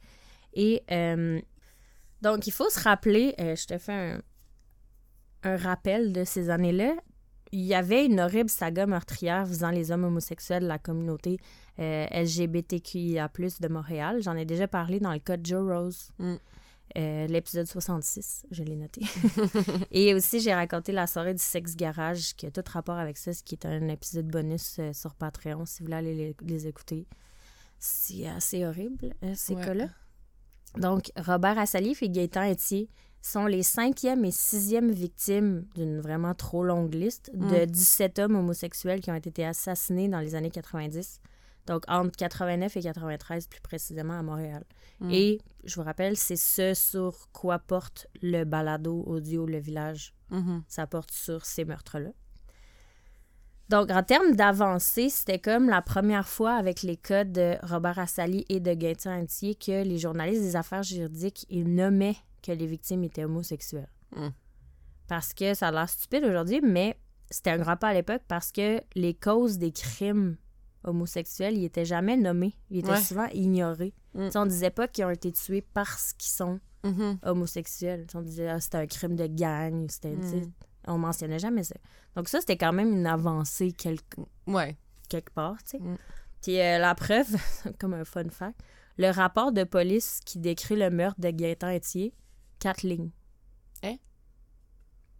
Et 0.54 0.82
donc, 2.22 2.46
il 2.46 2.52
faut 2.52 2.68
se 2.70 2.80
rappeler, 2.80 3.34
je 3.38 3.66
te 3.66 3.78
fais 3.78 3.92
un, 3.92 4.22
un 5.44 5.56
rappel 5.56 6.12
de 6.12 6.24
ces 6.24 6.50
années-là. 6.50 6.94
Il 7.52 7.60
y 7.60 7.74
avait 7.74 8.06
une 8.06 8.20
horrible 8.20 8.48
saga 8.48 8.86
meurtrière 8.86 9.44
visant 9.44 9.70
les 9.70 9.90
hommes 9.90 10.04
homosexuels 10.04 10.62
de 10.62 10.68
la 10.68 10.78
communauté 10.78 11.38
euh, 11.80 12.06
LGBTQIA+, 12.10 13.28
de 13.60 13.68
Montréal. 13.68 14.22
J'en 14.22 14.36
ai 14.36 14.44
déjà 14.46 14.68
parlé 14.68 15.00
dans 15.00 15.12
le 15.12 15.18
cas 15.18 15.36
de 15.36 15.44
Joe 15.44 15.62
Rose. 15.70 16.12
Mm. 16.18 16.34
Euh, 16.96 17.26
L'épisode 17.26 17.66
66, 17.66 18.44
je 18.50 18.62
l'ai 18.62 18.76
noté. 18.76 19.00
Et 19.90 20.14
aussi, 20.14 20.40
j'ai 20.40 20.52
raconté 20.52 20.92
la 20.92 21.06
soirée 21.06 21.32
du 21.34 21.42
sexe 21.42 21.74
garage, 21.76 22.34
qui 22.36 22.46
a 22.46 22.50
tout 22.50 22.62
rapport 22.70 22.96
avec 22.98 23.16
ça, 23.16 23.32
ce 23.32 23.42
qui 23.42 23.54
est 23.54 23.64
un 23.66 23.88
épisode 23.88 24.26
bonus 24.28 24.76
euh, 24.78 24.92
sur 24.92 25.14
Patreon, 25.14 25.64
si 25.64 25.78
vous 25.80 25.86
voulez 25.86 25.96
aller 25.96 26.14
les, 26.14 26.36
les 26.42 26.66
écouter. 26.66 27.06
C'est 27.78 28.26
assez 28.28 28.64
horrible, 28.66 29.14
euh, 29.24 29.32
ces 29.34 29.54
Ouais. 29.54 29.64
cas-là. 29.64 29.88
Donc, 30.76 31.10
Robert 31.16 31.58
Assalif 31.58 32.02
et 32.02 32.08
Gaétan 32.10 32.50
Etier 32.50 32.88
sont 33.20 33.46
les 33.46 33.62
cinquième 33.62 34.24
et 34.24 34.30
sixième 34.30 34.90
victimes 34.90 35.64
d'une 35.74 36.00
vraiment 36.00 36.34
trop 36.34 36.64
longue 36.64 36.94
liste 36.94 37.30
de 37.34 37.62
Mm. 37.62 37.66
17 37.66 38.18
hommes 38.18 38.36
homosexuels 38.36 39.00
qui 39.00 39.10
ont 39.10 39.14
été 39.16 39.44
assassinés 39.44 40.08
dans 40.08 40.20
les 40.20 40.34
années 40.34 40.50
90. 40.50 41.20
Donc, 41.66 41.84
entre 41.88 42.16
89 42.16 42.76
et 42.76 42.82
93, 42.82 43.46
plus 43.46 43.60
précisément 43.60 44.18
à 44.18 44.22
Montréal. 44.22 44.64
Mm. 45.00 45.10
Et, 45.12 45.40
je 45.64 45.76
vous 45.76 45.82
rappelle, 45.82 46.16
c'est 46.16 46.36
ce 46.36 46.74
sur 46.74 47.28
quoi 47.32 47.60
porte 47.60 48.08
le 48.20 48.44
balado 48.44 49.04
audio 49.06 49.46
Le 49.46 49.58
Village. 49.58 50.12
Mhm. 50.30 50.64
Ça 50.66 50.86
porte 50.86 51.12
sur 51.12 51.44
ces 51.46 51.64
meurtres-là. 51.64 52.10
Donc, 53.68 53.90
en 53.90 54.02
termes 54.02 54.34
d'avancée, 54.34 55.08
c'était 55.08 55.38
comme 55.38 55.68
la 55.68 55.80
première 55.80 56.28
fois 56.28 56.54
avec 56.54 56.82
les 56.82 56.96
cas 56.96 57.24
de 57.24 57.56
Robert 57.62 57.98
Assali 57.98 58.44
et 58.48 58.60
de 58.60 58.74
Gaëtan 58.74 59.22
Antier 59.22 59.54
que 59.54 59.82
les 59.84 59.98
journalistes 59.98 60.42
des 60.42 60.56
affaires 60.56 60.82
juridiques 60.82 61.46
ils 61.48 61.72
nommaient 61.72 62.16
que 62.42 62.52
les 62.52 62.66
victimes 62.66 63.04
étaient 63.04 63.24
homosexuelles. 63.24 63.88
Mm. 64.16 64.28
Parce 65.06 65.32
que 65.32 65.54
ça 65.54 65.68
a 65.68 65.70
l'air 65.70 65.88
stupide 65.88 66.24
aujourd'hui, 66.24 66.60
mais 66.60 66.98
c'était 67.30 67.50
un 67.50 67.58
grand 67.58 67.76
pas 67.76 67.88
à 67.88 67.94
l'époque 67.94 68.22
parce 68.28 68.52
que 68.52 68.80
les 68.94 69.14
causes 69.14 69.58
des 69.58 69.72
crimes 69.72 70.36
homosexuels, 70.84 71.56
ils 71.56 71.64
étaient 71.64 71.84
jamais 71.84 72.16
nommés. 72.16 72.54
Ils 72.70 72.78
étaient 72.80 72.90
Ouais. 72.90 73.00
souvent 73.00 73.26
ignorés. 73.32 73.94
Mm. 74.14 74.28
On 74.34 74.46
disait 74.46 74.70
pas 74.70 74.88
qu'ils 74.88 75.04
ont 75.04 75.10
été 75.10 75.32
tués 75.32 75.62
parce 75.74 76.12
qu'ils 76.14 76.30
sont 76.32 76.60
Mhm. 76.84 77.18
homosexuels. 77.22 78.06
On 78.14 78.22
disait 78.22 78.48
ah, 78.48 78.60
c'était 78.60 78.78
un 78.78 78.86
crime 78.86 79.16
de 79.16 79.26
gang, 79.26 79.86
c'était, 79.88 80.16
Mm. 80.16 80.52
on 80.88 80.98
mentionnait 80.98 81.38
jamais 81.38 81.62
ça. 81.64 81.76
Donc 82.16 82.28
ça, 82.28 82.40
c'était 82.40 82.56
quand 82.56 82.72
même 82.72 82.92
une 82.92 83.06
avancée 83.06 83.72
quelque, 83.72 84.20
Ouais. 84.46 84.76
quelque 85.08 85.30
part. 85.32 85.56
Mm. 85.78 85.94
Puis 86.42 86.60
euh, 86.60 86.78
la 86.78 86.94
preuve, 86.94 87.28
comme 87.78 87.94
un 87.94 88.04
fun 88.04 88.28
fact, 88.30 88.60
le 88.98 89.10
rapport 89.10 89.52
de 89.52 89.64
police 89.64 90.20
qui 90.26 90.38
décrit 90.38 90.76
le 90.76 90.90
meurtre 90.90 91.20
de 91.20 91.30
Gaëtan 91.30 91.70
Etier, 91.70 92.12
quatre 92.58 92.82
lignes. 92.82 93.10
Hein? 93.84 93.96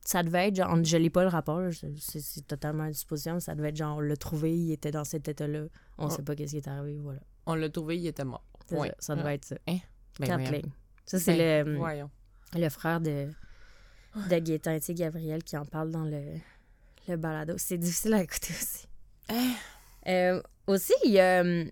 Ça 0.05 0.23
devait 0.25 0.49
être 0.49 0.57
genre, 0.57 0.77
je 0.83 0.97
lis 0.97 1.11
pas 1.11 1.23
le 1.23 1.29
rapport, 1.29 1.61
c'est 1.99 2.47
totalement 2.47 2.85
à 2.85 2.91
disposition, 2.91 3.39
ça 3.39 3.55
devait 3.55 3.69
être 3.69 3.77
genre, 3.77 3.99
on 3.99 4.01
l'a 4.01 4.17
trouvé, 4.17 4.57
il 4.57 4.73
était 4.73 4.91
dans 4.91 5.05
cet 5.05 5.29
état-là, 5.29 5.65
on 5.99 6.11
sait 6.11 6.23
pas 6.23 6.35
qu'est-ce 6.35 6.53
qui 6.53 6.57
est 6.59 6.69
arrivé, 6.69 6.99
voilà. 6.99 7.21
On 7.47 7.55
l'a 7.55 7.69
trouvé, 7.71 7.99
il 7.99 8.07
était 8.09 8.25
mort. 8.25 8.45
Ouais. 8.73 8.89
ça, 8.89 8.95
ça 9.01 9.17
devait 9.17 9.35
être 9.35 9.45
ça. 9.45 9.57
Hein? 9.69 9.79
Ben, 10.19 10.27
quatre. 10.27 10.67
Ça, 11.05 11.19
c'est 11.19 11.37
Ben, 11.37 11.67
le, 11.69 11.77
Voyons. 11.77 12.11
le 12.55 12.69
frère 12.69 13.01
de, 13.01 13.29
de 14.31 14.39
Gaétan 14.39 14.77
Gabriel, 14.91 15.43
qui 15.45 15.57
en 15.57 15.65
parle 15.65 15.91
dans 15.91 16.05
le, 16.05 16.23
le 17.09 17.17
balado. 17.17 17.55
C'est 17.59 17.79
difficile 17.79 18.15
à 18.15 18.23
écouter 18.23 18.53
aussi. 18.61 18.87
Hein? 19.29 19.53
Euh, 20.09 20.43
aussi, 20.67 20.93
il 21.05 21.13
y 21.13 21.21
a, 21.21 21.41
hum, 21.43 21.71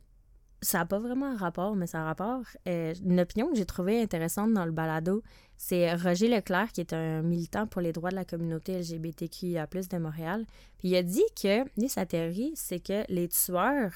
ça 0.62 0.78
n'a 0.78 0.86
pas 0.86 0.98
vraiment 0.98 1.26
un 1.26 1.36
rapport, 1.36 1.74
mais 1.74 1.86
ça 1.86 1.98
a 1.98 2.02
un 2.02 2.04
rapport. 2.04 2.42
Euh, 2.68 2.94
une 3.04 3.20
opinion 3.20 3.48
que 3.48 3.56
j'ai 3.56 3.64
trouvée 3.64 4.00
intéressante 4.02 4.52
dans 4.52 4.64
le 4.64 4.72
balado, 4.72 5.22
c'est 5.56 5.94
Roger 5.94 6.28
Leclerc, 6.28 6.72
qui 6.72 6.80
est 6.80 6.92
un 6.92 7.22
militant 7.22 7.66
pour 7.66 7.80
les 7.80 7.92
droits 7.92 8.10
de 8.10 8.16
la 8.16 8.24
communauté 8.24 8.78
LGBTQIA+, 8.78 9.66
de 9.66 9.98
Montréal. 9.98 10.46
Puis 10.78 10.88
il 10.88 10.96
a 10.96 11.02
dit 11.02 11.24
que, 11.40 11.64
lui, 11.78 11.88
sa 11.88 12.06
théorie, 12.06 12.52
c'est 12.54 12.80
que 12.80 13.04
les 13.08 13.28
tueurs, 13.28 13.92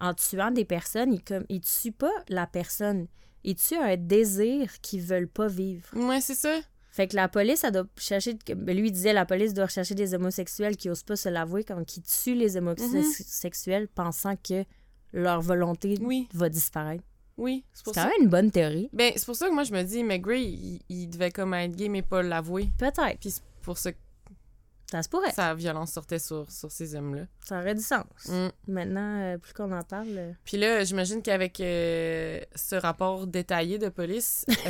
en 0.00 0.14
tuant 0.14 0.50
des 0.50 0.64
personnes, 0.64 1.12
ils, 1.12 1.22
comme, 1.22 1.44
ils 1.48 1.60
tuent 1.60 1.92
pas 1.92 2.12
la 2.28 2.46
personne. 2.46 3.06
Ils 3.44 3.56
tuent 3.56 3.76
un 3.76 3.96
désir 3.96 4.80
qu'ils 4.80 5.02
veulent 5.02 5.28
pas 5.28 5.48
vivre. 5.48 5.88
Ouais, 5.94 6.20
c'est 6.20 6.34
ça. 6.34 6.58
Fait 6.90 7.06
que 7.06 7.16
la 7.16 7.28
police, 7.28 7.64
elle 7.64 7.72
doit 7.72 7.86
chercher. 7.96 8.34
ben, 8.56 8.76
Lui 8.76 8.88
il 8.88 8.92
disait 8.92 9.12
la 9.12 9.26
police 9.26 9.54
doit 9.54 9.66
rechercher 9.66 9.94
des 9.94 10.14
homosexuels 10.14 10.76
qui 10.76 10.90
osent 10.90 11.04
pas 11.04 11.16
se 11.16 11.28
l'avouer, 11.28 11.62
comme 11.62 11.84
qui 11.84 12.02
tuent 12.02 12.34
les 12.34 12.56
homosexuels 12.56 13.88
pensant 13.88 14.34
que 14.36 14.64
leur 15.12 15.40
volonté 15.40 15.96
Oui. 16.00 16.28
va 16.34 16.48
disparaître. 16.48 17.04
Oui, 17.36 17.64
c'est 17.72 17.78
C'est 17.78 17.84
pour 17.84 17.94
quand 17.94 18.02
ça. 18.02 18.08
même 18.08 18.22
une 18.22 18.28
bonne 18.28 18.50
théorie. 18.50 18.88
Ben, 18.92 19.12
c'est 19.14 19.24
pour 19.26 19.36
ça 19.36 19.48
que 19.48 19.54
moi, 19.54 19.62
je 19.62 19.72
me 19.72 19.82
dis, 19.84 20.02
McGray, 20.02 20.42
il, 20.44 20.80
il 20.88 21.08
devait 21.08 21.30
comme 21.30 21.54
être 21.54 21.76
gay, 21.76 21.88
mais 21.88 22.02
pas 22.02 22.22
l'avouer. 22.22 22.68
Peut-être. 22.78 23.18
Puis 23.20 23.30
c'est 23.30 23.42
pour 23.62 23.78
ça 23.78 23.92
que 23.92 23.98
Ça 24.90 25.02
se 25.04 25.08
pourrait. 25.08 25.30
sa 25.30 25.54
violence 25.54 25.92
sortait 25.92 26.18
sur, 26.18 26.50
sur 26.50 26.72
ces 26.72 26.96
hommes-là. 26.96 27.26
Ça 27.44 27.60
aurait 27.60 27.76
du 27.76 27.80
sens. 27.82 28.04
Mm. 28.28 28.48
Maintenant, 28.72 29.20
euh, 29.20 29.38
plus 29.38 29.52
qu'on 29.52 29.70
en 29.70 29.82
parle. 29.82 30.08
euh, 30.16 30.32
Puis 30.44 30.56
là, 30.56 30.82
j'imagine 30.82 31.22
qu'avec 31.22 31.60
euh, 31.60 32.40
ce 32.56 32.74
rapport 32.74 33.28
détaillé 33.28 33.78
de 33.78 33.88
police, 33.88 34.44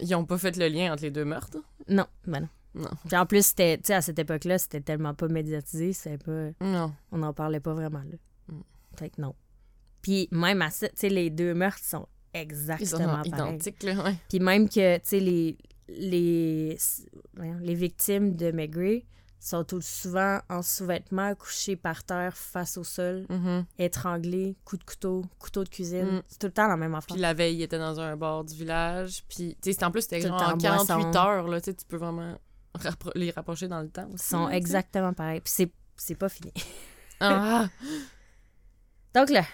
ils 0.00 0.14
ont 0.16 0.24
pas 0.24 0.38
fait 0.38 0.56
le 0.56 0.66
lien 0.66 0.92
entre 0.92 1.02
les 1.04 1.10
deux 1.12 1.24
meurtres? 1.24 1.58
Non, 1.88 2.06
ben 2.26 2.40
non. 2.40 2.48
Non. 2.82 2.90
Puis 3.06 3.16
en 3.16 3.26
plus, 3.26 3.46
c'était, 3.46 3.76
tu 3.78 3.84
sais, 3.86 3.94
à 3.94 4.02
cette 4.02 4.18
époque-là, 4.18 4.58
c'était 4.58 4.80
tellement 4.80 5.14
pas 5.14 5.28
médiatisé, 5.28 5.92
c'était 5.92 6.18
pas. 6.18 6.50
Non. 6.60 6.92
On 7.12 7.18
n'en 7.18 7.32
parlait 7.32 7.60
pas 7.60 7.74
vraiment, 7.74 8.00
là. 8.00 8.16
Mm. 8.48 8.60
Fait 8.96 9.10
que 9.10 9.20
non. 9.20 9.34
Puis 10.02 10.28
même 10.30 10.62
à 10.62 10.70
ça, 10.70 10.88
tu 10.88 10.94
sais, 10.96 11.08
les 11.08 11.30
deux 11.30 11.54
meurtres 11.54 11.84
sont 11.84 12.06
Ils 12.34 12.40
exactement 12.40 13.22
sont 13.24 13.28
identiques, 13.30 13.82
là, 13.82 14.04
ouais. 14.04 14.14
Puis 14.28 14.38
même 14.40 14.68
que, 14.68 14.96
tu 14.98 15.02
sais, 15.04 15.20
les, 15.20 15.58
les, 15.88 16.78
les 17.60 17.74
victimes 17.74 18.36
de 18.36 18.50
Maigret 18.52 19.04
sont 19.40 19.64
souvent 19.80 20.40
en 20.50 20.62
sous-vêtements, 20.62 21.34
couchés 21.36 21.76
par 21.76 22.02
terre, 22.04 22.36
face 22.36 22.76
au 22.76 22.82
sol, 22.84 23.24
Mhm. 23.30 23.64
étranglés, 23.78 24.56
coup 24.64 24.76
de 24.76 24.82
couteau, 24.84 25.24
couteau 25.38 25.62
de 25.62 25.68
cuisine. 25.68 26.06
Mm. 26.16 26.22
C'est 26.26 26.38
tout 26.40 26.46
le 26.48 26.52
temps 26.52 26.66
la 26.66 26.76
même 26.76 26.94
affaire. 26.94 27.14
Puis 27.14 27.20
la 27.22 27.34
veille, 27.34 27.54
il 27.56 27.62
était 27.62 27.78
dans 27.78 28.00
un 28.00 28.16
bar 28.16 28.44
du 28.44 28.54
village. 28.54 29.22
Puis, 29.28 29.56
tu 29.62 29.72
sais, 29.72 29.84
en 29.84 29.90
plus, 29.92 30.02
c'était 30.02 30.20
genre 30.20 30.42
en 30.42 30.54
en 30.54 30.58
48 30.58 31.02
boisson. 31.04 31.16
heures, 31.18 31.46
là. 31.48 31.60
Tu 31.60 31.66
sais, 31.70 31.74
tu 31.76 31.84
peux 31.86 31.96
vraiment 31.98 32.36
rappro- 32.74 33.12
les 33.14 33.30
rapprocher 33.30 33.68
dans 33.68 33.80
le 33.80 33.88
temps 33.88 34.06
Ils 34.10 34.14
aussi. 34.14 34.28
sont 34.28 34.40
là, 34.40 34.46
tu 34.46 34.50
sais. 34.52 34.58
exactement 34.58 35.12
pareils. 35.12 35.40
Puis 35.40 35.52
c'est, 35.96 36.14
pas 36.16 36.28
fini. 36.28 36.52
Ah! 37.20 37.68
Donc 39.14 39.30
là, 39.30 39.44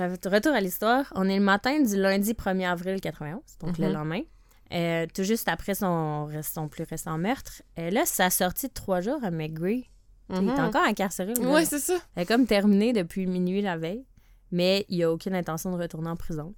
retour 0.00 0.52
à 0.52 0.60
l'histoire. 0.60 1.12
On 1.14 1.28
est 1.28 1.38
le 1.38 1.44
matin 1.44 1.80
du 1.80 1.96
lundi 1.96 2.32
1er 2.34 2.66
avril 2.70 3.00
91, 3.00 3.40
donc 3.60 3.78
le 3.78 3.86
Mhm. 3.88 3.92
lendemain. 3.92 4.20
Euh, 4.72 5.06
tout 5.14 5.22
juste 5.22 5.48
après 5.48 5.74
son, 5.74 6.28
son 6.42 6.68
plus 6.68 6.84
récent 6.84 7.16
meurtre. 7.18 7.62
Euh, 7.78 7.90
là, 7.90 8.04
sa 8.04 8.28
sortie 8.30 8.68
de 8.68 8.72
trois 8.74 9.00
jours 9.00 9.22
à 9.24 9.30
McGree. 9.30 9.88
Il 10.30 10.36
est 10.36 10.40
Mhm. 10.42 10.58
encore 10.60 10.84
incarcéré. 10.84 11.32
Ouais, 11.40 11.64
c'est 11.64 11.78
ça. 11.78 11.96
Elle 12.14 12.24
est 12.24 12.26
comme 12.26 12.46
terminée 12.46 12.92
depuis 12.92 13.26
minuit 13.26 13.62
la 13.62 13.78
veille, 13.78 14.04
mais 14.52 14.84
il 14.90 15.02
a 15.02 15.10
aucune 15.10 15.34
intention 15.34 15.72
de 15.74 15.80
retourner 15.80 16.10
en 16.10 16.16
prison. 16.16 16.54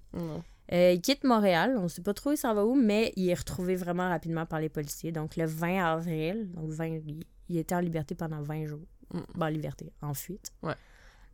Euh, 0.73 0.93
il 0.93 1.01
quitte 1.01 1.23
Montréal, 1.25 1.75
on 1.79 1.85
ne 1.85 1.89
sait 1.89 2.03
pas 2.03 2.15
trop 2.15 2.31
où 2.31 2.33
il 2.33 2.37
s'en 2.37 2.53
va 2.55 2.65
où, 2.65 2.75
mais 2.75 3.13
il 3.17 3.29
est 3.29 3.35
retrouvé 3.35 3.77
vraiment 3.77 4.09
rapidement 4.09 4.47
par 4.47 4.61
les 4.61 4.69
policiers. 4.69 5.13
Donc 5.13 5.37
le 5.37 5.45
20 5.47 5.85
avril, 5.85 6.51
donc 6.53 6.71
20, 6.71 6.87
il, 7.07 7.25
il 7.49 7.59
était 7.59 7.75
en 7.77 7.81
liberté 7.81 8.15
pendant 8.17 8.43
20 8.43 8.67
jours. 8.67 8.87
Mm. 9.13 9.43
En 9.43 9.47
liberté, 9.49 9.93
en 10.03 10.15
fuite. 10.15 10.53
Ouais. 10.63 10.75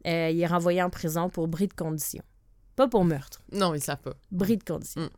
Euh, 0.07 0.31
il 0.31 0.41
est 0.41 0.47
renvoyé 0.47 0.83
en 0.83 0.91
prison 0.91 1.29
pour 1.29 1.49
bris 1.49 1.69
de 1.69 1.75
condition. 1.75 2.23
Pas 2.77 2.87
pour 2.89 3.05
meurtre, 3.05 3.43
Non, 3.53 3.75
ils 3.75 3.83
savent 3.83 4.01
pas. 4.03 4.15
bris 4.31 4.57
de 4.57 4.63
condition. 4.65 5.03
Mm. 5.03 5.09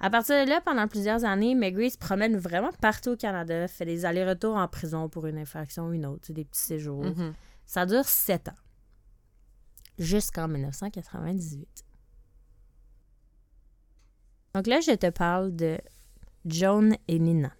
À 0.00 0.10
partir 0.10 0.44
de 0.44 0.48
là, 0.48 0.60
pendant 0.60 0.86
plusieurs 0.86 1.24
années, 1.24 1.56
Megri 1.56 1.90
se 1.90 1.98
promène 1.98 2.36
vraiment 2.36 2.70
partout 2.80 3.10
au 3.10 3.16
Canada, 3.16 3.66
fait 3.66 3.84
des 3.84 4.04
allers-retours 4.04 4.54
en 4.56 4.68
prison 4.68 5.08
pour 5.08 5.26
une 5.26 5.38
infraction 5.38 5.88
ou 5.88 5.92
une 5.92 6.06
autre, 6.06 6.32
des 6.32 6.44
petits 6.44 6.60
séjours. 6.60 7.02
Mhm. 7.04 7.34
Ça 7.66 7.84
dure 7.84 8.04
sept 8.04 8.46
ans. 8.48 8.54
Jusqu'en 9.98 10.46
1998. 10.46 11.84
Donc 14.54 14.66
là, 14.68 14.80
je 14.80 14.92
te 14.92 15.10
parle 15.10 15.54
de 15.56 15.78
Joan 16.44 16.96
et 17.08 17.18
Nina. 17.18 17.52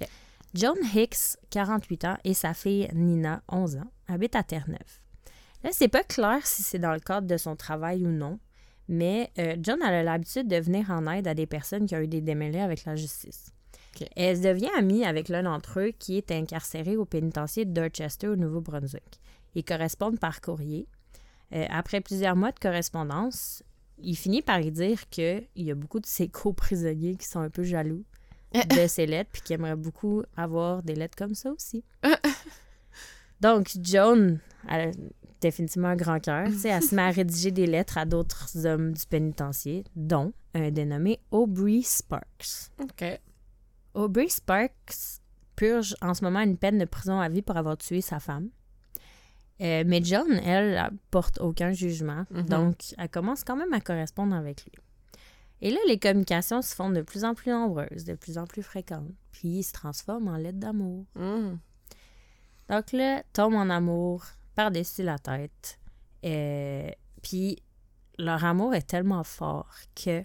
OK. 0.00 0.08
Joan 0.54 0.76
Hicks, 0.94 1.36
48 1.50 2.04
ans, 2.06 2.16
et 2.24 2.34
sa 2.34 2.54
fille 2.54 2.88
Nina, 2.92 3.42
11 3.48 3.76
ans, 3.76 3.90
habitent 4.08 4.34
à 4.36 4.42
Terre-Neuve. 4.42 5.00
Là, 5.64 5.70
c'est 5.72 5.88
pas 5.88 6.04
clair 6.04 6.46
si 6.46 6.62
c'est 6.62 6.78
dans 6.78 6.92
le 6.92 7.00
cadre 7.00 7.26
de 7.26 7.36
son 7.36 7.56
travail 7.56 8.06
ou 8.06 8.10
non, 8.10 8.38
mais 8.88 9.30
euh, 9.38 9.56
John 9.60 9.82
a 9.82 10.02
l'habitude 10.02 10.48
de 10.48 10.56
venir 10.56 10.90
en 10.90 11.06
aide 11.12 11.28
à 11.28 11.34
des 11.34 11.46
personnes 11.46 11.86
qui 11.86 11.94
ont 11.94 12.00
eu 12.00 12.08
des 12.08 12.20
démêlés 12.20 12.60
avec 12.60 12.84
la 12.84 12.96
justice. 12.96 13.52
OK. 13.94 14.02
Et 14.16 14.22
elle 14.22 14.40
devient 14.40 14.70
amie 14.76 15.04
avec 15.04 15.28
l'un 15.28 15.42
d'entre 15.42 15.80
eux 15.80 15.92
qui 15.98 16.16
est 16.16 16.30
incarcéré 16.30 16.96
au 16.96 17.04
pénitencier 17.04 17.64
de 17.64 17.72
Dorchester 17.72 18.28
au 18.28 18.36
Nouveau-Brunswick. 18.36 19.20
Ils 19.54 19.64
correspondent 19.64 20.18
par 20.18 20.40
courrier. 20.40 20.86
Euh, 21.52 21.66
après 21.70 22.00
plusieurs 22.00 22.36
mois 22.36 22.52
de 22.52 22.58
correspondance, 22.58 23.62
il 23.98 24.16
finit 24.16 24.42
par 24.42 24.60
y 24.60 24.70
dire 24.70 25.08
qu'il 25.08 25.48
y 25.56 25.70
a 25.70 25.74
beaucoup 25.74 26.00
de 26.00 26.06
ses 26.06 26.28
co-prisonniers 26.28 27.16
qui 27.16 27.26
sont 27.26 27.40
un 27.40 27.50
peu 27.50 27.64
jaloux 27.64 28.04
de 28.54 28.86
ses 28.86 29.06
lettres 29.06 29.30
puis 29.32 29.42
qui 29.42 29.52
aimeraient 29.52 29.76
beaucoup 29.76 30.22
avoir 30.36 30.82
des 30.82 30.94
lettres 30.94 31.16
comme 31.16 31.34
ça 31.34 31.50
aussi. 31.50 31.84
Donc, 33.40 33.70
Joan 33.82 34.40
a 34.66 34.86
définitivement 35.40 35.88
un 35.88 35.96
grand 35.96 36.20
cœur. 36.20 36.46
Elle 36.46 36.82
se 36.82 36.94
met 36.94 37.02
à 37.02 37.10
rédiger 37.10 37.50
des 37.50 37.66
lettres 37.66 37.98
à 37.98 38.04
d'autres 38.04 38.66
hommes 38.66 38.92
du 38.92 39.06
pénitencier, 39.06 39.84
dont 39.96 40.32
un 40.54 40.70
dénommé 40.70 41.20
Aubrey 41.30 41.80
Sparks. 41.82 42.70
OK. 42.80 43.20
Aubrey 43.94 44.28
Sparks 44.28 45.20
purge 45.56 45.96
en 46.00 46.14
ce 46.14 46.24
moment 46.24 46.40
une 46.40 46.56
peine 46.56 46.78
de 46.78 46.84
prison 46.84 47.20
à 47.20 47.28
vie 47.28 47.42
pour 47.42 47.56
avoir 47.56 47.76
tué 47.76 48.00
sa 48.00 48.20
femme. 48.20 48.50
Euh, 49.60 49.82
mais 49.86 50.00
John, 50.04 50.30
elle, 50.44 50.74
elle 50.74 50.90
porte 51.10 51.40
aucun 51.40 51.72
jugement. 51.72 52.24
Mhm. 52.30 52.42
Donc, 52.44 52.76
elle 52.96 53.08
commence 53.08 53.42
quand 53.42 53.56
même 53.56 53.72
à 53.72 53.80
correspondre 53.80 54.36
avec 54.36 54.64
lui. 54.64 54.72
Et 55.60 55.70
là, 55.70 55.78
les 55.88 55.98
communications 55.98 56.62
se 56.62 56.74
font 56.74 56.90
de 56.90 57.02
plus 57.02 57.24
en 57.24 57.34
plus 57.34 57.50
nombreuses, 57.50 58.04
de 58.04 58.14
plus 58.14 58.38
en 58.38 58.46
plus 58.46 58.62
fréquentes. 58.62 59.10
Puis, 59.32 59.48
ils 59.48 59.62
se 59.64 59.72
transforment 59.72 60.28
en 60.28 60.36
lettres 60.36 60.58
d'amour. 60.58 61.06
Mhm. 61.16 61.58
Donc 62.68 62.92
là, 62.92 63.22
tombe 63.32 63.54
en 63.54 63.70
amour 63.70 64.24
par-dessus 64.62 65.04
la 65.04 65.18
tête. 65.20 65.78
Euh, 66.24 66.90
puis 67.22 67.62
leur 68.18 68.44
amour 68.44 68.74
est 68.74 68.82
tellement 68.88 69.22
fort 69.22 69.70
que 69.94 70.24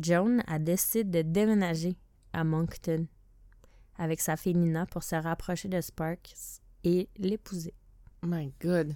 Joan 0.00 0.40
a 0.46 0.60
décidé 0.60 1.02
de 1.02 1.28
déménager 1.28 1.96
à 2.32 2.44
Moncton 2.44 3.08
avec 3.98 4.20
sa 4.20 4.36
fille 4.36 4.54
Nina 4.54 4.86
pour 4.86 5.02
se 5.02 5.16
rapprocher 5.16 5.66
de 5.68 5.80
Sparks 5.80 6.60
et 6.84 7.08
l'épouser. 7.18 7.74
My 8.22 8.52
God. 8.62 8.94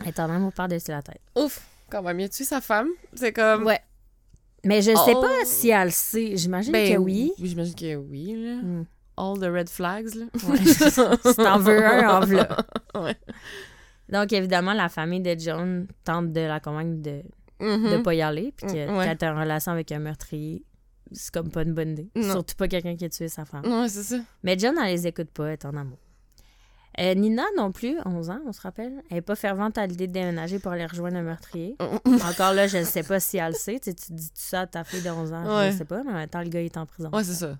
Elle 0.00 0.08
est 0.08 0.18
en 0.18 0.28
amour 0.28 0.52
par-dessus 0.52 0.90
la 0.90 1.02
tête. 1.02 1.22
Ouf. 1.36 1.64
Quand 1.88 2.02
même, 2.02 2.16
mieux 2.16 2.28
tué 2.28 2.42
sa 2.44 2.60
femme? 2.60 2.88
C'est 3.14 3.32
comme. 3.32 3.64
Ouais. 3.64 3.80
Mais 4.64 4.82
je 4.82 4.90
sais 4.90 5.14
Oh. 5.14 5.20
pas 5.22 5.44
si 5.44 5.68
elle 5.68 5.84
le 5.84 5.90
sait. 5.92 6.36
J'imagine 6.36 6.72
Ben 6.72 6.94
que 6.94 6.98
oui. 6.98 7.32
J'imagine 7.40 7.76
que 7.76 7.94
oui, 7.94 8.34
là. 8.44 8.56
Hmm. 8.56 8.84
All 9.16 9.38
the 9.38 9.44
red 9.52 9.68
flags, 9.70 10.12
là. 10.16 10.24
Ouais. 10.48 10.58
si 10.64 11.36
t'en 11.36 11.60
veux 11.60 11.86
un, 11.86 12.08
en 12.08 12.26
v'là. 12.26 12.48
Ouais. 12.96 13.16
Donc, 14.08 14.32
évidemment, 14.32 14.72
la 14.72 14.88
famille 14.88 15.20
de 15.20 15.38
Joan 15.38 15.86
tente 16.04 16.32
de 16.32 16.40
la 16.40 16.60
convaincre 16.60 17.02
de 17.02 17.22
Mhm. 17.60 17.90
de 17.90 17.96
pas 18.02 18.14
y 18.14 18.20
aller, 18.22 18.52
puis 18.56 18.66
que 18.66 18.86
Mm, 18.90 18.96
ouais. 18.98 19.06
quand 19.06 19.16
t'es 19.16 19.26
en 19.28 19.38
relation 19.40 19.72
avec 19.72 19.90
un 19.90 19.98
meurtrier, 19.98 20.62
c'est 21.12 21.32
comme 21.32 21.50
pas 21.50 21.62
une 21.62 21.72
bonne 21.72 21.90
idée. 21.92 22.10
Non. 22.14 22.32
Surtout 22.32 22.54
pas 22.56 22.68
quelqu'un 22.68 22.94
qui 22.96 23.04
a 23.06 23.08
tué 23.08 23.28
sa 23.28 23.44
femme. 23.46 23.64
Ouais, 23.64 23.88
c'est 23.88 24.02
ça. 24.02 24.16
Mais 24.42 24.58
John, 24.58 24.74
elle 24.78 24.90
les 24.92 25.06
écoute 25.06 25.30
pas, 25.30 25.46
elle 25.46 25.52
est 25.54 25.64
en 25.64 25.74
amour. 25.76 25.98
Euh, 26.98 27.14
Nina 27.14 27.42
non 27.58 27.72
plus, 27.72 27.96
11 28.06 28.30
ans, 28.30 28.40
on 28.46 28.52
se 28.52 28.60
rappelle, 28.60 29.02
elle 29.10 29.18
est 29.18 29.22
pas 29.22 29.34
fervente 29.36 29.76
à 29.78 29.86
l'idée 29.86 30.06
de 30.06 30.12
déménager 30.12 30.58
pour 30.58 30.72
aller 30.72 30.86
rejoindre 30.86 31.16
un 31.16 31.22
meurtrier. 31.22 31.76
Encore 32.24 32.54
là, 32.54 32.66
je 32.68 32.78
ne 32.78 32.84
sais 32.84 33.02
pas 33.02 33.20
si 33.20 33.36
elle 33.38 33.48
le 33.48 33.54
sait. 33.54 33.78
Tu, 33.80 33.90
sais, 33.90 33.94
tu 33.94 34.12
dis 34.12 34.28
tout 34.28 34.34
ça 34.36 34.62
à 34.62 34.66
ta 34.66 34.82
fille 34.84 35.02
de 35.02 35.10
11 35.10 35.32
ans, 35.32 35.44
je 35.62 35.72
ne 35.72 35.76
sais 35.76 35.84
pas, 35.84 36.02
mais 36.04 36.10
en 36.10 36.14
même 36.14 36.28
temps, 36.28 36.40
le 36.42 36.48
gars 36.48 36.60
il 36.60 36.66
est 36.66 36.76
en 36.78 36.86
prison. 36.86 37.10
Ouais, 37.12 37.24
c'est 37.24 37.34
ça. 37.34 37.58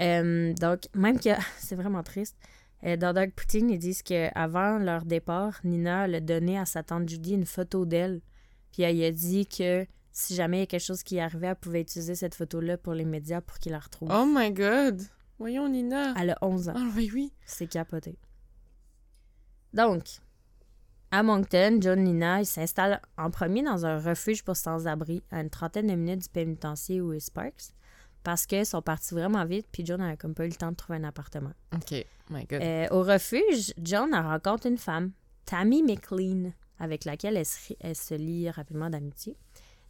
Euh, 0.00 0.52
donc, 0.54 0.80
même 0.94 1.18
que 1.20 1.30
c'est 1.58 1.74
vraiment 1.76 2.02
triste. 2.02 2.36
Euh, 2.84 2.96
dans 2.96 3.12
Dark 3.12 3.30
Poutine, 3.32 3.70
ils 3.70 3.78
disent 3.78 4.02
qu'avant 4.02 4.78
leur 4.78 5.04
départ, 5.04 5.60
Nina 5.64 6.02
a 6.02 6.20
donné 6.20 6.58
à 6.58 6.66
sa 6.66 6.82
tante 6.82 7.08
Judy 7.08 7.34
une 7.34 7.46
photo 7.46 7.86
d'elle. 7.86 8.20
Puis 8.72 8.82
elle 8.82 9.02
a 9.04 9.10
dit 9.12 9.46
que 9.46 9.86
si 10.10 10.34
jamais 10.34 10.58
il 10.58 10.60
y 10.60 10.64
a 10.64 10.66
quelque 10.66 10.84
chose 10.84 11.02
qui 11.02 11.20
arrivait, 11.20 11.48
elle 11.48 11.56
pouvait 11.56 11.82
utiliser 11.82 12.14
cette 12.14 12.34
photo-là 12.34 12.76
pour 12.76 12.94
les 12.94 13.04
médias 13.04 13.40
pour 13.40 13.58
qu'ils 13.58 13.72
la 13.72 13.78
retrouvent. 13.78 14.12
Oh 14.12 14.26
my 14.26 14.50
God. 14.50 15.02
Voyons, 15.38 15.68
Nina. 15.68 16.14
Elle 16.18 16.30
a 16.30 16.38
11 16.42 16.68
ans. 16.68 16.74
Ah 16.76 16.88
oui, 16.96 17.10
oui. 17.12 17.32
C'est 17.44 17.66
capoté. 17.66 18.18
Donc, 19.72 20.02
à 21.10 21.22
Moncton, 21.22 21.78
John 21.80 22.02
Nina 22.02 22.40
il 22.40 22.46
s'installe 22.46 23.00
en 23.16 23.30
premier 23.30 23.62
dans 23.62 23.84
un 23.86 23.98
refuge 23.98 24.42
pour 24.44 24.56
sans-abri 24.56 25.22
à 25.30 25.40
une 25.40 25.50
trentaine 25.50 25.86
de 25.86 25.94
minutes 25.94 26.22
du 26.22 26.28
pénitencier 26.28 27.00
où 27.00 27.12
est 27.12 27.20
Sparks 27.20 27.72
parce 28.22 28.46
qu'ils 28.46 28.66
sont 28.66 28.82
partis 28.82 29.14
vraiment 29.14 29.44
vite 29.44 29.66
puis 29.72 29.84
John 29.84 30.00
n'a 30.00 30.16
comme 30.16 30.34
pas 30.34 30.44
eu 30.44 30.48
le 30.48 30.54
temps 30.54 30.70
de 30.70 30.76
trouver 30.76 30.98
un 30.98 31.04
appartement. 31.04 31.52
OK. 31.74 32.04
My 32.30 32.44
God. 32.46 32.62
Euh, 32.62 32.88
au 32.90 33.02
refuge, 33.02 33.74
John 33.78 34.14
rencontre 34.14 34.66
une 34.66 34.78
femme, 34.78 35.12
Tammy 35.44 35.82
McLean, 35.82 36.52
avec 36.78 37.04
laquelle 37.04 37.36
elle 37.36 37.46
se, 37.46 37.74
elle 37.80 37.96
se 37.96 38.14
lie 38.14 38.48
rapidement 38.50 38.90
d'amitié. 38.90 39.36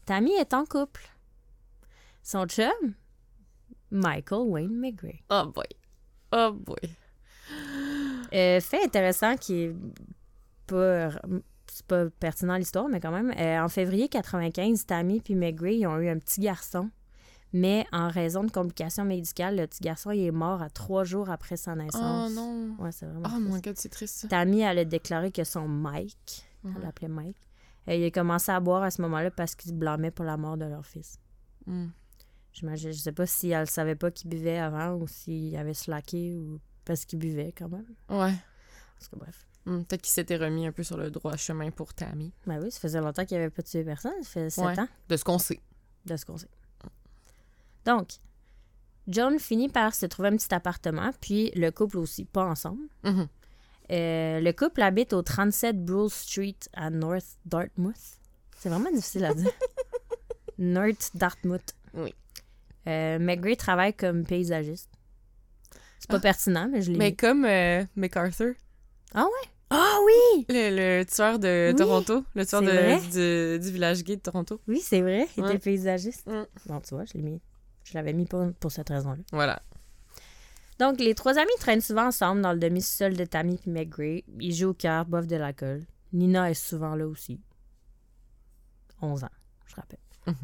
Tammy 0.07 0.33
est 0.33 0.55
en 0.55 0.65
couple. 0.65 1.09
Son 2.23 2.47
chum, 2.47 2.95
Michael 3.91 4.43
Wayne 4.49 4.77
McGray. 4.79 5.23
Oh 5.31 5.45
boy. 5.55 5.67
Oh 6.33 6.53
boy. 6.53 6.77
Euh, 8.33 8.61
fait 8.61 8.83
intéressant 8.85 9.37
qui 9.37 9.65
est 9.65 9.77
pas, 10.67 11.11
c'est 11.67 11.87
pas 11.87 12.09
pertinent 12.09 12.55
à 12.55 12.59
l'histoire, 12.59 12.89
mais 12.89 13.01
quand 13.01 13.11
même. 13.11 13.33
euh, 13.37 13.61
en 13.63 13.69
février 13.69 14.09
95, 14.09 14.87
Tammy 14.87 15.21
puis 15.21 15.35
McGray 15.35 15.79
ils 15.79 15.87
ont 15.87 15.99
eu 15.99 16.09
un 16.09 16.19
petit 16.19 16.41
garçon. 16.41 16.91
Mais 17.53 17.87
en 17.93 18.09
raison 18.09 18.45
de 18.45 18.51
complications 18.51 19.05
médicales, 19.05 19.57
le 19.57 19.67
petit 19.67 19.81
garçon 19.81 20.11
il 20.11 20.25
est 20.25 20.31
mort 20.31 20.63
à 20.63 20.71
trois 20.71 21.05
jours 21.05 21.29
après 21.31 21.57
sa 21.57 21.73
Oh 21.73 21.77
naissance. 21.77 22.33
non. 22.33 22.75
Ouais, 22.79 22.93
c'est 22.93 23.07
vraiment 23.07 23.23
Oh 23.27 23.29
triste. 23.39 23.49
my 23.55 23.61
God, 23.61 23.77
c'est 23.77 23.89
triste, 23.91 24.15
ça. 24.21 24.29
Tammy, 24.29 24.61
elle 24.61 24.79
a 24.79 24.85
déclaré 24.85 25.31
que 25.33 25.45
son 25.45 25.69
Mike, 25.69 26.47
elle 26.65 26.81
l'appelait 26.83 27.09
Mike, 27.09 27.37
euh, 27.89 27.95
il 27.95 28.05
a 28.05 28.11
commencé 28.11 28.51
à 28.53 28.61
boire 28.61 28.83
à 28.83 28.91
ce 28.91 29.03
moment-là 29.03 29.31
parce 29.31 29.55
qu'il 29.55 29.71
se 29.71 29.75
blâmait 29.75 30.11
pour 30.11 30.25
la 30.25 30.37
mort 30.37 30.57
de 30.57 30.65
leur 30.65 30.87
fils. 30.87 31.19
Mm. 31.67 31.89
J'imagine, 32.55 32.93
je 32.93 32.99
sais 32.99 33.13
pas 33.13 33.27
si 33.27 33.51
elle 33.51 33.69
savait 33.69 33.95
pas 33.97 34.11
qu'il 34.11 34.29
buvait 34.31 34.59
avant 34.59 34.95
ou 34.95 35.07
s'il 35.09 35.57
avait 35.57 35.75
slacké 35.75 36.37
ou 36.37 36.61
parce 36.85 37.05
qu'il 37.05 37.19
buvait 37.19 37.53
quand 37.57 37.69
même. 37.69 37.87
Ouais. 38.11 38.35
Parce 38.99 39.09
que 39.11 39.17
bref. 39.17 39.47
Mm, 39.65 39.83
Peut-être 39.85 40.03
qu'il 40.03 40.13
s'était 40.13 40.37
remis 40.37 40.67
un 40.67 40.73
peu 40.73 40.83
sur 40.83 40.97
le 40.97 41.11
droit 41.11 41.37
chemin 41.37 41.71
pour 41.71 41.95
Tammy. 41.95 42.33
Ben 42.47 42.61
oui, 42.63 42.71
ça 42.71 42.81
faisait 42.81 43.01
longtemps 43.01 43.25
qu'il 43.25 43.37
avait 43.37 43.51
pas 43.51 43.63
tué 43.63 43.85
personne. 43.85 44.13
Ça 44.23 44.29
fait 44.29 44.51
sept 44.51 44.65
Ouais. 44.65 44.79
ans 44.81 44.89
De 45.09 45.17
ce 45.17 45.25
qu'on 45.25 45.39
sait. 45.39 45.61
de 46.07 46.17
ce 46.17 46.25
qu'on 46.27 46.37
sait. 46.37 46.49
Donc, 47.85 48.09
John 49.09 49.39
finit 49.39 49.69
par 49.69 49.95
se 49.95 50.07
trouver 50.07 50.29
un 50.29 50.37
petit 50.37 50.55
appartement, 50.55 51.11
puis 51.21 51.51
le 51.55 51.71
couple 51.71 51.99
aussi, 51.99 52.25
pas 52.25 52.45
ensemble. 52.45 52.85
Mhm. 53.05 53.29
Euh, 53.91 54.41
le 54.41 54.53
couple 54.53 54.81
habite 54.83 55.13
au 55.13 55.23
37 55.23 55.85
Bruce 55.85 56.15
Street 56.15 56.57
à 56.73 56.89
North 56.91 57.37
Dartmouth. 57.45 57.95
C'est 58.59 58.69
vraiment 58.69 58.91
difficile 58.93 59.25
à 59.25 59.35
dire. 59.35 59.51
North 60.59 61.11
Dartmouth. 61.15 61.75
Oui. 61.95 62.15
Euh, 62.87 63.19
McGray 63.19 63.57
travaille 63.57 63.95
comme 63.95 64.25
paysagiste. 64.25 64.91
C'est 65.99 66.11
pas 66.11 66.17
Ah. 66.17 66.21
pertinent, 66.21 66.69
mais 66.71 66.83
je 66.83 66.91
l'ai 66.91 66.99
Mais 66.99 67.11
mis. 67.11 67.17
comme 67.17 67.45
euh, 67.45 67.85
MacArthur, 67.97 68.55
Ah 69.15 69.27
oui! 70.05 70.45
le, 70.49 70.99
le 71.01 71.05
tueur 71.05 71.39
de 71.39 71.69
Oui, 71.71 71.77
Toronto, 71.77 72.25
le 72.35 72.45
tueur 72.47 72.61
de, 72.63 73.57
du, 73.57 73.59
du 73.65 73.71
village 73.73 74.03
gay 74.05 74.17
de 74.17 74.21
Toronto. 74.21 74.61
Oui, 74.69 74.81
c'est 74.83 75.01
vrai, 75.01 75.27
il 75.37 75.43
Ouais. 75.43 75.51
était 75.51 75.59
paysagiste. 75.59 76.27
Mm. 76.27 76.45
Bon, 76.67 76.81
tu 76.81 76.95
vois, 76.95 77.05
je 77.05 77.15
l'ai 77.15 77.23
mis. 77.23 77.41
Je 77.85 77.95
l'avais 77.95 78.13
mis 78.13 78.27
pour, 78.27 78.53
pour 78.55 78.71
cette 78.73 78.89
raison-là. 78.89 79.23
Voilà. 79.33 79.63
Donc, 80.79 80.99
les 81.01 81.15
trois 81.15 81.39
amis 81.39 81.51
traînent 81.61 81.81
souvent 81.81 82.07
ensemble 82.07 82.43
dans 82.43 82.53
le 82.53 82.59
demi-sol 82.59 83.17
de 83.17 83.25
Tammy 83.25 83.61
et 83.67 83.71
McGray. 83.71 84.25
Ils 84.41 84.55
jouent 84.55 84.71
au 84.71 84.75
cœur, 84.75 85.05
boivent 85.05 85.27
de 85.27 85.37
l'alcool. 85.37 85.85
Nina 86.13 86.51
est 86.51 86.55
souvent 86.55 86.95
là 86.95 87.07
aussi. 87.07 87.41
11 89.01 89.25
ans, 89.25 89.29
je 89.67 89.75
rappelle. 89.77 89.99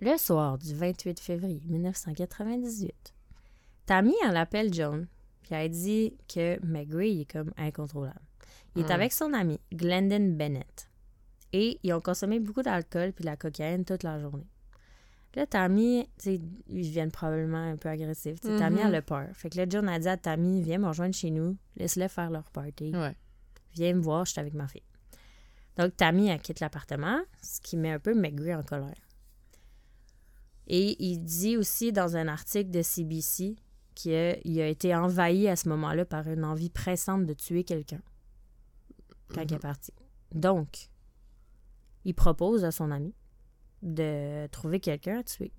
Le 0.00 0.16
soir 0.16 0.58
du 0.58 0.74
28 0.74 1.18
février 1.18 1.60
1998, 1.66 2.94
Tammy, 3.86 4.14
elle 4.24 4.36
appelle 4.36 4.72
Joan, 4.72 5.08
puis 5.42 5.54
elle 5.54 5.70
dit 5.70 6.16
que 6.32 6.64
McGray 6.64 7.22
est 7.22 7.30
comme 7.32 7.52
incontrôlable. 7.56 8.20
Il 8.76 8.82
est 8.82 8.84
Mhm. 8.84 8.90
avec 8.92 9.12
son 9.12 9.32
ami, 9.32 9.58
Glendon 9.72 10.34
Bennett. 10.36 10.88
Et 11.52 11.80
ils 11.82 11.92
ont 11.94 12.00
consommé 12.00 12.38
beaucoup 12.38 12.62
d'alcool 12.62 13.12
puis 13.12 13.22
de 13.24 13.30
la 13.30 13.36
cocaïne 13.36 13.84
toute 13.84 14.02
la 14.04 14.20
journée. 14.20 14.46
Là, 15.38 15.46
Tammy, 15.46 16.04
ils 16.26 16.40
viennent 16.90 17.12
probablement 17.12 17.62
un 17.62 17.76
peu 17.76 17.88
agressifs. 17.88 18.40
Tammy, 18.40 18.80
Mhm. 18.80 18.86
elle 18.88 18.94
a 18.96 19.02
peur. 19.02 19.28
Fait 19.34 19.48
que 19.48 19.56
là, 19.56 19.66
John 19.68 19.88
a 19.88 19.96
dit 20.00 20.08
à 20.08 20.16
Tammy, 20.16 20.62
viens 20.62 20.78
me 20.78 20.88
rejoindre 20.88 21.14
chez 21.14 21.30
nous, 21.30 21.56
laisse-les 21.76 22.08
faire 22.08 22.28
leur 22.28 22.50
party. 22.50 22.90
Ouais. 22.92 23.14
Viens 23.74 23.94
me 23.94 24.00
voir, 24.00 24.24
je 24.24 24.32
suis 24.32 24.40
avec 24.40 24.52
ma 24.54 24.66
fille. 24.66 24.82
Donc, 25.76 25.96
Tammy, 25.96 26.26
elle 26.26 26.40
quitte 26.40 26.58
l'appartement, 26.58 27.20
ce 27.40 27.60
qui 27.60 27.76
met 27.76 27.92
un 27.92 28.00
peu 28.00 28.14
McGree 28.14 28.52
en 28.52 28.64
colère. 28.64 28.96
Et 30.66 30.96
il 31.04 31.20
dit 31.22 31.56
aussi 31.56 31.92
dans 31.92 32.16
un 32.16 32.26
article 32.26 32.72
de 32.72 32.82
CBC 32.82 33.54
qu'il 33.94 34.12
a, 34.12 34.64
a 34.64 34.66
été 34.66 34.92
envahi 34.92 35.46
à 35.46 35.54
ce 35.54 35.68
moment-là 35.68 36.04
par 36.04 36.26
une 36.26 36.44
envie 36.44 36.68
pressante 36.70 37.26
de 37.26 37.32
tuer 37.32 37.62
quelqu'un 37.62 38.02
quand 39.32 39.42
il 39.42 39.54
est 39.54 39.58
parti. 39.60 39.92
Donc, 40.34 40.90
il 42.04 42.14
propose 42.14 42.64
à 42.64 42.72
son 42.72 42.90
ami 42.90 43.14
de 43.82 44.46
trouver 44.48 44.80
quelqu'un 44.80 45.18
à 45.18 45.22
tuer. 45.22 45.52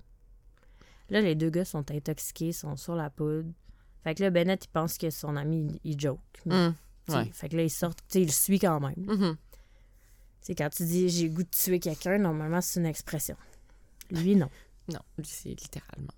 Là, 1.09 1.21
les 1.21 1.35
deux 1.35 1.49
gars 1.49 1.65
sont 1.65 1.89
intoxiqués, 1.91 2.51
sont 2.51 2.75
sur 2.75 2.95
la 2.95 3.09
poudre. 3.09 3.49
Fait 4.03 4.15
que 4.15 4.23
là, 4.23 4.29
Bennett, 4.29 4.65
il 4.65 4.69
pense 4.69 4.97
que 4.97 5.09
son 5.09 5.35
ami, 5.35 5.79
il, 5.83 5.91
il 5.93 5.99
joke. 5.99 6.19
Mais, 6.45 6.55
Hum. 6.55 6.75
Ouais. 7.09 7.29
Fait 7.33 7.49
que 7.49 7.57
là, 7.57 7.63
il 7.63 7.71
sort, 7.71 7.95
tu 7.95 8.03
sais, 8.07 8.21
il 8.21 8.27
le 8.27 8.31
suit 8.31 8.59
quand 8.59 8.79
même. 8.79 9.35
C'est 10.41 10.53
quand 10.55 10.69
tu 10.69 10.85
dis 10.85 11.09
j'ai 11.09 11.29
goût 11.29 11.43
de 11.43 11.49
tuer 11.49 11.79
quelqu'un, 11.79 12.17
normalement, 12.19 12.61
c'est 12.61 12.79
une 12.79 12.85
expression. 12.85 13.35
Lui, 14.11 14.35
non. 14.35 14.49
Non, 14.91 15.01
lui, 15.19 15.27
c'est 15.27 15.49
littéralement. 15.49 16.13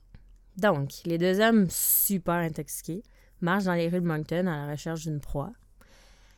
Donc, 0.55 1.01
les 1.03 1.17
deux 1.17 1.41
hommes 1.41 1.67
super 1.69 2.35
intoxiqués 2.35 3.03
marchent 3.41 3.65
dans 3.65 3.73
les 3.73 3.89
rues 3.89 3.99
de 3.99 4.05
Moncton 4.05 4.47
à 4.47 4.65
la 4.65 4.71
recherche 4.71 5.01
d'une 5.01 5.19
proie. 5.19 5.51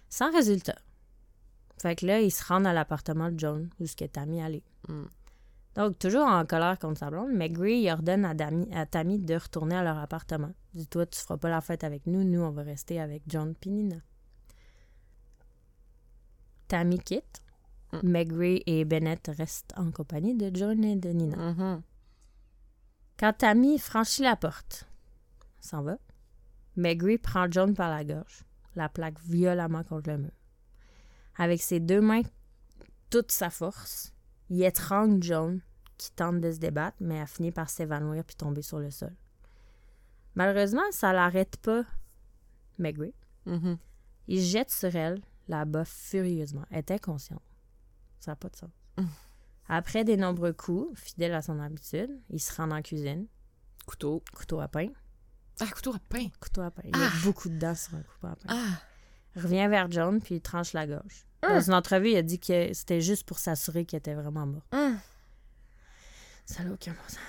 Sans 0.09 0.31
résultat. 0.31 0.77
Fait 1.79 1.95
que 1.95 2.07
là, 2.07 2.21
ils 2.21 2.31
se 2.31 2.43
rendent 2.43 2.65
à 2.65 2.73
l'appartement 2.73 3.29
de 3.29 3.39
John, 3.39 3.69
où 3.79 3.85
ce 3.85 3.95
que 3.95 4.05
Tammy 4.05 4.41
allait. 4.41 4.63
Mm. 4.87 5.03
Donc, 5.75 5.97
toujours 5.97 6.25
en 6.27 6.45
colère 6.45 6.77
contre 6.77 6.99
sa 6.99 7.09
blonde, 7.09 7.31
McGree 7.33 7.91
ordonne 7.91 8.25
à, 8.25 8.35
Dami- 8.35 8.71
à 8.75 8.85
Tammy 8.85 9.17
de 9.19 9.35
retourner 9.35 9.75
à 9.75 9.83
leur 9.83 9.97
appartement. 9.97 10.51
Dis-toi, 10.73 11.05
tu 11.07 11.19
feras 11.19 11.37
pas 11.37 11.49
la 11.49 11.61
fête 11.61 11.83
avec 11.83 12.05
nous, 12.05 12.23
nous, 12.23 12.41
on 12.41 12.51
va 12.51 12.61
rester 12.63 12.99
avec 13.01 13.23
John 13.27 13.55
et 13.65 13.69
Nina. 13.69 13.97
Tammy 16.67 16.99
quitte. 16.99 17.41
Mm. 17.91 17.99
McGree 18.09 18.63
et 18.65 18.85
Bennett 18.85 19.29
restent 19.37 19.73
en 19.77 19.91
compagnie 19.91 20.35
de 20.35 20.49
John 20.55 20.83
et 20.83 20.95
de 20.95 21.09
Nina. 21.09 21.37
Mhm. 21.37 21.81
Quand 23.19 23.33
Tammy 23.33 23.77
franchit 23.77 24.23
la 24.23 24.35
porte, 24.35 24.87
s'en 25.59 25.83
va, 25.83 25.97
McGree 26.75 27.19
prend 27.19 27.45
John 27.51 27.75
par 27.75 27.89
la 27.91 28.03
gorge, 28.03 28.43
la 28.75 28.89
plaque 28.89 29.19
violemment 29.21 29.83
contre 29.83 30.09
le 30.09 30.17
mur. 30.17 30.31
Avec 31.37 31.61
ses 31.61 31.79
deux 31.79 32.01
mains, 32.01 32.23
toute 33.11 33.31
sa 33.31 33.51
force, 33.51 34.12
il 34.49 34.63
étrangle 34.63 35.21
John, 35.23 35.61
qui 35.97 36.11
tente 36.11 36.41
de 36.41 36.51
se 36.51 36.57
débattre, 36.59 36.97
mais 36.99 37.19
a 37.21 37.25
fini 37.25 37.51
par 37.51 37.69
s'évanouir 37.69 38.23
puis 38.23 38.35
tomber 38.35 38.61
sur 38.61 38.79
le 38.79 38.91
sol. 38.91 39.13
Malheureusement, 40.35 40.81
ça 40.91 41.13
l'arrête 41.13 41.57
pas, 41.57 41.83
McGree. 42.79 43.13
Mhm. 43.45 43.77
Il 44.27 44.41
jette 44.41 44.71
sur 44.71 44.95
elle, 44.95 45.21
la 45.47 45.65
bat 45.65 45.85
furieusement. 45.85 46.65
Elle 46.71 46.79
est 46.79 46.91
inconsciente. 46.91 47.41
Ça 48.19 48.31
n'a 48.31 48.35
pas 48.37 48.49
de 48.49 48.55
sens. 48.55 48.69
Mm. 48.97 49.03
Après 49.67 50.03
des 50.05 50.17
nombreux 50.17 50.53
coups, 50.53 50.97
fidèle 50.99 51.33
à 51.33 51.41
son 51.41 51.59
habitude, 51.59 52.09
il 52.29 52.39
se 52.39 52.53
rend 52.55 52.71
en 52.71 52.81
cuisine, 52.81 53.27
Couteau. 53.85 54.23
couteau 54.33 54.59
à 54.61 54.67
pain, 54.69 54.87
Ah, 55.59 55.67
couteau 55.67 55.93
à 55.93 55.99
pain. 55.99 56.27
couteau 56.39 56.61
à 56.61 56.71
pain. 56.71 56.81
Il 56.85 56.97
y 56.97 57.01
a 57.01 57.07
Ah! 57.07 57.11
beaucoup 57.23 57.49
de 57.49 57.57
dents 57.59 57.75
sur 57.75 57.95
un 57.95 58.01
couteau 58.01 58.27
à 58.27 58.35
pain. 58.35 58.47
Ah. 58.47 58.81
Revient 59.35 59.67
vers 59.69 59.89
John, 59.91 60.21
puis 60.21 60.35
il 60.35 60.41
tranche 60.41 60.73
la 60.73 60.85
gorge. 60.87 61.25
Ah! 61.41 61.55
Dans 61.55 61.61
une 61.61 61.73
entrevue, 61.73 62.11
il 62.11 62.17
a 62.17 62.21
dit 62.21 62.39
que 62.39 62.71
c'était 62.73 63.01
juste 63.01 63.25
pour 63.25 63.39
s'assurer 63.39 63.85
qu'il 63.85 63.97
était 63.97 64.13
vraiment 64.13 64.45
mort. 64.45 64.61
Hum. 64.73 64.97
Ça 66.45 66.63
n'a 66.63 66.71
aucun 66.73 66.91
bon 66.91 66.97
sens. 67.07 67.19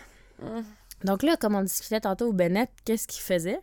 Hum. 0.42 0.64
Donc 1.05 1.22
là, 1.22 1.36
comme 1.36 1.55
on 1.55 1.62
discutait 1.62 2.00
tantôt, 2.00 2.32
Bennett, 2.32 2.70
qu'est-ce 2.84 3.07
qu'il 3.07 3.22
faisait? 3.22 3.61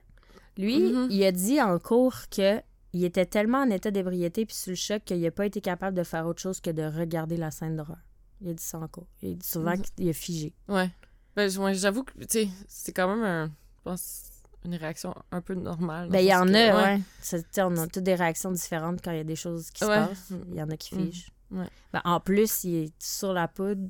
Lui, 0.57 0.79
Mhm. 0.91 1.07
il 1.11 1.23
a 1.23 1.31
dit 1.31 1.61
en 1.61 1.77
cours 1.79 2.15
que 2.29 2.61
il 2.93 3.05
était 3.05 3.25
tellement 3.25 3.59
en 3.59 3.69
état 3.69 3.89
d'ébriété 3.89 4.45
puis 4.45 4.55
sous 4.55 4.71
le 4.71 4.75
choc 4.75 5.03
qu'il 5.05 5.21
n'a 5.21 5.31
pas 5.31 5.45
été 5.45 5.61
capable 5.61 5.95
de 5.95 6.03
faire 6.03 6.25
autre 6.27 6.41
chose 6.41 6.59
que 6.59 6.69
de 6.71 6.83
regarder 6.83 7.37
la 7.37 7.49
scène 7.51 7.77
d'horreur. 7.77 7.99
Il 8.41 8.49
a 8.49 8.53
dit 8.53 8.63
ça 8.63 8.79
en 8.79 8.87
cours. 8.87 9.07
Il 9.21 9.31
a 9.31 9.35
dit 9.35 9.47
souvent 9.47 9.71
Mhm. 9.77 9.81
qu'il 9.95 10.09
a 10.09 10.13
figé. 10.13 10.53
Ouais. 10.67 10.89
Ben, 11.35 11.47
j'avoue 11.73 12.03
que, 12.03 12.11
tu 12.19 12.25
sais, 12.29 12.49
c'est 12.67 12.91
quand 12.91 13.07
même 13.07 13.23
un. 13.23 13.47
Je 13.47 13.81
pense. 13.83 14.23
Une 14.63 14.75
réaction 14.75 15.15
un 15.31 15.41
peu 15.41 15.55
normale. 15.55 16.09
Ben, 16.09 16.19
il 16.19 16.25
y 16.27 16.35
en 16.35 16.45
que- 16.45 16.51
a, 16.71 16.83
ouais. 16.95 17.01
C'est- 17.19 17.45
sais, 17.53 17.61
on 17.63 17.75
a 17.77 17.87
toutes 17.87 18.03
des 18.03 18.13
réactions 18.15 18.51
différentes 18.51 19.01
quand 19.03 19.11
il 19.11 19.17
y 19.17 19.21
a 19.21 19.23
des 19.23 19.35
choses 19.35 19.71
qui 19.71 19.83
Ouais. 19.85 20.03
se 20.03 20.07
passent. 20.09 20.33
Il 20.49 20.55
y 20.55 20.61
en 20.61 20.69
a 20.69 20.77
qui 20.77 20.95
Mhm. 20.95 21.05
figent. 21.11 21.31
Ouais. 21.49 21.67
Ben, 21.91 22.01
en 22.05 22.19
plus, 22.19 22.63
il 22.63 22.75
est 22.75 22.93
sur 23.01 23.33
la 23.33 23.47
poudre, 23.47 23.89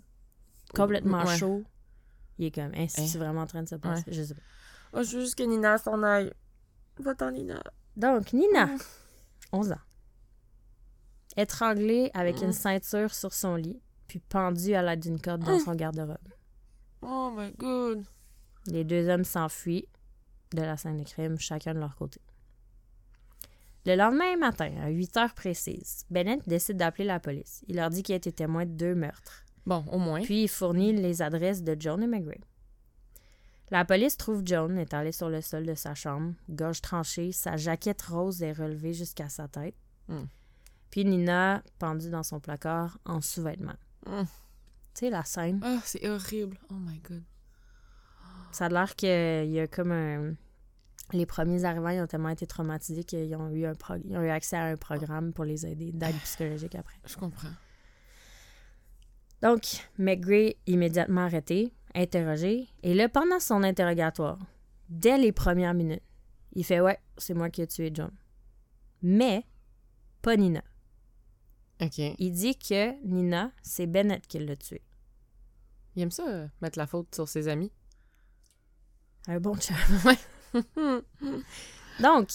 complètement 0.74 1.24
Ouais. 1.26 1.38
chaud. 1.38 1.64
Il 2.38 2.46
est 2.46 2.52
comme, 2.56 2.72
hein, 2.76 2.86
c'est 2.88 3.02
Hein. 3.02 3.20
vraiment 3.20 3.42
en 3.42 3.48
train 3.48 3.64
de 3.64 3.68
se 3.70 3.76
passer. 3.76 4.04
Je 4.08 4.24
sais 4.24 4.34
pas. 4.34 4.42
Oh, 4.94 5.04
je 5.04 5.18
veux 5.18 5.24
juste 5.24 5.36
que 5.36 5.44
Nina 5.44 5.78
s'en 5.78 6.02
aille. 6.04 6.32
Va-t'en, 7.00 7.32
Nina. 7.32 7.62
Donc, 7.98 8.32
Nina, 8.34 8.68
Mhm. 8.68 8.78
11 9.52 9.72
ans. 9.74 9.80
Étranglée 11.38 12.12
avec 12.14 12.42
Mm. 12.42 12.46
une 12.46 12.54
ceinture 12.54 13.14
sur 13.14 13.34
son 13.34 13.56
lit, 13.56 13.80
puis 14.08 14.20
pendue 14.20 14.74
à 14.74 14.82
l'aide 14.82 15.00
d'une 15.02 15.20
corde 15.22 15.44
dans 15.44 15.58
Mm. 15.58 15.60
son 15.62 15.76
garde-robe. 15.76 16.18
Oh 17.02 17.32
my 17.36 17.52
god. 17.58 18.04
Les 18.68 18.84
deux 18.84 19.08
hommes 19.10 19.24
s'enfuient 19.24 19.88
de 20.56 20.62
la 20.62 20.78
scène 20.78 20.97
de 20.97 21.04
crime, 21.04 21.38
chacun 21.39 21.74
de 21.74 21.80
leur 21.80 21.95
côté. 21.95 22.22
Le 23.86 23.95
lendemain 23.95 24.38
matin, 24.38 24.72
à 24.84 24.89
8 24.89 25.18
heures 25.18 25.34
précises, 25.34 26.06
Bennett 26.12 26.47
décide 26.47 26.78
d'appeler 26.78 27.06
la 27.06 27.20
police. 27.20 27.64
Il 27.68 27.78
leur 27.78 27.89
dit 27.89 28.04
qu'il 28.04 28.14
a 28.14 28.18
été 28.18 28.32
témoin 28.32 28.66
de 28.66 28.72
deux 28.72 28.93
meurtres. 28.93 29.43
Bon, 29.66 29.84
au 29.91 29.97
moins. 29.97 30.22
Puis 30.22 30.43
il 30.43 30.47
fournit 30.47 30.93
les 30.93 31.22
adresses 31.22 31.64
de 31.64 31.76
John 31.80 32.04
et 32.04 32.08
McGray. 32.08 32.41
La 33.72 33.86
police 33.86 34.18
trouve 34.18 34.41
John 34.45 34.78
étalé 34.78 35.12
sur 35.12 35.30
le 35.30 35.41
sol 35.41 35.66
de 35.66 35.76
sa 35.76 35.95
chambre, 35.95 36.34
gorge 36.49 36.82
tranchée, 36.82 37.32
sa 37.32 37.56
jaquette 37.58 38.02
rose 38.02 38.43
est 38.43 38.52
relevée 38.52 38.93
jusqu'à 38.93 39.30
sa 39.30 39.47
tête. 39.47 39.76
Mm. 40.10 40.24
Puis 40.89 41.06
Nina 41.06 41.64
pendue 41.80 42.10
dans 42.10 42.24
son 42.24 42.41
placard 42.41 42.99
en 43.06 43.22
sous-vêtements. 43.22 43.78
Mm. 44.06 44.24
Tu 44.24 44.28
sais, 44.93 45.10
la 45.10 45.24
scène. 45.24 45.62
Ah, 45.64 45.80
c'est 45.86 46.08
horrible. 46.08 46.58
Oh 46.70 46.76
my 46.76 46.99
god. 46.99 47.24
Ça 48.52 48.66
a 48.66 48.70
l'air 48.70 48.95
qu'il 48.95 49.52
y 49.52 49.60
a 49.60 49.68
comme 49.68 49.91
un. 49.91 50.36
Les 51.14 51.26
premiers 51.26 51.66
arrivants, 51.66 51.89
ils 51.89 51.99
ont 52.02 52.08
tellement 52.08 52.30
été 52.30 52.47
traumatisés 52.47 53.04
qu'ils 53.04 53.36
ont 53.36 53.49
eu, 53.49 53.66
un 53.66 53.74
prog- 53.74 54.02
ils 54.06 54.16
ont 54.16 54.22
eu 54.22 54.30
accès 54.30 54.56
à 54.56 54.64
un 54.66 54.78
programme 54.78 55.34
pour 55.34 55.43
les 55.43 55.66
aider, 55.66 55.91
d'aide 55.91 56.16
psychologique 56.24 56.76
après. 56.76 56.95
Je 57.06 57.18
comprends. 57.18 57.49
Donc, 59.41 59.64
McGray, 59.97 60.56
immédiatement 60.68 61.22
arrêté, 61.22 61.74
interrogé, 61.95 62.68
et 62.84 62.93
là, 62.93 63.10
pendant 63.10 63.39
son 63.39 63.64
interrogatoire, 63.64 64.38
dès 64.88 65.18
les 65.18 65.32
premières 65.32 65.74
minutes, 65.74 66.04
il 66.54 66.64
fait 66.64 66.80
Ouais, 66.80 66.99
c'est 67.18 67.34
moi 67.34 67.49
qui 67.49 67.62
ai 67.62 67.68
tué 67.68 67.91
John. 67.93 68.12
Mais, 69.02 69.45
pas 70.22 70.38
Nina. 70.38 70.64
Ok. 71.82 71.97
Il 71.97 72.32
dit 72.32 72.56
que 72.58 73.04
Nina, 73.06 73.52
c'est 73.64 73.88
Bennett 73.88 74.28
qui 74.28 74.38
l'a 74.39 74.56
tué. 74.56 74.82
Il 75.95 76.04
aime 76.04 76.12
ça, 76.12 76.28
euh, 76.30 76.47
mettre 76.62 76.78
la 76.78 76.86
faute 76.88 77.14
sur 77.16 77.28
ses 77.28 77.47
amis. 77.47 77.72
Un 79.28 79.40
bon 79.40 79.56
chat. 79.56 79.74
Hum. 80.76 81.02
Donc, 82.00 82.30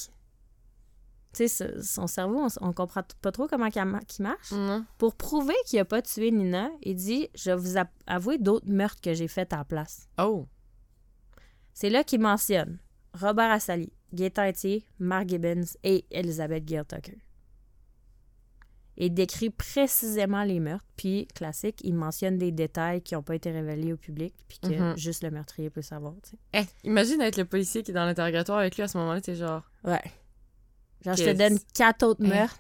tu 1.35 1.49
sais, 1.49 1.83
son 1.83 2.07
cerveau, 2.07 2.47
on, 2.61 2.69
on 2.69 2.73
comprend 2.73 3.03
pas 3.21 3.33
trop 3.33 3.47
comment 3.47 3.69
qu'il 3.71 3.85
ma- 3.85 4.01
qu'il 4.01 4.23
marche. 4.23 4.53
Pour 4.99 5.15
prouver 5.17 5.55
qu'il 5.67 5.79
a 5.81 5.85
pas 5.85 6.01
tué 6.03 6.31
Nina, 6.31 6.71
il 6.83 6.95
dit 6.97 7.29
Je 7.35 7.51
vais 7.51 7.57
vous 7.57 7.75
avouer 8.07 8.39
d'autres 8.39 8.71
meurtres 8.71 9.01
que 9.01 9.13
j'ai 9.15 9.29
faits 9.29 9.53
à 9.53 9.59
la 9.59 9.65
place. 9.65 10.09
Oh. 10.19 10.47
C'est 11.75 11.91
là 11.91 12.05
qu'il 12.05 12.21
mentionne 12.21 12.79
Robert 13.13 13.51
Assali, 13.51 13.93
Gay 14.15 14.33
Etier, 14.39 14.87
Mark 14.99 15.29
Gibbons 15.29 15.65
et 15.83 16.07
Elizabeth 16.11 16.65
Gail 16.65 16.85
Tucker. 16.87 17.19
Il 18.99 19.13
décrit 19.13 19.51
précisément 19.51 20.43
les 20.45 20.59
meurtres, 20.61 20.85
puis, 20.97 21.27
classique, 21.35 21.81
il 21.85 21.95
mentionne 21.95 22.39
des 22.39 22.51
détails 22.51 23.03
qui 23.03 23.15
n'ont 23.15 23.23
pas 23.23 23.35
été 23.35 23.51
révélés 23.51 23.93
au 23.93 23.97
public, 23.97 24.35
puis 24.49 24.59
que 24.59 24.69
Mhm. 24.93 24.97
juste 24.97 25.23
le 25.23 25.31
meurtrier 25.31 25.69
peut 25.71 25.83
savoir. 25.83 26.15
tu 26.23 26.31
sais. 26.31 26.39
Eh, 26.55 26.89
imagine 26.89 27.21
être 27.21 27.37
le 27.37 27.45
policier 27.45 27.83
qui 27.83 27.91
est 27.91 27.95
dans 27.95 28.07
l'interrogatoire 28.07 28.59
avec 28.61 28.77
lui 28.77 28.83
à 28.83 28.89
ce 28.89 28.97
moment-là, 28.99 29.21
t'es 29.21 29.35
genre. 29.35 29.63
Ouais. 29.85 30.03
Genre, 31.05 31.15
je 31.15 31.25
te 31.25 31.33
donne 31.37 31.59
quatre 31.75 32.05
autres 32.05 32.25
Hein? 32.25 32.29
meurtres, 32.29 32.59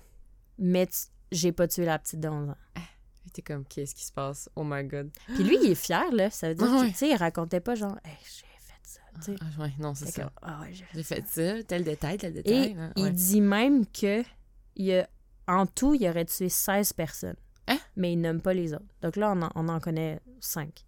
mais 0.59 0.87
tu- 0.87 1.07
j'ai 1.32 1.53
pas 1.53 1.66
tué 1.68 1.84
la 1.84 1.99
petite 1.99 2.20
de 2.20 2.28
11 2.28 2.51
ans. 2.51 2.57
Et 2.76 3.30
T'es 3.30 3.43
comme, 3.43 3.64
qu'est-ce 3.64 3.95
qui 3.95 4.05
se 4.05 4.12
passe? 4.12 4.49
Oh 4.55 4.62
my 4.64 4.84
god. 4.84 5.11
Puis 5.34 5.43
lui, 5.43 5.59
il 5.62 5.70
est 5.72 5.74
fier, 5.74 6.11
là. 6.12 6.30
Ça 6.30 6.49
veut 6.49 6.55
dire 6.55 6.66
Ah 6.70 6.76
que, 6.76 6.80
ouais. 6.82 6.91
tu 6.91 6.97
sais, 6.97 7.09
il 7.11 7.16
racontait 7.16 7.61
pas 7.61 7.74
genre, 7.74 7.99
hey, 8.05 8.12
j'ai 8.22 8.47
fait 8.61 8.80
ça. 8.84 9.01
Ah, 9.41 9.62
ouais, 9.62 9.72
non, 9.80 9.95
c'est 9.95 10.07
ça. 10.07 10.22
que, 10.24 10.28
ah 10.43 10.61
ouais, 10.61 10.72
j'ai 10.95 11.03
fait 11.03 11.24
ça, 11.26 11.62
tel 11.64 11.82
détail, 11.82 12.18
tel 12.18 12.32
détail. 12.34 12.72
Et 12.72 12.76
hein, 12.78 12.93
il 12.97 13.12
dit 13.12 13.41
même 13.41 13.84
que 13.87 14.22
il 14.76 14.93
a, 14.93 15.09
en 15.49 15.66
tout, 15.66 15.94
il 15.94 16.09
aurait 16.09 16.24
tué 16.24 16.49
16 16.49 16.92
personnes. 16.92 17.36
Hein? 17.68 17.78
Mais 17.97 18.12
il 18.12 18.20
nomme 18.20 18.40
pas 18.40 18.55
les 18.55 18.74
autres. 18.74 18.84
Donc 19.03 19.16
là, 19.16 19.32
on 19.34 19.42
en, 19.42 19.51
on 19.55 19.68
en 19.68 19.80
connaît 19.80 20.20
5. 20.40 20.86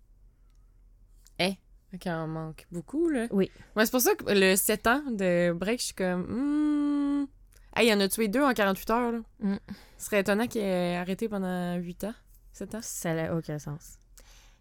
Fait 1.90 1.98
qu'il 1.98 2.12
en 2.12 2.26
manque 2.26 2.66
beaucoup, 2.70 3.08
là. 3.08 3.26
Oui. 3.30 3.50
Ouais, 3.74 3.86
c'est 3.86 3.90
pour 3.90 4.00
ça 4.00 4.14
que 4.14 4.24
le 4.28 4.56
7 4.56 4.86
ans 4.86 5.02
de 5.10 5.52
break, 5.52 5.80
je 5.80 5.84
suis 5.86 5.94
comme. 5.94 6.26
Hmm. 6.28 7.26
Hey, 7.74 7.88
il 7.88 7.94
en 7.94 8.00
a 8.00 8.08
tué 8.08 8.28
deux 8.28 8.42
en 8.42 8.52
48 8.52 8.90
heures, 8.90 9.12
là. 9.12 9.18
Mm. 9.40 9.56
Ce 9.96 10.06
serait 10.06 10.20
étonnant 10.20 10.46
qu'il 10.46 10.62
ait 10.62 10.96
arrêté 10.96 11.28
pendant 11.28 11.76
8 11.76 12.04
ans. 12.04 12.14
7 12.52 12.74
ans. 12.74 12.80
Ça 12.82 13.14
n'a 13.14 13.34
aucun 13.34 13.58
sens. 13.58 13.98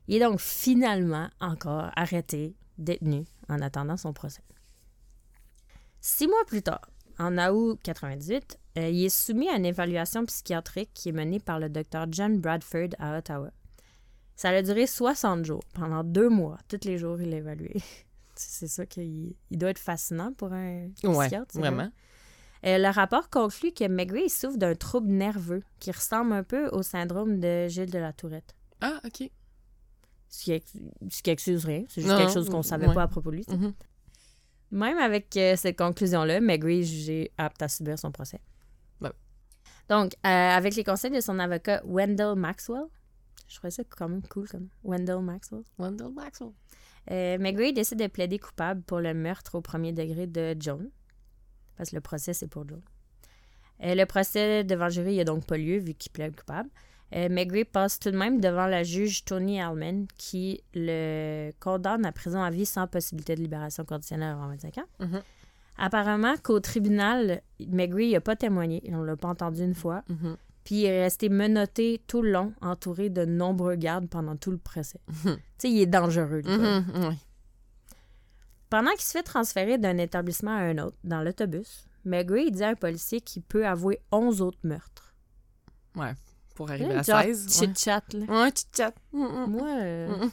Il 0.07 0.15
est 0.15 0.19
donc 0.19 0.39
finalement 0.39 1.29
encore 1.41 1.89
arrêté, 1.95 2.55
détenu, 2.77 3.25
en 3.49 3.61
attendant 3.61 3.97
son 3.97 4.13
procès. 4.13 4.43
Six 5.99 6.27
mois 6.27 6.45
plus 6.45 6.61
tard, 6.61 6.89
en 7.19 7.37
août 7.37 7.79
98, 7.83 8.57
euh, 8.77 8.89
il 8.89 9.05
est 9.05 9.09
soumis 9.09 9.49
à 9.49 9.55
une 9.57 9.65
évaluation 9.65 10.25
psychiatrique 10.25 10.91
qui 10.93 11.09
est 11.09 11.13
menée 11.13 11.39
par 11.39 11.59
le 11.59 11.69
docteur 11.69 12.05
John 12.11 12.39
Bradford 12.39 12.89
à 12.99 13.17
Ottawa. 13.17 13.49
Ça 14.35 14.49
a 14.49 14.61
duré 14.61 14.85
60 14.85 15.45
jours. 15.45 15.63
Pendant 15.73 16.03
deux 16.03 16.29
mois, 16.29 16.57
tous 16.67 16.85
les 16.85 16.97
jours, 16.97 17.19
il 17.21 17.29
l'a 17.31 17.37
évalué. 17.37 17.73
C'est 18.35 18.67
ça 18.67 18.85
qu'il 18.85 19.33
il 19.49 19.57
doit 19.57 19.71
être 19.71 19.79
fascinant 19.79 20.31
pour 20.31 20.53
un 20.53 20.89
Ouais, 21.03 21.25
psychiatre. 21.25 21.47
c'est 21.49 21.57
vraiment. 21.59 21.89
euh, 22.65 22.77
le 22.77 22.89
rapport 22.93 23.31
conclut 23.31 23.71
que 23.71 23.87
Megray 23.87 24.29
souffre 24.29 24.57
d'un 24.57 24.75
trouble 24.75 25.07
nerveux 25.09 25.63
qui 25.79 25.89
ressemble 25.91 26.33
un 26.33 26.43
peu 26.43 26.67
au 26.67 26.83
syndrome 26.83 27.39
de 27.39 27.67
Gilles 27.67 27.89
de 27.89 27.97
la 27.97 28.13
Tourette. 28.13 28.53
Ah, 28.79 29.01
OK. 29.03 29.27
Ce 30.29 30.43
qui, 30.43 30.63
ce 31.09 31.23
qui 31.23 31.29
excuse 31.31 31.65
rien. 31.65 31.83
C'est 31.89 32.01
juste 32.01 32.13
Non, 32.13 32.19
quelque 32.19 32.33
chose 32.33 32.47
qu'on 32.49 32.61
savait 32.61 32.85
ouais. 32.87 32.93
pas 32.93 33.03
à 33.03 33.07
propos 33.07 33.31
de 33.31 33.37
lui. 33.37 33.45
Mhm. 33.49 33.73
Même 34.69 34.97
avec 34.99 35.35
euh, 35.37 35.55
cette 35.55 35.77
conclusion-là, 35.77 36.39
Megray 36.39 36.81
est 36.81 36.83
jugé 36.83 37.31
apte 37.39 37.61
à 37.63 37.67
subir 37.69 37.97
son 37.97 38.11
procès. 38.11 38.39
Donc, 39.89 40.13
euh, 40.25 40.29
avec 40.29 40.75
les 40.75 40.83
conseils 40.83 41.11
de 41.11 41.21
son 41.21 41.39
avocat 41.39 41.81
Wendell 41.85 42.35
Maxwell, 42.35 42.85
je 43.47 43.55
trouvais 43.55 43.71
ça 43.71 43.83
quand 43.89 44.09
même 44.09 44.21
cool 44.27 44.47
comme 44.47 44.67
Wendell 44.83 45.21
Maxwell, 45.21 45.63
Wendell 45.77 46.11
Maxwell. 46.13 46.51
euh, 47.11 47.71
décide 47.71 47.99
de 47.99 48.07
plaider 48.07 48.39
coupable 48.39 48.81
pour 48.81 48.99
le 48.99 49.13
meurtre 49.13 49.55
au 49.55 49.61
premier 49.61 49.93
degré 49.93 50.27
de 50.27 50.55
Joan. 50.59 50.89
Parce 51.77 51.91
que 51.91 51.95
le 51.95 52.01
procès, 52.01 52.33
c'est 52.33 52.47
pour 52.47 52.67
Joan. 52.67 52.81
Euh, 53.83 53.95
le 53.95 54.05
procès 54.05 54.63
devant 54.63 54.85
le 54.85 54.91
jury 54.91 55.17
n'a 55.17 55.23
donc 55.23 55.45
pas 55.45 55.57
lieu 55.57 55.77
vu 55.77 55.93
qu'il 55.93 56.11
plaide 56.11 56.35
coupable. 56.35 56.69
Euh, 57.15 57.63
passe 57.71 57.99
tout 57.99 58.11
de 58.11 58.17
même 58.17 58.41
devant 58.41 58.67
la 58.67 58.83
juge 58.83 59.23
Tony 59.23 59.61
Allman 59.61 60.07
qui 60.17 60.61
le 60.73 61.51
condamne 61.59 62.05
à 62.05 62.11
prison 62.11 62.41
à 62.41 62.49
vie 62.49 62.65
sans 62.65 62.85
possibilité 62.87 63.35
de 63.35 63.41
libération 63.41 63.85
conditionnelle 63.85 64.33
avant 64.33 64.49
25 64.49 64.77
ans. 64.79 64.85
Mhm. 64.99 65.21
Apparemment 65.77 66.35
qu'au 66.37 66.59
tribunal, 66.59 67.41
Megray 67.59 68.13
n'a 68.13 68.21
pas 68.21 68.35
témoigné. 68.35 68.81
On 68.93 69.03
l'a 69.03 69.15
pas 69.15 69.27
entendu 69.29 69.61
une 69.63 69.75
fois. 69.75 70.03
Mhm. 70.09 70.37
Puis 70.63 70.75
il 70.81 70.85
est 70.85 71.03
resté 71.03 71.29
menotté 71.29 72.01
tout 72.07 72.21
le 72.21 72.31
long, 72.31 72.53
entouré 72.61 73.09
de 73.09 73.23
nombreux 73.25 73.75
gardes 73.75 74.09
pendant 74.09 74.35
tout 74.35 74.51
le 74.51 74.57
procès. 74.57 74.99
Mhm. 75.07 75.35
Tu 75.35 75.41
sais, 75.59 75.69
il 75.71 75.79
est 75.81 75.85
dangereux. 75.85 76.41
le 76.43 76.57
gars. 76.57 76.57
Mhm, 76.81 77.07
ouais. 77.07 77.15
Pendant 78.69 78.91
qu'il 78.91 79.01
se 79.03 79.11
fait 79.11 79.23
transférer 79.23 79.77
d'un 79.77 79.97
établissement 79.97 80.51
à 80.51 80.61
un 80.61 80.77
autre, 80.79 80.97
dans 81.03 81.21
l'autobus, 81.21 81.87
Megray 82.03 82.51
dit 82.51 82.63
à 82.63 82.69
un 82.69 82.75
policier 82.75 83.21
qu'il 83.21 83.43
peut 83.43 83.65
avouer 83.65 83.99
11 84.11 84.41
autres 84.41 84.59
meurtres. 84.63 85.13
Ouais. 85.95 86.13
Pour 86.55 86.69
arriver 86.71 86.95
à 86.95 87.01
Genre 87.03 87.21
16. 87.21 87.45
Ouais, 87.45 87.67
chit-chat, 87.67 88.13
là. 88.13 88.25
ouais 88.43 88.51
tu 88.51 88.63
chat. 88.75 88.93
Mhm. 89.13 89.45
Moi, 89.47 89.67
euh. 89.79 90.27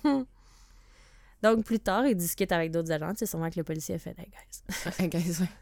Donc, 1.45 1.65
plus 1.65 1.79
tard, 1.79 2.07
il 2.07 2.17
discute 2.17 2.51
avec 2.53 2.71
d'autres 2.71 2.91
agents. 2.91 3.13
C'est 3.17 3.27
sûrement 3.27 3.51
que 3.51 3.57
le 3.59 3.65
policier 3.65 3.97
a 3.97 3.99
fait 3.99 4.17
«Hey, 4.19 4.31
guys. 4.31 4.93
Hey, 4.99 5.09
guys, 5.09 5.41
ouais. 5.41 5.49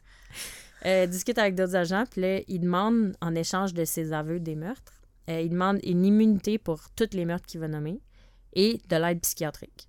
Euh, 0.85 1.07
discute 1.07 1.39
avec 1.39 1.55
d'autres 1.55 1.77
agents, 1.77 2.05
puis 2.11 2.21
là, 2.23 2.41
il 2.49 2.59
demande, 2.59 3.17
en 3.21 3.37
échange 3.37 3.73
de 3.73 3.85
ses 3.85 4.13
aveux 4.13 4.41
des 4.41 4.57
meurtres, 4.57 5.01
euh, 5.31 5.41
il 5.41 5.51
demande 5.51 5.79
une 5.85 6.05
immunité 6.05 6.59
pour 6.59 6.91
tous 6.97 7.11
les 7.13 7.25
meurtres 7.25 7.47
qu'il 7.47 7.61
va 7.61 7.69
nommer 7.69 8.01
et 8.53 8.81
de 8.89 8.97
l'aide 8.97 9.21
psychiatrique. 9.21 9.89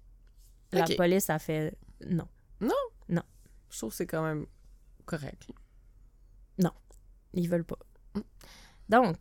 La 0.72 0.86
police 0.86 1.32
a 1.32 1.40
fait 1.40 1.76
non. 2.08 2.28
Je 3.72 3.78
trouve 3.80 3.90
que 3.90 3.96
c'est 3.96 4.06
quand 4.06 4.22
même 4.24 4.46
correct. 5.06 5.48
Ils 7.34 7.50
veulent 7.50 7.66
pas. 7.66 7.80
Mm. 8.14 8.20
Donc, 8.90 9.18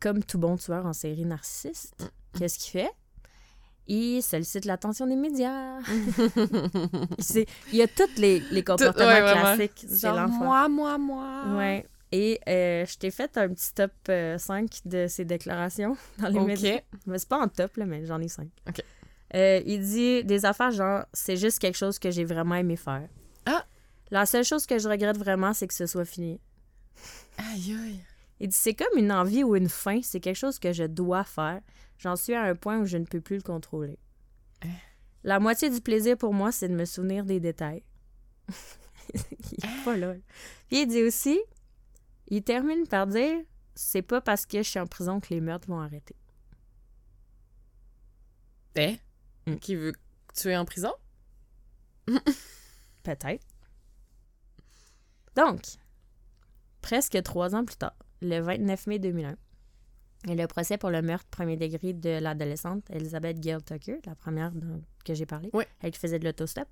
comme 0.00 0.24
tout 0.24 0.38
bon 0.38 0.56
tueur 0.56 0.84
en 0.86 0.92
série 0.92 1.24
narcissiste, 1.24 1.94
Mm. 2.00 2.38
qu'est-ce 2.38 2.58
qu'il 2.58 2.72
fait? 2.72 2.90
Il 3.88 4.22
sollicite 4.22 4.64
l'attention 4.64 5.06
des 5.06 5.16
médias. 5.16 5.80
Il 7.72 7.76
y 7.76 7.82
a 7.82 7.88
tous 7.88 8.16
les, 8.16 8.40
les 8.50 8.62
comportements 8.62 9.06
ouais, 9.06 9.20
vraiment. 9.20 9.56
classiques 9.56 9.86
chez 9.88 9.96
Genre, 9.96 10.16
l'enfant. 10.16 10.44
moi, 10.44 10.68
moi, 10.68 10.98
moi. 10.98 11.42
Ouais. 11.56 11.86
Et 12.12 12.40
euh, 12.48 12.84
je 12.86 12.98
t'ai 12.98 13.10
fait 13.10 13.36
un 13.38 13.48
petit 13.48 13.72
top 13.74 13.90
euh, 14.08 14.38
5 14.38 14.70
de 14.84 15.06
ses 15.08 15.24
déclarations 15.24 15.96
dans 16.18 16.28
les 16.28 16.40
médias. 16.40 16.76
OK. 16.76 16.82
Mais 17.06 17.18
c'est 17.18 17.28
pas 17.28 17.40
en 17.40 17.48
top, 17.48 17.76
là, 17.76 17.86
mais 17.86 18.04
j'en 18.06 18.20
ai 18.20 18.28
5. 18.28 18.46
OK. 18.68 18.82
il 19.34 19.80
dit 19.80 20.22
des 20.24 20.44
affaires 20.44 20.70
genre 20.70 21.04
c'est 21.12 21.36
juste 21.36 21.58
quelque 21.58 21.78
chose 21.78 21.98
que 21.98 22.10
j'ai 22.10 22.24
vraiment 22.24 22.54
aimé 22.54 22.76
faire. 22.76 23.08
Ah! 23.46 23.64
La 24.10 24.26
seule 24.26 24.44
chose 24.44 24.66
que 24.66 24.78
je 24.78 24.88
regrette 24.88 25.16
vraiment, 25.16 25.54
c'est 25.54 25.66
que 25.66 25.74
ce 25.74 25.86
soit 25.86 26.04
fini. 26.04 26.38
Aïe, 27.38 27.72
aïe. 27.82 28.00
Il 28.40 28.48
dit 28.48 28.56
c'est 28.58 28.74
comme 28.74 28.98
une 28.98 29.10
envie 29.10 29.42
ou 29.42 29.56
une 29.56 29.70
faim, 29.70 30.00
c'est 30.02 30.20
quelque 30.20 30.36
chose 30.36 30.58
que 30.58 30.72
je 30.72 30.84
dois 30.84 31.24
faire. 31.24 31.60
J'en 32.02 32.16
suis 32.16 32.34
à 32.34 32.42
un 32.42 32.56
point 32.56 32.80
où 32.80 32.84
je 32.84 32.96
ne 32.96 33.04
peux 33.04 33.20
plus 33.20 33.36
le 33.36 33.42
contrôler. 33.42 33.96
Hein? 34.62 34.74
La 35.22 35.38
moitié 35.38 35.70
du 35.70 35.80
plaisir 35.80 36.18
pour 36.18 36.34
moi, 36.34 36.50
c'est 36.50 36.68
de 36.68 36.74
me 36.74 36.84
souvenir 36.84 37.24
des 37.24 37.38
détails. 37.38 37.84
il 39.14 39.64
est 39.64 39.84
pas 39.84 39.96
là. 39.96 40.14
Puis 40.66 40.82
il 40.82 40.86
dit 40.88 41.02
aussi, 41.04 41.40
il 42.26 42.42
termine 42.42 42.88
par 42.88 43.06
dire 43.06 43.38
c'est 43.76 44.02
pas 44.02 44.20
parce 44.20 44.46
que 44.46 44.58
je 44.58 44.68
suis 44.68 44.80
en 44.80 44.86
prison 44.88 45.20
que 45.20 45.32
les 45.32 45.40
meurtres 45.40 45.68
vont 45.68 45.78
arrêter. 45.78 46.16
Eh? 48.74 48.98
Mm. 49.46 49.56
Qui 49.56 49.76
veut 49.76 49.92
tuer 50.34 50.56
en 50.56 50.64
prison? 50.64 50.92
Peut-être. 53.04 53.46
Donc, 55.36 55.62
presque 56.80 57.22
trois 57.22 57.54
ans 57.54 57.64
plus 57.64 57.76
tard, 57.76 57.94
le 58.20 58.40
29 58.40 58.88
mai 58.88 58.98
2001, 58.98 59.36
et 60.28 60.34
le 60.34 60.46
procès 60.46 60.78
pour 60.78 60.90
le 60.90 61.02
meurtre 61.02 61.26
premier 61.30 61.56
degré 61.56 61.92
de 61.92 62.10
l'adolescente 62.20 62.84
Elizabeth 62.90 63.40
Gail 63.40 63.62
Tucker, 63.62 63.98
la 64.06 64.14
première 64.14 64.52
dont- 64.52 64.82
que 65.04 65.14
j'ai 65.14 65.26
parlé, 65.26 65.50
elle 65.80 65.90
qui 65.90 65.98
faisait 65.98 66.18
de 66.18 66.24
l'autostop, 66.24 66.68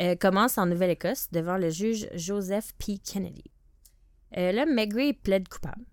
euh, 0.00 0.14
commence 0.16 0.58
en 0.58 0.66
Nouvelle-Écosse 0.66 1.28
devant 1.32 1.56
le 1.56 1.70
juge 1.70 2.08
Joseph 2.14 2.72
P. 2.78 2.98
Kennedy. 2.98 3.44
Euh, 4.36 4.52
là, 4.52 4.66
Megray 4.66 5.14
plaide 5.14 5.48
coupable. 5.48 5.84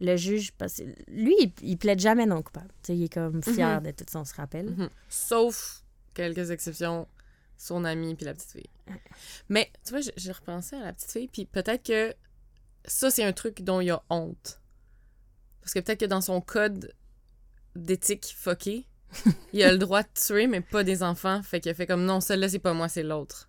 Le 0.00 0.16
juge, 0.16 0.50
parce 0.52 0.82
lui, 1.06 1.36
il, 1.38 1.52
il 1.62 1.78
plaide 1.78 2.00
jamais 2.00 2.26
non 2.26 2.42
coupable. 2.42 2.72
Il 2.88 3.04
est 3.04 3.12
comme 3.12 3.40
fier 3.44 3.80
de 3.80 3.92
tout 3.92 4.04
ça, 4.10 4.18
on 4.20 4.24
se 4.24 4.34
rappelle. 4.34 4.70
Mhm. 4.70 4.88
Sauf 5.08 5.84
quelques 6.14 6.50
exceptions, 6.50 7.06
son 7.56 7.84
ami 7.84 8.16
puis 8.16 8.26
la 8.26 8.34
petite 8.34 8.50
fille. 8.50 8.70
Mais 9.48 9.70
tu 9.84 9.90
vois, 9.90 10.00
j'ai- 10.00 10.12
j'ai 10.16 10.32
repensé 10.32 10.74
à 10.74 10.80
la 10.80 10.92
petite 10.92 11.12
fille, 11.12 11.28
puis 11.28 11.44
peut-être 11.44 11.84
que 11.84 12.12
ça, 12.84 13.10
c'est 13.12 13.22
un 13.22 13.32
truc 13.32 13.62
dont 13.62 13.80
il 13.80 13.90
a 13.92 14.02
honte. 14.10 14.60
Parce 15.64 15.72
que 15.72 15.80
peut-être 15.80 16.00
que 16.00 16.04
dans 16.04 16.20
son 16.20 16.42
code 16.42 16.92
d'éthique 17.74 18.34
fucké, 18.36 18.86
il 19.54 19.62
a 19.62 19.72
le 19.72 19.78
droit 19.78 20.02
de 20.02 20.08
tuer, 20.14 20.46
mais 20.46 20.60
pas 20.60 20.84
des 20.84 21.02
enfants. 21.02 21.42
Fait 21.42 21.58
qu'il 21.58 21.70
a 21.70 21.74
fait 21.74 21.86
comme 21.86 22.04
non, 22.04 22.20
celle-là, 22.20 22.50
c'est 22.50 22.58
pas 22.58 22.74
moi, 22.74 22.90
c'est 22.90 23.02
l'autre. 23.02 23.48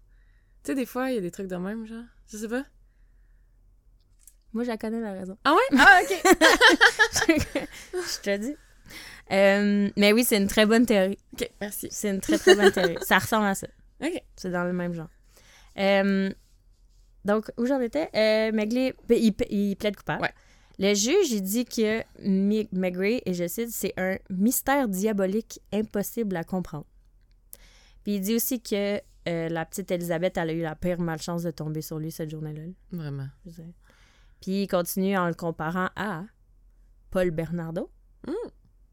Tu 0.63 0.71
sais, 0.71 0.75
des 0.75 0.85
fois, 0.85 1.11
il 1.11 1.15
y 1.15 1.17
a 1.17 1.21
des 1.21 1.29
trucs 1.29 1.47
de 1.47 1.57
même, 1.57 1.85
genre. 1.85 2.05
Je 2.31 2.37
sais 2.37 2.47
pas. 2.47 2.63
Moi, 4.53 4.63
je 4.63 4.69
la 4.69 4.77
connais 4.77 5.01
la 5.01 5.11
raison. 5.11 5.37
Ah 5.43 5.53
ouais? 5.53 5.77
Ah, 5.77 5.99
ok. 6.03 6.37
je 7.93 8.21
te 8.21 8.37
dis. 8.37 8.55
Euh, 9.33 9.89
mais 9.97 10.13
oui, 10.13 10.23
c'est 10.23 10.37
une 10.37 10.47
très 10.47 10.65
bonne 10.65 10.85
théorie. 10.85 11.19
ok, 11.33 11.51
merci. 11.59 11.89
C'est 11.91 12.11
une 12.11 12.21
très, 12.21 12.37
très 12.37 12.55
bonne 12.55 12.71
théorie. 12.71 12.95
Ça 13.01 13.19
ressemble 13.19 13.47
à 13.47 13.55
ça. 13.55 13.67
Ok. 14.01 14.23
C'est 14.37 14.51
dans 14.51 14.63
le 14.63 14.71
même 14.71 14.93
genre. 14.93 15.09
Euh, 15.77 16.31
donc, 17.25 17.51
où 17.57 17.65
j'en 17.65 17.81
étais? 17.81 18.09
Euh, 18.15 18.53
Megley, 18.53 18.95
ben, 19.09 19.17
il, 19.21 19.35
il 19.49 19.75
plaide 19.75 19.97
coupable. 19.97 20.21
Ouais. 20.21 20.33
Le 20.79 20.93
juge, 20.93 21.31
il 21.31 21.41
dit 21.41 21.65
que 21.65 22.03
Megray, 22.73 23.21
et 23.25 23.33
je 23.33 23.47
cite, 23.47 23.69
c'est 23.69 23.93
un 23.97 24.17
mystère 24.29 24.87
diabolique 24.89 25.61
impossible 25.71 26.35
à 26.35 26.43
comprendre. 26.43 26.85
Puis 28.03 28.15
il 28.15 28.21
dit 28.21 28.35
aussi 28.35 28.61
que 28.61 28.99
euh, 29.27 29.49
la 29.49 29.65
petite 29.65 29.89
Elisabeth, 29.89 30.37
elle 30.37 30.49
a 30.49 30.53
eu 30.53 30.61
la 30.61 30.75
pire 30.75 30.99
malchance 30.99 31.43
de 31.43 31.51
tomber 31.51 31.81
sur 31.81 31.97
lui 31.97 32.11
cette 32.11 32.29
journée-là. 32.29 32.63
Vraiment. 32.91 33.27
Puis 34.41 34.63
il 34.63 34.67
continue 34.67 35.17
en 35.17 35.27
le 35.27 35.33
comparant 35.33 35.89
à 35.95 36.23
Paul 37.09 37.31
Bernardo, 37.31 37.89
Mm. 38.27 38.31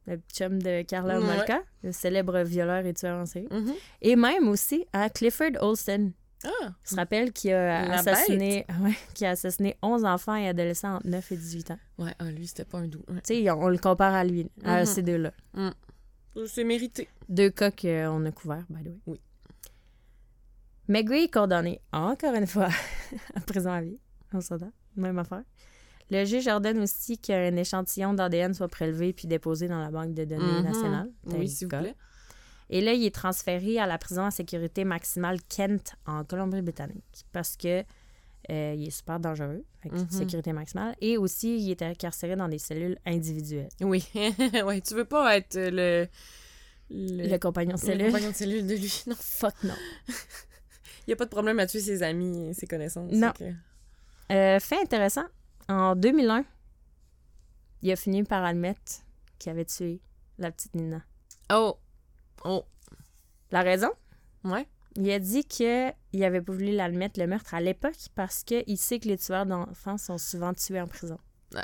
le 0.06 0.18
petit 0.18 0.36
chum 0.42 0.62
de 0.62 0.82
Carla 0.82 1.18
Ouais. 1.18 1.26
Malka, 1.26 1.62
le 1.82 1.90
célèbre 1.92 2.40
violeur 2.42 2.84
et 2.86 2.92
tueur 2.94 3.18
en 3.18 3.26
série. 3.26 3.48
Mhm. 3.50 3.72
Et 4.02 4.14
même 4.14 4.46
aussi 4.48 4.84
à 4.92 5.08
Clifford 5.10 5.52
Olsen. 5.60 6.12
Ah! 6.44 6.72
Se 6.84 6.94
rappelle 6.96 7.32
qu'il 7.32 7.52
a, 7.52 7.86
La 7.86 7.98
assassiné, 7.98 8.66
ouais, 8.82 8.94
qu'il 9.14 9.26
a 9.26 9.30
assassiné 9.30 9.76
11 9.82 10.04
enfants 10.04 10.34
et 10.34 10.48
adolescents 10.48 10.96
entre 10.96 11.06
9 11.06 11.32
et 11.32 11.36
18 11.36 11.70
ans. 11.72 11.78
Ouais, 11.98 12.14
ah, 12.18 12.24
lui, 12.30 12.46
c'était 12.46 12.64
pas 12.64 12.78
un 12.78 12.88
doux. 12.88 13.02
Ouais. 13.08 13.20
Tu 13.24 13.34
sais, 13.44 13.50
on, 13.50 13.62
on 13.62 13.68
le 13.68 13.78
compare 13.78 14.14
à 14.14 14.24
lui, 14.24 14.50
à 14.64 14.80
Mhm. 14.80 14.86
ces 14.86 15.02
deux-là. 15.02 15.32
C'est 16.46 16.64
mérité. 16.64 17.08
Deux 17.28 17.50
cas 17.50 17.70
qu'on 17.70 18.24
a 18.24 18.30
couverts, 18.32 18.64
by 18.70 18.82
the 18.82 18.86
way. 18.88 18.98
Oui. 19.06 19.20
Megray 20.88 21.24
est 21.24 21.32
condamné, 21.32 21.80
encore 21.92 22.34
une 22.34 22.46
fois, 22.46 22.68
à 23.34 23.40
prison 23.40 23.70
à 23.70 23.80
vie. 23.80 23.98
On 24.32 24.40
s'entend, 24.40 24.72
même 24.96 25.18
affaire. 25.18 25.42
Le 26.10 26.24
juge 26.24 26.48
ordonne 26.48 26.80
aussi 26.80 27.16
qu'un 27.18 27.54
échantillon 27.56 28.12
d'ADN 28.14 28.52
soit 28.52 28.68
prélevé 28.68 29.12
puis 29.12 29.28
déposé 29.28 29.68
dans 29.68 29.78
la 29.78 29.90
banque 29.90 30.12
de 30.14 30.24
données 30.24 30.42
Mhm. 30.60 30.64
nationale. 30.64 31.10
Oui, 31.26 31.48
s'il 31.48 31.68
vous 31.68 31.78
plaît. 31.78 31.94
Et 32.70 32.80
là, 32.80 32.92
il 32.94 33.04
est 33.04 33.14
transféré 33.14 33.78
à 33.78 33.86
la 33.86 33.98
prison 33.98 34.24
à 34.24 34.30
sécurité 34.30 34.84
maximale 34.84 35.38
Kent 35.48 35.94
en 36.06 36.24
Colombie-Britannique 36.24 37.26
parce 37.32 37.56
que 37.56 37.84
euh, 38.50 38.74
il 38.76 38.88
est 38.88 38.90
super 38.90 39.20
dangereux, 39.20 39.64
que 39.82 39.88
Mhm. 39.94 40.10
sécurité 40.10 40.52
maximale. 40.52 40.96
Et 41.00 41.16
aussi, 41.18 41.58
il 41.58 41.70
est 41.70 41.82
incarcéré 41.82 42.34
dans 42.34 42.48
des 42.48 42.58
cellules 42.58 42.98
individuelles. 43.06 43.68
Oui. 43.80 44.04
ouais, 44.64 44.80
tu 44.80 44.94
veux 44.94 45.04
pas 45.04 45.36
être 45.36 45.54
le, 45.56 46.08
le, 46.90 47.28
Le 47.28 47.38
compagnon 47.38 47.76
de 47.76 47.80
le 47.80 47.86
cellule. 47.86 48.06
compagnon 48.06 48.30
de 48.30 48.34
cellule 48.34 48.66
de 48.66 48.74
lui. 48.74 49.02
Non. 49.06 49.14
Fuck 49.20 49.54
non. 49.64 49.74
Il 51.06 51.10
n'y 51.10 51.12
a 51.14 51.16
pas 51.16 51.24
de 51.24 51.30
problème 51.30 51.58
à 51.58 51.66
tuer 51.66 51.80
ses 51.80 52.02
amis 52.02 52.48
et 52.48 52.54
ses 52.54 52.66
connaissances. 52.66 53.12
Non. 53.12 53.32
fait 53.36 53.54
Euh, 54.30 54.60
fait 54.60 54.80
intéressant, 54.80 55.24
en 55.68 55.94
2001, 55.96 56.44
il 57.82 57.90
a 57.92 57.96
fini 57.96 58.22
par 58.24 58.44
admettre 58.44 59.02
qu'il 59.38 59.50
avait 59.50 59.64
tué 59.64 60.00
la 60.38 60.50
petite 60.52 60.74
Nina. 60.74 61.00
que- 61.48 61.54
Oh! 61.54 61.76
Oh! 62.44 62.64
La 63.50 63.62
raison? 63.62 63.90
Ouais. 64.44 64.66
Il 64.96 65.10
a 65.10 65.18
dit 65.18 65.44
qu'il 65.44 65.94
avait 66.22 66.42
pas 66.42 66.52
voulu 66.52 66.72
l'admettre, 66.72 67.18
le 67.20 67.26
meurtre, 67.26 67.54
à 67.54 67.60
l'époque, 67.60 67.96
parce 68.14 68.42
qu'il 68.44 68.76
sait 68.78 68.98
que 69.00 69.08
les 69.08 69.16
tueurs 69.18 69.46
d'enfants 69.46 69.96
sont 69.98 70.18
souvent 70.18 70.52
tués 70.52 70.80
en 70.80 70.86
prison. 70.86 71.18
Ouais. 71.54 71.62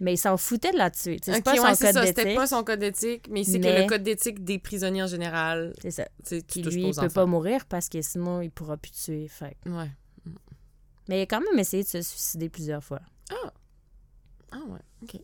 Mais 0.00 0.14
il 0.14 0.18
s'en 0.18 0.36
foutait 0.36 0.70
de 0.72 0.78
la 0.78 0.90
tuer. 0.90 1.18
tu 1.20 1.26
sais, 1.26 1.34
C'est 1.36 1.42
pas 1.42 1.52
ouais, 1.52 1.74
son 1.74 1.84
code 1.92 2.04
d'éthique. 2.04 2.34
pas 2.36 2.46
son 2.46 2.64
code 2.64 2.78
d'éthique, 2.80 3.28
mais 3.28 3.44
c'est 3.44 3.58
que 3.60 3.64
Mais- 3.66 3.82
le 3.82 3.88
code 3.88 4.02
d'éthique 4.02 4.44
des 4.44 4.58
prisonniers 4.58 5.02
en 5.02 5.06
général, 5.08 5.74
C'est 5.82 5.90
ça. 5.90 6.06
tu 6.26 6.40
Puis 6.42 6.62
lui, 6.62 6.84
il 6.88 6.94
peut 6.94 7.00
enfants. 7.00 7.08
pas 7.10 7.26
mourir 7.26 7.66
parce 7.66 7.88
que 7.88 8.00
sinon, 8.00 8.40
il 8.40 8.50
pourra 8.50 8.76
plus 8.76 8.92
tuer. 8.92 9.28
Fait. 9.28 9.56
Ouais. 9.66 9.90
Mais 11.08 11.18
il 11.18 11.22
a 11.22 11.26
quand 11.26 11.40
même 11.40 11.58
essayé 11.58 11.82
de 11.82 11.88
se 11.88 12.00
suicider 12.02 12.48
plusieurs 12.48 12.84
fois. 12.84 13.00
Ah! 13.30 13.52
Ah 14.52 14.60
ouais, 14.68 14.80
ok. 15.02 15.20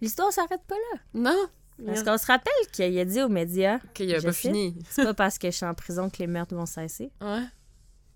L'histoire 0.00 0.32
s'arrête 0.32 0.62
pas 0.66 0.74
là. 0.76 1.00
Non! 1.14 1.48
Parce 1.84 2.02
qu'on 2.02 2.18
se 2.18 2.26
rappelle 2.26 2.52
qu'il 2.72 2.96
a 2.98 3.04
dit 3.04 3.20
aux 3.22 3.28
médias 3.28 3.78
Qu'il 3.94 4.14
a 4.14 4.20
pas 4.22 4.32
fini. 4.32 4.76
c'est 4.90 5.02
pas 5.04 5.14
parce 5.14 5.38
que 5.38 5.50
je 5.50 5.56
suis 5.56 5.66
en 5.66 5.74
prison 5.74 6.08
que 6.08 6.18
les 6.18 6.26
meurtres 6.26 6.54
vont 6.54 6.66
cesser. 6.66 7.10
Ouais. 7.20 7.42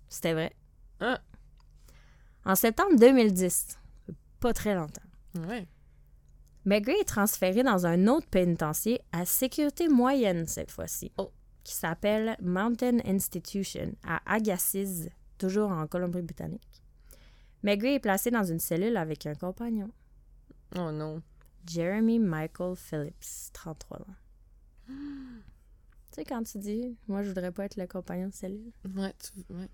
C'était 0.07 0.33
vrai. 0.33 0.53
Ah. 1.01 1.19
En 2.45 2.55
septembre 2.55 2.95
2010, 2.97 3.77
pas 4.39 4.53
très 4.53 4.73
longtemps, 4.75 5.01
Ouais. 5.47 5.67
McGray 6.65 6.99
est 7.01 7.05
transféré 7.07 7.63
dans 7.63 7.85
un 7.85 8.07
autre 8.07 8.27
pénitencier 8.27 9.01
à 9.11 9.25
sécurité 9.25 9.87
moyenne 9.87 10.45
cette 10.47 10.71
fois-ci, 10.71 11.11
Oh. 11.17 11.31
qui 11.63 11.73
s'appelle 11.73 12.37
Mountain 12.41 12.99
Institution 13.05 13.91
à 14.07 14.21
Agassiz, 14.25 15.09
toujours 15.37 15.71
en 15.71 15.85
Colombie-Britannique. 15.87 16.81
McGray 17.63 17.95
est 17.95 17.99
placé 17.99 18.31
dans 18.31 18.43
une 18.43 18.59
cellule 18.59 18.95
avec 18.97 19.25
un 19.25 19.35
compagnon, 19.35 19.89
Oh 20.77 20.91
non. 20.91 21.21
Jeremy 21.65 22.19
Michael 22.19 22.75
Phillips, 22.75 23.51
33 23.53 24.01
ans. 24.01 24.05
Tu 26.11 26.15
sais, 26.15 26.25
quand 26.25 26.41
tu 26.41 26.57
dis, 26.57 26.97
moi, 27.07 27.21
je 27.21 27.27
voudrais 27.27 27.51
pas 27.51 27.65
être 27.65 27.77
le 27.77 27.85
compagnon 27.85 28.29
de 28.29 28.33
cellule. 28.33 28.71
Ouais, 28.95 29.13
tu... 29.19 29.53
ouais. 29.53 29.69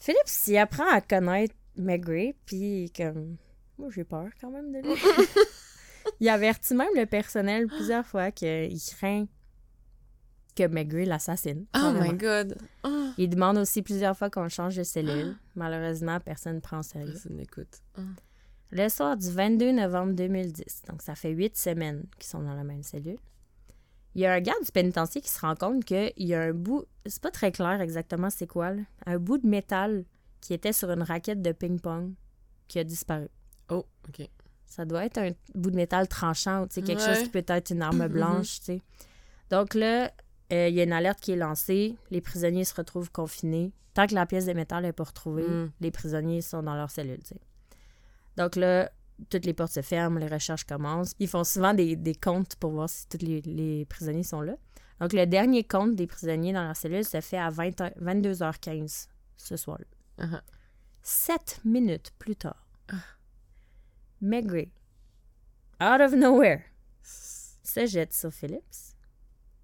Phillips, 0.00 0.48
il 0.48 0.56
apprend 0.56 0.90
à 0.90 1.00
connaître 1.00 1.54
McGray, 1.76 2.34
puis 2.44 2.90
comme... 2.96 3.36
Moi, 3.78 3.88
j'ai 3.90 4.02
peur 4.02 4.30
quand 4.40 4.50
même 4.50 4.72
de 4.72 4.80
lui. 4.80 5.00
il 6.20 6.28
avertit 6.28 6.74
même 6.74 6.90
le 6.96 7.06
personnel 7.06 7.68
plusieurs 7.68 8.04
fois 8.04 8.32
qu'il 8.32 8.80
craint 8.98 9.26
que 10.54 10.66
McGray 10.66 11.04
l'assassine. 11.04 11.66
Oh 11.76 11.92
my 11.92 12.12
god. 12.14 12.56
Oh. 12.84 13.10
Il 13.16 13.30
demande 13.30 13.58
aussi 13.58 13.82
plusieurs 13.82 14.16
fois 14.16 14.28
qu'on 14.28 14.48
change 14.48 14.76
de 14.76 14.82
cellule. 14.82 15.36
Malheureusement, 15.54 16.18
personne 16.20 16.56
ne 16.56 16.60
prend 16.60 16.82
sérieux. 16.82 17.12
Personne 17.12 17.36
n'écoute. 17.36 17.80
Oh. 17.98 18.02
Le 18.72 18.88
soir 18.88 19.16
du 19.18 19.30
22 19.30 19.72
novembre 19.72 20.14
2010, 20.14 20.82
donc 20.88 21.02
ça 21.02 21.14
fait 21.14 21.30
huit 21.30 21.56
semaines 21.56 22.04
qu'ils 22.18 22.28
sont 22.30 22.42
dans 22.42 22.54
la 22.54 22.64
même 22.64 22.82
cellule, 22.82 23.18
il 24.14 24.22
y 24.22 24.26
a 24.26 24.32
un 24.32 24.40
garde 24.40 24.64
du 24.64 24.72
pénitencier 24.72 25.20
qui 25.20 25.28
se 25.28 25.40
rend 25.40 25.54
compte 25.54 25.84
qu'il 25.84 26.12
y 26.16 26.34
a 26.34 26.40
un 26.40 26.52
bout, 26.52 26.84
c'est 27.06 27.20
pas 27.22 27.30
très 27.30 27.52
clair 27.52 27.80
exactement 27.82 28.30
c'est 28.30 28.46
quoi, 28.46 28.72
là, 28.72 28.82
un 29.06 29.18
bout 29.18 29.38
de 29.38 29.46
métal 29.46 30.04
qui 30.40 30.54
était 30.54 30.72
sur 30.72 30.90
une 30.90 31.02
raquette 31.02 31.42
de 31.42 31.52
ping-pong 31.52 32.14
qui 32.66 32.78
a 32.78 32.84
disparu. 32.84 33.28
Oh, 33.68 33.84
ok. 34.08 34.26
Ça 34.66 34.84
doit 34.86 35.04
être 35.04 35.18
un 35.18 35.30
bout 35.54 35.70
de 35.70 35.76
métal 35.76 36.08
tranchant, 36.08 36.62
ou 36.62 36.66
tu 36.66 36.74
sais, 36.76 36.82
quelque 36.82 37.00
Ouais. 37.02 37.14
chose 37.14 37.22
qui 37.24 37.28
peut 37.28 37.44
être 37.46 37.70
une 37.70 37.82
arme 37.82 38.08
blanche, 38.08 38.58
tu 38.60 38.64
sais. 38.64 38.82
Donc 39.50 39.74
là, 39.74 40.10
euh, 40.52 40.68
il 40.68 40.74
y 40.74 40.80
a 40.80 40.84
une 40.84 40.92
alerte 40.94 41.20
qui 41.20 41.32
est 41.32 41.36
lancée, 41.36 41.94
les 42.10 42.22
prisonniers 42.22 42.64
se 42.64 42.74
retrouvent 42.74 43.10
confinés. 43.12 43.72
Tant 43.92 44.06
que 44.06 44.14
la 44.14 44.24
pièce 44.24 44.46
de 44.46 44.54
métal 44.54 44.82
n'est 44.84 44.92
pas 44.94 45.04
retrouvée, 45.04 45.42
Mm. 45.46 45.70
les 45.80 45.90
prisonniers 45.90 46.40
sont 46.40 46.62
dans 46.62 46.74
leur 46.74 46.90
cellule, 46.90 47.18
tu 47.22 47.34
sais. 47.34 47.40
Donc 48.36 48.56
là, 48.56 48.90
toutes 49.30 49.44
les 49.44 49.54
portes 49.54 49.72
se 49.72 49.82
ferment, 49.82 50.18
les 50.18 50.26
recherches 50.26 50.64
commencent. 50.64 51.12
Ils 51.18 51.28
font 51.28 51.44
souvent 51.44 51.74
des, 51.74 51.96
des 51.96 52.14
comptes 52.14 52.56
pour 52.56 52.72
voir 52.72 52.88
si 52.88 53.06
tous 53.08 53.24
les, 53.24 53.40
les 53.42 53.84
prisonniers 53.84 54.22
sont 54.22 54.40
là. 54.40 54.56
Donc 55.00 55.12
le 55.12 55.26
dernier 55.26 55.64
compte 55.64 55.96
des 55.96 56.06
prisonniers 56.06 56.52
dans 56.52 56.62
leur 56.64 56.76
cellule 56.76 57.04
se 57.04 57.20
fait 57.20 57.38
à 57.38 57.50
20 57.50 57.80
heures- 57.80 57.90
22h15 58.00 59.08
ce 59.36 59.56
soir-là. 59.56 60.24
Uh-huh. 60.24 60.40
Sept 61.02 61.60
minutes 61.64 62.12
plus 62.18 62.36
tard, 62.36 62.64
McGray, 64.20 64.70
out 65.80 66.00
of 66.00 66.12
nowhere, 66.12 66.62
se 67.02 67.86
jette 67.86 68.12
sur 68.12 68.32
Phillips, 68.32 68.94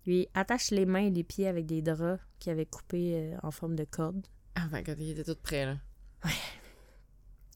lui 0.04 0.26
attache 0.34 0.72
les 0.72 0.84
mains 0.86 1.06
et 1.06 1.10
les 1.10 1.22
pieds 1.22 1.46
avec 1.46 1.66
des 1.66 1.82
draps 1.82 2.20
qu'il 2.40 2.50
avait 2.50 2.66
coupés 2.66 3.14
euh, 3.14 3.36
en 3.44 3.52
forme 3.52 3.76
de 3.76 3.84
corde. 3.84 4.26
Oh 4.58 4.62
my 4.72 4.82
god, 4.82 4.98
il 4.98 5.10
était 5.10 5.22
tout 5.22 5.40
prêt, 5.40 5.66
là. 5.66 5.76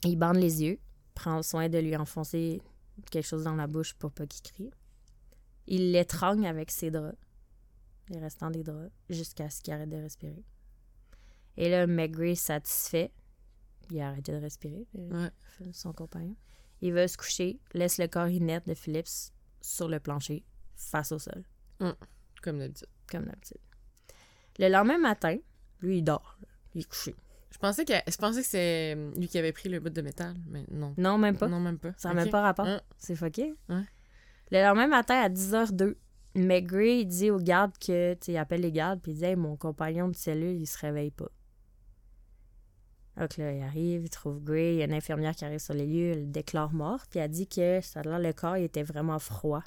Il 0.05 0.17
bande 0.17 0.37
les 0.37 0.63
yeux, 0.63 0.79
prend 1.15 1.43
soin 1.43 1.69
de 1.69 1.79
lui 1.79 1.97
enfoncer 1.97 2.61
quelque 3.11 3.27
chose 3.27 3.45
dans 3.45 3.55
la 3.55 3.67
bouche 3.67 3.95
pour 3.95 4.11
pas 4.13 4.27
qu'il 4.27 4.43
crie. 4.43 4.71
Il 5.67 5.93
l'étrangle 5.93 6.45
avec 6.47 6.71
ses 6.71 6.91
draps, 6.91 7.17
les 8.09 8.19
restants 8.19 8.51
des 8.51 8.63
draps, 8.63 8.91
jusqu'à 9.09 9.49
ce 9.51 9.61
qu'il 9.63 9.73
arrête 9.73 9.89
de 9.89 9.97
respirer. 9.97 10.45
Et 11.57 11.69
là, 11.71 11.87
McGray, 11.87 12.35
satisfait, 12.35 13.13
il 13.91 14.01
a 14.01 14.09
arrêté 14.09 14.33
de 14.33 14.39
respirer, 14.39 14.87
euh, 14.99 15.29
Ouais. 15.61 15.73
son 15.73 15.93
compagnon. 15.93 16.35
Il 16.81 16.93
va 16.95 17.07
se 17.07 17.17
coucher, 17.17 17.61
laisse 17.75 17.99
le 17.99 18.09
corps 18.09 18.29
inerte 18.29 18.67
de 18.67 18.75
Phillips 18.75 19.33
sur 19.61 19.89
le 19.89 20.01
plancher, 20.01 20.45
face 20.75 21.13
au 21.13 21.19
sol, 21.19 21.45
Comme 22.43 22.59
d'habitude. 22.59 22.89
comme 23.11 23.27
d'habitude. 23.27 23.59
Le 24.59 24.69
lendemain 24.69 24.99
matin, 24.99 25.37
lui, 25.81 25.99
il 25.99 26.03
dort. 26.03 26.37
là. 26.41 26.49
Il 26.75 26.81
est 26.81 26.85
couché. 26.89 27.15
Je 27.53 27.59
pensais 27.59 27.85
que, 27.85 27.93
je 28.09 28.17
pensais 28.17 28.41
que 28.41 28.47
c'est 28.47 28.95
lui 29.17 29.29
qui 29.29 29.39
avait 29.39 29.53
pris 29.53 29.69
le 29.69 29.79
bout 29.79 29.91
de 29.91 30.01
métal, 30.03 30.35
mais 30.49 30.65
non. 30.71 30.95
Non, 30.97 31.19
même 31.19 31.37
pas. 31.37 31.49
Non, 31.49 31.61
même 31.61 31.79
pas. 31.79 31.93
Ça 31.99 32.09
n'a 32.09 32.15
même 32.15 32.31
pas 32.31 32.41
rapport. 32.41 32.67
Hein? 32.67 32.81
C'est 32.99 33.15
fucké. 33.15 33.55
Ouais. 33.69 33.83
Le 34.51 34.63
lendemain 34.63 34.87
matin, 34.89 35.17
à 35.21 35.29
10h02, 35.29 35.95
McGray 36.35 37.01
il 37.01 37.07
dit 37.07 37.31
aux 37.31 37.39
gardes 37.39 37.77
que, 37.79 38.17
il 38.27 38.37
appelle 38.39 38.63
les 38.63 38.73
gardes, 38.73 39.01
puis 39.03 39.13
il 39.13 39.19
dit 39.19 39.25
Hey, 39.25 39.37
mon 39.37 39.57
compagnon 39.57 40.09
de 40.09 40.17
cellule, 40.17 40.57
il 40.61 40.67
se 40.67 40.79
réveille 40.79 41.11
pas. 41.11 41.29
Donc 43.19 43.37
là, 43.37 43.53
il 43.53 43.63
arrive, 43.63 44.05
il 44.05 44.11
trouve 44.11 44.43
Gray, 44.43 44.75
il 44.75 44.79
y 44.79 44.83
a 44.83 44.87
une 44.87 44.95
infirmière 44.95 45.35
qui 45.35 45.45
arrive 45.45 45.59
sur 45.59 45.75
les 45.75 45.87
lieux, 45.87 46.13
elle 46.13 46.21
le 46.21 46.27
déclare 46.27 46.73
mort, 46.73 47.01
puis 47.11 47.19
elle 47.21 47.31
dit 47.31 47.47
que 47.47 47.81
ça 47.83 48.01
a 48.01 48.03
l'air 48.03 48.19
le 48.19 48.33
corps 48.33 48.57
il 48.57 48.65
était 48.65 48.83
vraiment 48.83 49.19
froid. 49.19 49.63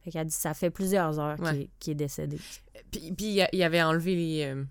Fait 0.00 0.10
qu'elle 0.10 0.26
dit 0.26 0.32
ça 0.32 0.54
fait 0.54 0.70
plusieurs 0.70 1.18
heures 1.20 1.38
Ouais. 1.40 1.68
qu'il 1.78 1.92
est- 1.92 1.94
décédé. 1.96 2.38
Puis, 2.90 3.12
puis 3.12 3.40
il 3.52 3.62
avait 3.62 3.82
enlevé 3.82 4.14
les, 4.14 4.44
euh, 4.44 4.64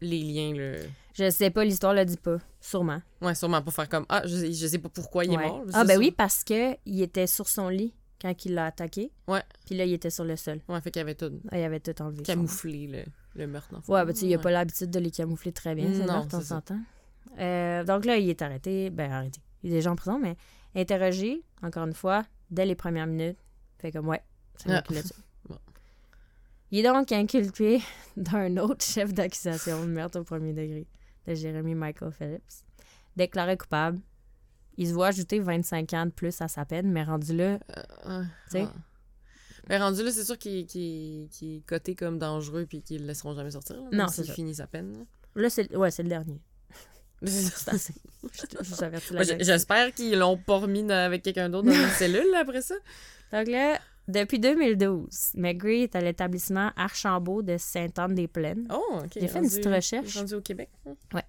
les 0.00 0.20
liens, 0.22 0.52
le... 0.54 0.76
Je 1.14 1.30
sais 1.30 1.50
pas, 1.50 1.64
l'histoire 1.64 1.94
le 1.94 2.04
dit 2.04 2.16
pas. 2.16 2.38
Sûrement. 2.60 3.02
Ouais, 3.20 3.34
sûrement 3.34 3.60
pour 3.62 3.72
faire 3.74 3.88
comme 3.88 4.06
Ah, 4.08 4.22
je, 4.24 4.52
je 4.52 4.66
sais 4.66 4.78
pas 4.78 4.88
pourquoi 4.88 5.24
il 5.24 5.30
Ouais. 5.36 5.44
est 5.44 5.48
mort. 5.48 5.64
Ah, 5.72 5.84
ben 5.84 5.98
oui, 5.98 6.10
parce 6.12 6.44
que 6.44 6.76
il 6.86 7.02
était 7.02 7.26
sur 7.26 7.48
son 7.48 7.68
lit 7.68 7.92
quand 8.20 8.44
il 8.44 8.54
l'a 8.54 8.66
attaqué. 8.66 9.10
Ouais. 9.26 9.42
Puis 9.66 9.76
là, 9.76 9.84
il 9.84 9.92
était 9.92 10.10
sur 10.10 10.24
le 10.24 10.36
sol. 10.36 10.60
Ouais, 10.68 10.80
fait 10.80 10.90
qu'il 10.92 11.02
avait 11.02 11.14
tout 11.16 11.32
Ah, 11.50 11.58
il 11.58 11.64
avait 11.64 11.80
tout 11.80 12.00
enlevé. 12.02 12.22
camouflé, 12.22 12.86
le, 12.86 13.04
le 13.40 13.46
meurtre. 13.48 13.80
fond. 13.82 13.92
Ouais, 13.94 14.04
ben 14.04 14.12
tu 14.12 14.20
sais, 14.20 14.26
il 14.26 14.34
a 14.34 14.36
Ouais. 14.36 14.42
pas 14.42 14.50
l'habitude 14.52 14.90
de 14.90 14.98
les 15.00 15.10
camoufler 15.10 15.52
très 15.52 15.74
bien, 15.74 15.88
Non, 15.88 16.06
meurtres, 16.06 16.36
on 16.38 16.40
s'entend. 16.40 16.78
Euh, 17.38 17.84
donc 17.84 18.04
là, 18.04 18.16
il 18.16 18.28
est 18.30 18.40
arrêté. 18.42 18.90
Ben, 18.90 19.10
arrêté. 19.10 19.40
Il 19.64 19.70
est 19.72 19.74
déjà 19.76 19.90
en 19.90 19.96
prison, 19.96 20.18
mais 20.20 20.36
interrogé, 20.76 21.42
encore 21.62 21.84
une 21.86 21.94
fois, 21.94 22.24
dès 22.50 22.64
les 22.66 22.74
premières 22.76 23.06
minutes. 23.06 23.38
Fait 23.78 23.90
comme, 23.92 24.08
ouais, 24.08 24.22
c'est 24.56 24.68
moi 24.68 24.78
Ah. 24.78 24.82
qui 24.82 24.94
l'ai 24.94 25.02
tué. 25.02 25.14
Il 26.70 26.78
est 26.80 26.82
donc 26.82 27.10
inculpé 27.12 27.80
d'un 28.16 28.56
autre 28.58 28.84
chef 28.84 29.12
d'accusation 29.14 29.80
de 29.84 29.90
meurtre 29.90 30.20
au 30.20 30.24
premier 30.24 30.52
degré, 30.52 30.86
de 31.26 31.34
Jeremy 31.34 31.74
Michael 31.74 32.12
Phillips. 32.12 32.64
Déclaré 33.16 33.56
coupable. 33.56 33.98
Il 34.76 34.86
se 34.88 34.92
voit 34.92 35.08
ajouter 35.08 35.40
25 35.40 35.92
ans 35.94 36.06
de 36.06 36.10
plus 36.10 36.40
à 36.40 36.46
sa 36.48 36.64
peine, 36.64 36.90
mais 36.92 37.02
rendu 37.02 37.34
là, 37.36 37.58
Euh, 38.06 38.20
ouais, 38.20 38.24
Tu 38.46 38.50
sais? 38.58 38.66
Ben, 39.66 39.82
rendu 39.82 40.02
là, 40.02 40.10
c'est 40.12 40.24
sûr 40.24 40.38
qu'il 40.38 40.66
est 40.72 41.66
coté 41.66 41.94
comme 41.94 42.18
dangereux 42.18 42.64
puis 42.66 42.80
qu'ils 42.82 43.00
le 43.02 43.06
laisseront 43.08 43.34
jamais 43.34 43.50
sortir. 43.50 43.76
là, 43.76 43.88
Non, 43.92 44.08
c'est 44.08 44.24
finit 44.24 44.54
sa 44.54 44.66
peine. 44.66 44.92
là. 44.98 45.42
là, 45.42 45.50
c'est 45.50 45.74
ouais, 45.76 45.90
c'est 45.90 46.02
le 46.04 46.08
dernier. 46.08 46.40
C'est 47.26 47.68
assez. 47.72 47.94
J'espère 49.40 49.92
qu'ils 49.92 50.16
l'ont 50.16 50.36
pas 50.36 50.58
remis 50.58 50.84
dans- 50.84 50.94
avec 51.04 51.22
quelqu'un 51.24 51.50
d'autre 51.50 51.66
dans 51.66 51.74
une 51.74 51.88
cellule 51.90 52.30
là, 52.30 52.38
après 52.42 52.62
ça. 52.62 52.76
Donc 53.32 53.48
là, 53.48 53.80
depuis 54.08 54.38
2012, 54.38 55.32
McGree 55.34 55.82
est 55.82 55.94
à 55.96 56.00
l'établissement 56.00 56.70
Archambault 56.76 57.42
de 57.42 57.56
Sainte-Anne-des-Plaines. 57.58 58.66
Oh, 58.72 58.82
ok. 59.04 59.10
J'ai 59.20 59.28
fait 59.28 59.38
une 59.38 59.46
petite 59.48 59.66
recherche. 59.66 60.16
Rendu 60.16 60.34
au 60.34 60.40
Québec. 60.40 60.70
hein. 60.86 61.20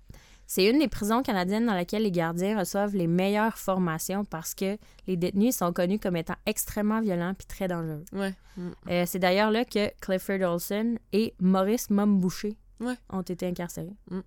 C'est 0.51 0.65
une 0.67 0.79
des 0.79 0.87
prisons 0.87 1.21
canadiennes 1.21 1.67
dans 1.67 1.75
laquelle 1.75 2.01
les 2.01 2.09
gardiens 2.11 2.57
reçoivent 2.57 2.95
les 2.95 3.05
meilleures 3.05 3.55
formations 3.59 4.25
parce 4.25 4.55
que 4.55 4.77
les 5.05 5.15
détenus 5.15 5.55
sont 5.55 5.71
connus 5.71 5.99
comme 5.99 6.15
étant 6.15 6.33
extrêmement 6.47 7.01
violents 7.01 7.35
puis 7.37 7.45
très 7.45 7.67
dangereux. 7.67 8.03
Ouais. 8.13 8.33
Mm. 8.57 8.69
Euh, 8.89 9.03
c'est 9.05 9.19
d'ailleurs 9.19 9.51
là 9.51 9.63
que 9.63 9.91
Clifford 10.01 10.41
Olson 10.41 10.95
et 11.13 11.35
Maurice 11.39 11.91
Momboucher 11.91 12.57
Ouais. 12.79 12.95
ont 13.11 13.21
été 13.21 13.45
incarcérés. 13.45 13.93
Mm. 14.09 14.19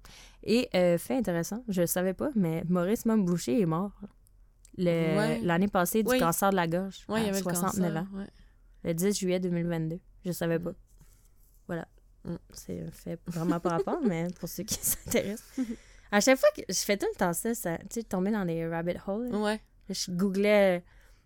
Et 0.45 0.69
euh, 0.77 0.97
fait 0.97 1.17
intéressant, 1.17 1.65
je 1.69 1.81
ne 1.81 1.87
savais 1.87 2.15
pas, 2.15 2.29
mais 2.37 2.63
Maurice 2.69 3.05
Momboucher 3.05 3.61
est 3.61 3.67
mort 3.67 3.91
Ouais. 4.79 5.41
l'année 5.43 5.69
passée 5.69 6.03
du 6.05 6.11
Oui. 6.11 6.19
cancer 6.21 6.51
de 6.51 6.57
la 6.57 6.67
gorge 6.69 7.05
Ouais, 7.09 7.21
il 7.21 7.25
y 7.25 7.27
à 7.27 7.31
avait 7.31 7.43
69 7.43 7.89
le 7.93 8.01
cancer. 8.01 8.21
ans. 8.21 8.27
Le 8.85 8.95
10 8.95 9.19
juillet 9.19 9.41
2022. 9.41 10.01
Je 10.25 10.33
savais 10.33 10.59
Mm. 10.59 10.63
pas. 10.65 10.73
Voilà. 11.67 11.89
Mm. 12.25 12.37
C'est 12.53 12.81
un 12.81 12.91
fait 12.91 13.19
vraiment 13.27 13.61
pas 13.61 13.71
rapport, 13.71 14.01
mais 14.07 14.29
pour 14.41 14.49
ceux 14.49 14.65
qui 14.65 14.75
s'intéressent. 14.81 15.61
À 16.11 16.21
chaque 16.21 16.39
fois 16.39 16.49
que 16.57 16.63
je 16.69 16.79
fais 16.81 16.97
tout 16.97 17.07
le 17.13 17.17
temps 17.17 17.33
ça, 17.33 17.55
ça 17.55 17.79
tu 17.79 17.87
sais, 17.91 18.03
tomber 18.03 18.31
dans 18.31 18.45
les 18.45 18.67
rabbit 18.69 18.97
holes. 19.07 19.29
là. 19.31 19.39
Ouais. 19.39 19.61
Je 19.89 20.11
googlais 20.11 20.83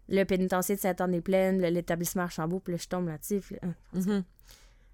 le 0.09 0.25
pénitencier 0.25 0.77
de 0.77 0.81
Saint-Anne-des-Plaines, 0.81 1.61
l'établissement 1.61 2.23
Archambault, 2.23 2.61
puis 2.61 2.73
là, 2.73 2.79
je 2.81 2.87
tombe 2.89 3.09
là-dessus. 3.09 3.43
là, 3.51 3.59
hein. 3.63 3.75
Mhm. 3.93 4.25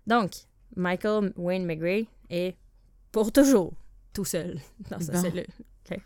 Donc, 0.06 0.32
Michael 0.74 1.32
Wayne 1.36 1.66
McGray 1.66 2.06
est 2.30 2.56
pour 3.12 3.30
toujours 3.30 3.74
tout 4.14 4.24
seul 4.24 4.58
dans 4.90 4.98
sa 5.00 5.12
Bon. 5.12 5.20
cellule. 5.20 5.46
OK? 5.90 5.98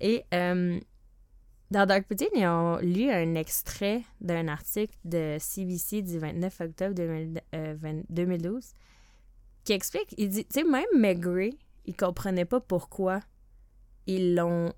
Et 0.00 0.24
euh, 0.34 0.80
dans 1.72 1.86
Dark 1.86 2.04
Poutine, 2.06 2.28
ils 2.34 2.46
ont 2.46 2.76
lu 2.78 3.10
un 3.10 3.34
extrait 3.34 4.02
d'un 4.20 4.46
article 4.46 4.94
de 5.04 5.38
CBC 5.40 6.02
du 6.02 6.18
29 6.18 6.60
octobre 6.60 6.94
2000 6.94 7.40
euh, 7.54 7.74
20 7.76 8.02
2012 8.10 8.74
qui 9.64 9.72
explique, 9.72 10.14
il 10.18 10.28
dit, 10.28 10.44
tu 10.44 10.60
sais, 10.60 10.64
même 10.64 10.84
McGray, 10.94 11.56
il 11.86 11.96
comprenait 11.96 12.44
pas 12.44 12.60
pourquoi 12.60 13.20
ils 14.06 14.34
l'ont 14.34 14.72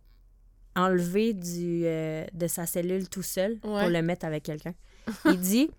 enlevé 0.76 1.32
du, 1.32 1.82
euh, 1.84 2.24
de 2.32 2.47
sa 2.47 2.66
cellule 2.66 3.09
tout 3.09 3.22
seul 3.22 3.59
pour 3.59 3.78
le 3.78 4.03
mettre 4.03 4.26
avec 4.26 4.45
quelqu'un. 4.45 4.74
Il 5.24 5.40
dit 5.40 5.70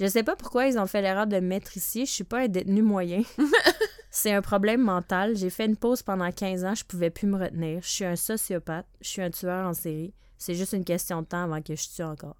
Je 0.00 0.06
sais 0.06 0.22
pas 0.22 0.34
pourquoi 0.36 0.66
ils 0.66 0.78
ont 0.78 0.86
fait 0.86 1.02
l'erreur 1.02 1.26
de 1.26 1.36
me 1.36 1.48
mettre 1.48 1.76
ici. 1.76 2.06
Je 2.06 2.10
suis 2.10 2.24
pas 2.24 2.40
un 2.40 2.48
détenu 2.48 2.82
moyen. 2.82 3.22
C'est 4.10 4.32
un 4.32 4.42
problème 4.42 4.80
mental. 4.80 5.36
J'ai 5.36 5.50
fait 5.50 5.66
une 5.66 5.76
pause 5.76 6.02
pendant 6.02 6.30
15 6.30 6.64
ans. 6.64 6.74
Je 6.74 6.84
pouvais 6.84 7.10
plus 7.10 7.26
me 7.26 7.36
retenir. 7.36 7.80
Je 7.82 7.88
suis 7.88 8.04
un 8.04 8.16
sociopathe. 8.16 8.86
Je 9.00 9.08
suis 9.08 9.22
un 9.22 9.30
tueur 9.30 9.66
en 9.66 9.74
série. 9.74 10.14
C'est 10.38 10.54
juste 10.54 10.72
une 10.72 10.84
question 10.84 11.22
de 11.22 11.26
temps 11.26 11.44
avant 11.44 11.62
que 11.62 11.74
je 11.76 11.88
tue 11.88 12.02
encore. 12.02 12.36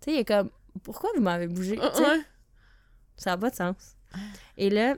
Tu 0.00 0.10
sais, 0.10 0.16
il 0.16 0.20
est 0.20 0.24
comme 0.24 0.50
Pourquoi 0.82 1.10
vous 1.14 1.22
m'avez 1.22 1.46
bougé? 1.46 1.78
Ouais. 1.78 2.20
Ça 3.16 3.30
n'a 3.30 3.38
pas 3.38 3.50
de 3.50 3.54
sens. 3.56 3.96
Et 4.58 4.68
là, 4.70 4.96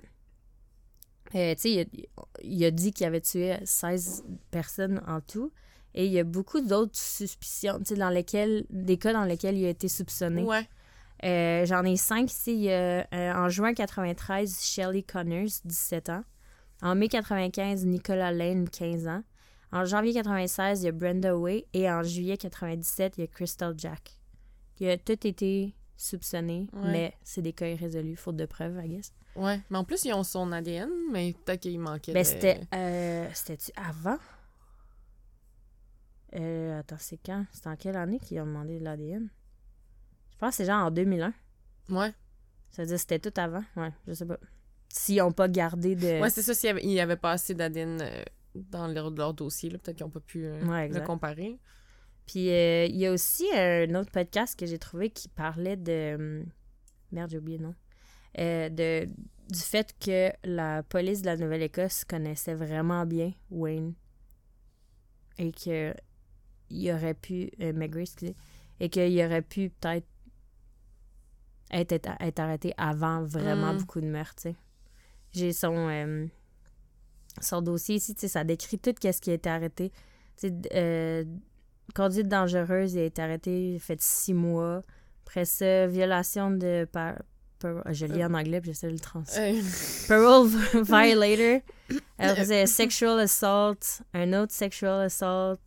euh, 1.34 1.54
tu 1.54 1.60
sais, 1.60 1.70
il, 1.72 1.80
a- 1.80 2.24
il 2.42 2.64
a 2.64 2.70
dit 2.70 2.92
qu'il 2.92 3.06
avait 3.06 3.20
tué 3.20 3.56
16 3.64 4.24
personnes 4.50 5.02
en 5.06 5.20
tout. 5.20 5.52
Et 5.94 6.06
il 6.06 6.12
y 6.12 6.18
a 6.18 6.24
beaucoup 6.24 6.60
d'autres 6.60 6.96
suspicions, 6.98 7.78
tu 7.78 7.86
sais, 7.86 7.94
dans 7.96 8.10
lesquelles, 8.10 8.66
des 8.70 8.98
cas 8.98 9.12
dans 9.12 9.24
lesquels 9.24 9.56
il 9.56 9.64
a 9.66 9.70
été 9.70 9.88
soupçonné. 9.88 10.42
Ouais. 10.42 10.68
Euh, 11.24 11.64
J'en 11.66 11.84
ai 11.84 11.96
cinq 11.96 12.30
ici. 12.30 12.54
Il 12.54 12.60
y 12.64 12.72
a, 12.72 13.06
euh, 13.12 13.32
en 13.34 13.48
juin 13.48 13.74
93, 13.74 14.60
Shelley 14.62 15.02
Connors, 15.02 15.48
17 15.64 16.08
ans. 16.10 16.24
En 16.82 16.94
mai 16.94 17.08
95, 17.08 17.84
Nicolas 17.86 18.30
Lane, 18.32 18.68
15 18.68 19.08
ans. 19.08 19.22
En 19.72 19.84
janvier 19.84 20.12
96, 20.14 20.82
il 20.82 20.86
y 20.86 20.88
a 20.88 20.92
Brenda 20.92 21.36
Way. 21.36 21.66
Et 21.74 21.90
en 21.90 22.02
juillet 22.02 22.36
97, 22.36 23.18
il 23.18 23.20
y 23.22 23.24
a 23.24 23.26
Crystal 23.26 23.74
Jack. 23.76 24.12
Il 24.80 24.88
a 24.88 24.96
tout 24.96 25.26
été 25.26 25.74
soupçonné, 25.96 26.68
Ouais. 26.72 26.92
mais 26.92 27.14
c'est 27.24 27.42
des 27.42 27.52
cas 27.52 27.66
irrésolus, 27.68 28.16
faute 28.16 28.36
de 28.36 28.46
preuves, 28.46 28.80
I 28.84 28.88
guess. 28.88 29.12
Ouais. 29.36 29.60
Mais 29.70 29.78
en 29.78 29.84
plus, 29.84 30.04
ils 30.04 30.12
ont 30.14 30.22
son 30.24 30.52
ADN, 30.52 30.88
mais 31.12 31.34
peut-être 31.44 31.60
qu'il 31.60 31.78
manquait 31.80 32.12
Ben, 32.12 32.22
de- 32.22 32.26
c'était. 32.26 32.60
Euh, 32.74 33.28
C'était-tu 33.34 33.72
avant? 33.76 34.18
Euh, 36.34 36.80
attends, 36.80 36.96
c'est 36.98 37.18
quand? 37.24 37.44
C'est 37.52 37.66
en 37.66 37.76
quelle 37.76 37.96
année 37.96 38.18
qu'ils 38.20 38.40
ont 38.40 38.46
demandé 38.46 38.78
de 38.78 38.84
l'ADN? 38.84 39.28
Je 40.32 40.36
pense 40.38 40.50
que 40.50 40.56
c'est 40.58 40.64
genre 40.66 40.86
en 40.86 40.90
2001. 40.90 41.32
Ouais. 41.88 42.12
Ça 42.70 42.82
veut 42.82 42.86
dire 42.88 42.96
que 42.96 43.00
c'était 43.00 43.18
tout 43.18 43.40
avant? 43.40 43.64
Ouais, 43.76 43.92
je 44.06 44.12
sais 44.12 44.26
pas. 44.26 44.38
S'ils 44.90 45.18
n'ont 45.18 45.32
pas 45.32 45.48
gardé 45.48 45.94
de. 45.96 46.20
Ouais, 46.20 46.30
c'est 46.30 46.42
ça. 46.42 46.54
S'il 46.54 46.68
y 46.68 46.70
avait, 46.70 47.00
avait 47.00 47.16
pas 47.16 47.32
assez 47.32 47.54
d'ADN 47.54 48.00
euh, 48.02 48.22
dans 48.70 48.86
leur, 48.88 49.10
leur 49.10 49.34
dossier, 49.34 49.70
peut-être 49.70 49.96
qu'ils 49.96 50.04
n'ont 50.06 50.10
pas 50.10 50.20
pu 50.20 50.44
euh, 50.44 50.60
Ouais, 50.66 50.88
le 50.88 51.00
comparer. 51.00 51.58
Puis 52.26 52.50
euh, 52.50 52.84
il 52.86 52.96
y 52.96 53.06
a 53.06 53.12
aussi 53.12 53.46
un 53.54 53.94
autre 53.94 54.10
podcast 54.10 54.58
que 54.58 54.66
j'ai 54.66 54.78
trouvé 54.78 55.10
qui 55.10 55.28
parlait 55.28 55.76
de. 55.76 56.14
hum, 56.16 56.46
Merde, 57.12 57.30
j'ai 57.30 57.38
oublié 57.38 57.58
le 57.58 57.64
nom. 57.64 57.74
Euh, 58.38 58.68
de, 58.68 59.06
du 59.48 59.58
fait 59.58 59.94
que 59.98 60.30
la 60.44 60.82
police 60.82 61.22
de 61.22 61.26
la 61.26 61.36
Nouvelle-Écosse 61.38 62.04
connaissait 62.04 62.54
vraiment 62.54 63.06
bien 63.06 63.32
Wayne. 63.50 63.94
Et 65.38 65.52
que 65.52 65.94
il 66.70 66.92
aurait 66.92 67.14
pu. 67.14 67.50
Euh, 67.60 67.72
McGray, 67.72 68.02
excusez. 68.02 68.36
Et 68.80 68.90
qu'il 68.90 69.18
aurait 69.24 69.40
pu 69.42 69.70
peut-être 69.70 70.06
être, 71.70 72.08
être, 72.20 72.38
arrêté 72.40 72.74
avant 72.76 73.22
vraiment 73.24 73.72
Mm. 73.74 73.78
beaucoup 73.78 74.00
de 74.00 74.06
meurtres. 74.06 74.48
J'ai 75.32 75.52
son. 75.52 76.28
Euh, 77.38 77.42
son 77.42 77.62
dossier 77.62 77.96
ici, 77.96 78.14
ça 78.28 78.44
décrit 78.44 78.78
tout 78.78 78.94
ce 79.00 79.20
qui 79.20 79.30
a 79.30 79.34
été 79.34 79.48
arrêté. 79.48 79.92
Euh, 80.74 81.24
conduite 81.94 82.28
dangereuse, 82.28 82.94
il 82.94 83.00
a 83.00 83.04
été 83.04 83.22
arrêté, 83.22 83.70
il 83.72 83.76
a 83.76 83.78
fait 83.80 84.00
six 84.00 84.34
mois. 84.34 84.82
Après 85.26 85.44
ça, 85.44 85.86
violation 85.86 86.50
de... 86.50 86.86
Par, 86.90 87.14
par- 87.58 87.82
je 87.92 88.06
lis 88.06 88.24
en 88.24 88.32
anglais, 88.34 88.60
puis 88.60 88.70
j'essaie 88.70 88.86
de 88.86 88.92
le 88.92 88.98
traduire. 89.00 89.34
Euh, 89.38 89.60
Parole 90.08 90.48
violator. 90.84 91.60
Après 92.18 92.44
ça, 92.44 92.66
sexual 92.66 93.18
assault. 93.20 94.02
Un 94.14 94.32
autre 94.32 94.52
sexual 94.52 95.00
assault. 95.02 95.58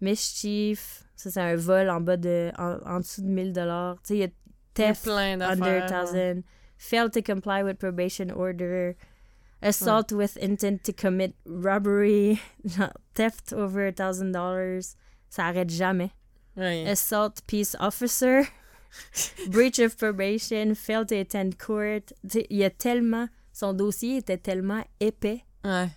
Mischief. 0.00 1.04
Ça, 1.16 1.30
c'est 1.30 1.40
un 1.40 1.56
vol 1.56 1.88
en 1.90 2.00
bas 2.00 2.16
de... 2.16 2.50
En, 2.58 2.78
en 2.84 3.00
dessous 3.00 3.22
de 3.22 3.28
1000 3.28 3.52
dollars. 3.52 3.96
Tu 4.02 4.08
sais, 4.08 4.14
il 4.16 4.20
y 4.20 4.24
a 4.24 4.28
il 4.74 4.80
y 4.80 4.84
a 4.84 4.88
theft 4.88 5.02
plein 5.04 5.38
under 5.40 5.56
d'affaires. 5.86 6.12
ouais. 6.14 6.34
1000. 6.34 6.42
Failed 6.78 7.12
to 7.12 7.22
comply 7.22 7.62
with 7.62 7.78
probation 7.78 8.30
order. 8.34 8.96
Assault 9.62 10.12
with 10.12 10.36
intent 10.42 10.82
to 10.84 10.92
commit 10.92 11.34
robbery. 11.46 12.40
genre, 12.64 12.92
Theft 13.14 13.52
over 13.52 13.90
$1,000. 13.92 14.94
Ça 15.30 15.44
arrête 15.46 15.70
jamais. 15.70 16.10
Ouais. 16.56 16.86
Assault 16.88 17.40
peace 17.46 17.74
officer. 17.80 18.42
Breach 19.48 19.78
of 19.78 19.96
probation. 19.96 20.74
Failed 20.74 21.08
to 21.08 21.16
attend 21.16 21.58
court. 21.58 22.12
Il 22.24 22.56
y 22.58 22.64
a 22.64 22.70
tellement... 22.70 23.28
Son 23.52 23.72
dossier 23.74 24.16
était 24.18 24.38
tellement 24.38 24.82
épais. 25.00 25.44
Ouais. 25.64 25.88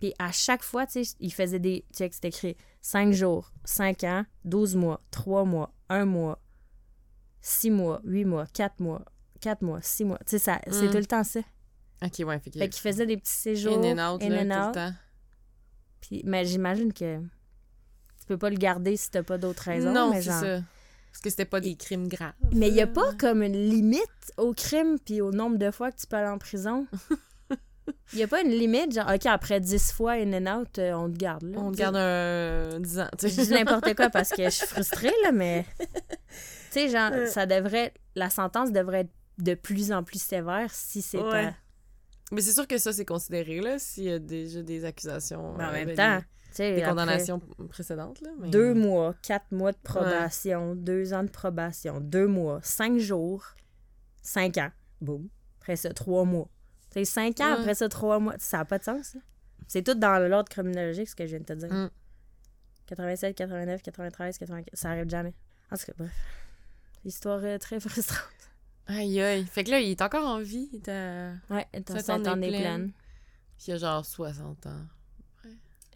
Puis 0.00 0.14
à 0.18 0.30
chaque 0.32 0.62
fois, 0.62 0.86
tu 0.86 1.04
sais, 1.04 1.14
il 1.20 1.32
faisait 1.32 1.58
des 1.60 1.84
checks, 1.94 2.14
c'était 2.14 2.28
écrit 2.28 2.56
5 2.80 3.12
jours, 3.12 3.52
5 3.64 4.02
ans, 4.04 4.24
12 4.44 4.74
mois, 4.76 5.00
3 5.12 5.44
mois, 5.44 5.72
1 5.88 6.04
mois, 6.06 6.40
6 7.40 7.70
mois, 7.70 8.00
8 8.04 8.24
mois, 8.24 8.46
4 8.52 8.80
mois, 8.80 9.04
4 9.40 9.62
mois, 9.62 9.80
6 9.82 10.04
mois. 10.04 10.18
Tu 10.26 10.30
sais, 10.30 10.38
ça- 10.38 10.60
c'est 10.70 10.86
Mm. 10.88 10.90
tout 10.90 10.96
le 10.98 11.06
temps 11.06 11.24
ça. 11.24 11.40
Ok, 12.04 12.26
ouais. 12.26 12.38
Fait 12.40 12.50
qu'il 12.68 12.80
faisait 12.80 13.06
des 13.06 13.16
petits 13.16 13.32
séjours. 13.32 13.78
in 13.84 13.98
and 13.98 14.14
out, 14.14 14.22
in 14.22 14.28
là, 14.28 14.40
and 14.42 14.42
tout 14.42 14.68
le 14.68 14.74
temps. 14.74 14.94
Puis, 16.00 16.22
mais 16.24 16.44
j'imagine 16.44 16.92
que 16.92 17.18
tu 17.20 18.26
peux 18.26 18.38
pas 18.38 18.50
le 18.50 18.56
garder 18.56 18.96
si 18.96 19.10
t'as 19.10 19.22
pas 19.22 19.38
d'autres 19.38 19.62
raisons. 19.64 19.92
non, 19.92 20.12
c'est 20.14 20.22
genre- 20.22 20.40
ça. 20.40 20.60
Parce 21.12 21.20
que 21.22 21.30
c'était 21.30 21.44
pas 21.44 21.60
des 21.60 21.76
crimes 21.76 22.08
graves. 22.08 22.32
Mais 22.54 22.68
il 22.68 22.74
y 22.74 22.80
a 22.80 22.86
pas 22.86 23.12
comme 23.18 23.42
une 23.42 23.68
limite 23.68 24.32
au 24.38 24.54
crime 24.54 24.98
puis 24.98 25.20
au 25.20 25.30
nombre 25.30 25.58
de 25.58 25.70
fois 25.70 25.92
que 25.92 25.98
tu 25.98 26.06
peux 26.06 26.16
aller 26.16 26.28
en 26.30 26.38
prison? 26.38 26.86
Il 28.14 28.18
y 28.18 28.22
a 28.22 28.26
pas 28.28 28.40
une 28.40 28.50
limite, 28.50 28.94
genre, 28.94 29.10
OK, 29.14 29.26
après 29.26 29.60
10 29.60 29.92
fois 29.92 30.12
in 30.12 30.32
and 30.32 30.60
out, 30.60 30.78
euh, 30.78 30.94
on 30.94 31.10
te 31.12 31.16
garde. 31.18 31.42
Là. 31.42 31.58
On 31.58 31.70
te 31.70 31.76
garde 31.76 31.96
un 31.96 32.80
10 32.80 32.98
ans. 33.00 33.08
tu 33.18 33.28
Je 33.28 33.42
dis 33.42 33.50
n'importe 33.50 33.94
quoi 33.94 34.08
parce 34.08 34.30
que 34.30 34.44
je 34.44 34.48
suis 34.50 34.66
frustrée, 34.66 35.12
là, 35.24 35.32
mais. 35.32 35.66
Tu 36.72 36.78
sais, 36.78 36.88
genre, 36.88 37.10
ça 37.28 37.44
devrait. 37.44 37.92
La 38.14 38.30
sentence 38.30 38.72
devrait 38.72 39.00
être 39.00 39.12
de 39.36 39.52
plus 39.52 39.92
en 39.92 40.02
plus 40.02 40.22
sévère 40.22 40.70
si 40.72 41.02
c'est 41.02 41.18
Ouais. 41.18 41.48
pas. 41.48 41.54
Mais 42.32 42.40
c'est 42.40 42.52
sûr 42.52 42.66
que 42.66 42.78
ça, 42.78 42.92
c'est 42.92 43.04
considéré, 43.04 43.60
là, 43.60 43.78
s'il 43.78 44.04
y 44.04 44.10
a 44.12 44.18
déjà 44.18 44.62
des 44.62 44.84
accusations. 44.84 45.54
Mais 45.56 45.64
en 45.64 45.68
euh, 45.68 45.72
même 45.72 45.94
temps, 45.94 46.16
des- 46.18 46.22
tu 46.48 46.56
sais. 46.56 46.74
Des 46.74 46.82
condamnations 46.82 47.40
précédentes, 47.68 48.20
là. 48.22 48.30
Mais... 48.40 48.48
Deux 48.50 48.74
mois, 48.74 49.14
quatre 49.22 49.50
mois 49.52 49.72
de 49.72 49.78
probation, 49.82 50.74
deux 50.74 51.12
ans 51.14 51.22
de 51.22 51.28
probation, 51.30 52.00
deux 52.00 52.26
mois, 52.26 52.60
cinq 52.62 52.98
jours, 52.98 53.44
cinq 54.22 54.58
ans. 54.58 54.70
Boum. 55.00 55.28
Après 55.60 55.76
ça, 55.76 55.92
trois 55.94 56.24
mois. 56.24 56.48
Tu 56.90 56.98
sais, 57.00 57.04
cinq 57.04 57.40
ans, 57.40 57.54
Ouais. 57.54 57.60
après 57.60 57.74
ça, 57.74 57.88
trois 57.88 58.18
mois. 58.18 58.34
Ça 58.38 58.58
n'a 58.58 58.64
pas 58.64 58.78
de 58.78 58.84
sens, 58.84 59.14
là. 59.14 59.20
C'est 59.68 59.82
tout 59.82 59.94
dans 59.94 60.18
l'ordre 60.28 60.48
criminologique, 60.50 61.08
ce 61.08 61.14
que 61.14 61.24
je 61.24 61.30
viens 61.30 61.40
de 61.40 61.44
te 61.44 61.52
dire. 61.54 61.72
Mm. 61.72 61.90
87, 62.86 63.34
89, 63.36 63.82
93, 63.82 64.38
94. 64.38 64.78
Ça 64.78 64.90
arrive 64.90 65.08
jamais. 65.08 65.32
En 65.70 65.76
tout 65.76 65.86
cas, 65.86 65.92
bref. 65.96 66.10
Histoire 67.04 67.40
euh, 67.44 67.56
très 67.58 67.80
frustrante. 67.80 68.41
Aïe, 68.86 69.20
aïe. 69.20 69.46
Fait 69.46 69.64
que 69.64 69.70
là, 69.70 69.80
il 69.80 69.90
est 69.90 70.02
encore 70.02 70.26
en 70.26 70.40
vie. 70.40 70.68
Il, 70.72 70.78
est 70.78 70.88
à- 70.88 71.32
Ouais, 71.50 71.66
t'en 71.84 71.94
est 71.94 72.02
est 72.42 72.48
plein. 72.50 72.58
pleine. 72.60 72.92
Puis 73.58 73.66
il 73.68 73.72
a 73.74 73.76
genre 73.78 74.04
60 74.04 74.66
ans. 74.66 74.70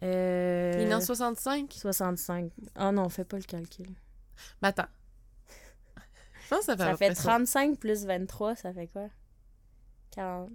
Euh... 0.03 0.73
Il 0.79 0.87
est 0.89 0.93
en 0.93 1.01
65? 1.01 1.73
65. 1.73 2.51
Oh 2.79 2.91
non, 2.91 3.09
fais 3.09 3.25
pas 3.25 3.37
le 3.37 3.43
calcul. 3.43 3.87
Mais 4.61 4.67
attends. 4.69 4.85
Je 6.43 6.49
pense 6.49 6.59
que 6.59 6.65
ça 6.65 6.77
fait 6.77 6.83
Ça 6.83 6.91
peu 6.91 6.97
fait 6.97 7.05
près 7.07 7.15
ça. 7.15 7.23
35 7.23 7.79
plus 7.79 8.05
23, 8.05 8.55
ça 8.55 8.73
fait 8.73 8.87
quoi? 8.87 9.09
40. 10.11 10.51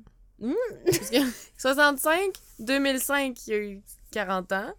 Parce 0.87 1.11
que 1.11 1.16
65, 1.59 2.18
2005, 2.61 3.47
il 3.49 3.53
a 3.53 3.57
eu 3.59 3.83
40 4.12 4.53
ans. 4.53 4.72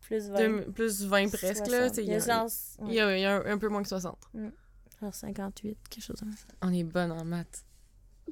Plus 0.00 0.30
20. 0.30 0.38
Deux- 0.38 0.72
plus 0.72 1.02
20 1.04 1.30
presque, 1.32 1.66
là. 1.66 1.88
Il 1.88 2.04
Il 2.04 2.06
y 2.06 2.10
a 2.10 2.14
y 2.14 2.16
a, 2.16 2.18
genre, 2.20 2.48
il 2.86 2.94
y 2.94 3.00
a- 3.00 3.16
il 3.16 3.20
y 3.20 3.24
a 3.26 3.36
un, 3.36 3.44
un 3.46 3.58
peu 3.58 3.68
moins 3.68 3.82
que 3.82 3.88
60. 3.88 4.18
Genre 5.00 5.14
58, 5.14 5.78
quelque 5.88 6.02
chose 6.04 6.16
comme 6.18 6.32
ça. 6.32 6.46
On 6.62 6.72
est 6.72 6.84
bonne 6.84 7.12
en 7.12 7.24
maths. 7.24 7.64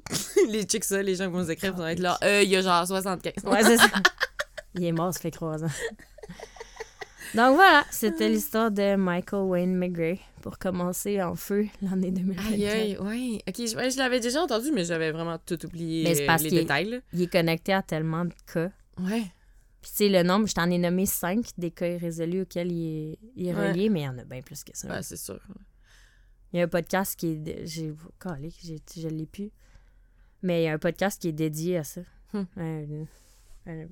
les 0.49 0.63
chicks, 0.63 0.83
ça, 0.83 1.01
les 1.01 1.15
gens 1.15 1.25
qui 1.25 1.31
vont 1.31 1.39
nous 1.39 1.51
écrire 1.51 1.73
vont 1.73 1.87
être 1.87 1.99
là. 1.99 2.17
Euh, 2.23 2.43
il 2.43 2.49
y 2.49 2.55
a 2.55 2.61
genre 2.61 2.85
75. 2.85 3.43
Ouais, 3.45 3.63
c'est 3.63 3.77
ça. 3.77 3.87
Il 4.75 4.83
est 4.83 4.91
mort, 4.91 5.13
ça 5.13 5.19
fait 5.19 5.31
3 5.31 5.63
ans. 5.63 5.71
Donc 7.35 7.55
voilà, 7.55 7.83
c'était 7.91 8.29
l'histoire 8.29 8.71
de 8.71 8.95
Michael 8.95 9.41
Wayne 9.41 9.75
McGray 9.75 10.19
pour 10.41 10.57
commencer 10.57 11.21
en 11.21 11.35
feu 11.35 11.67
l'année 11.81 12.11
2024. 12.11 12.53
Aïe, 12.53 12.67
aïe, 12.67 12.97
ouais. 12.97 13.41
Ok, 13.47 13.55
je, 13.57 13.97
l'avais 13.97 14.19
déjà 14.19 14.41
entendu, 14.41 14.71
mais 14.71 14.85
j'avais 14.85 15.11
vraiment 15.11 15.37
tout 15.37 15.63
oublié 15.65 16.03
Mais 16.03 16.15
c'est 16.15 16.25
parce 16.25 16.43
les 16.43 16.51
détails. 16.51 17.01
Il 17.13 17.21
est 17.23 17.31
connecté 17.31 17.73
à 17.73 17.81
tellement 17.81 18.25
de 18.25 18.33
cas. 18.51 18.69
Ouais. 18.99 19.23
Puis 19.81 19.91
tu 19.91 19.97
sais, 19.97 20.09
le 20.09 20.23
nombre, 20.23 20.47
je 20.47 20.53
t'en 20.53 20.69
ai 20.69 20.77
nommé 20.77 21.05
cinq 21.05 21.47
des 21.57 21.71
cas 21.71 21.87
irrésolus 21.87 22.41
auxquels 22.41 22.71
il 22.71 23.11
est, 23.11 23.19
il 23.35 23.47
est 23.47 23.53
Ouais. 23.53 23.71
relié, 23.71 23.89
mais 23.89 24.01
il 24.01 24.05
y 24.05 24.09
en 24.09 24.17
a 24.17 24.23
bien 24.23 24.41
plus 24.41 24.63
que 24.63 24.71
ça. 24.73 24.87
Ouais, 24.87 25.03
c'est 25.03 25.17
sûr. 25.17 25.39
Il 26.53 26.57
y 26.57 26.61
a 26.61 26.65
un 26.65 26.67
podcast 26.67 27.15
qui 27.19 27.27
est. 27.27 27.65
J'ai. 27.65 27.93
Je 28.95 29.07
l'ai 29.07 29.25
plus. 29.25 29.51
Mais 30.43 30.61
il 30.61 30.65
y 30.65 30.67
a 30.67 30.73
un 30.73 30.77
podcast 30.79 31.21
qui 31.21 31.27
est 31.29 31.33
dédié 31.33 31.77
à 31.77 31.83
ça. 31.83 32.01
Hmm. 32.33 32.43
Euh, 32.57 33.05
euh, 33.67 33.85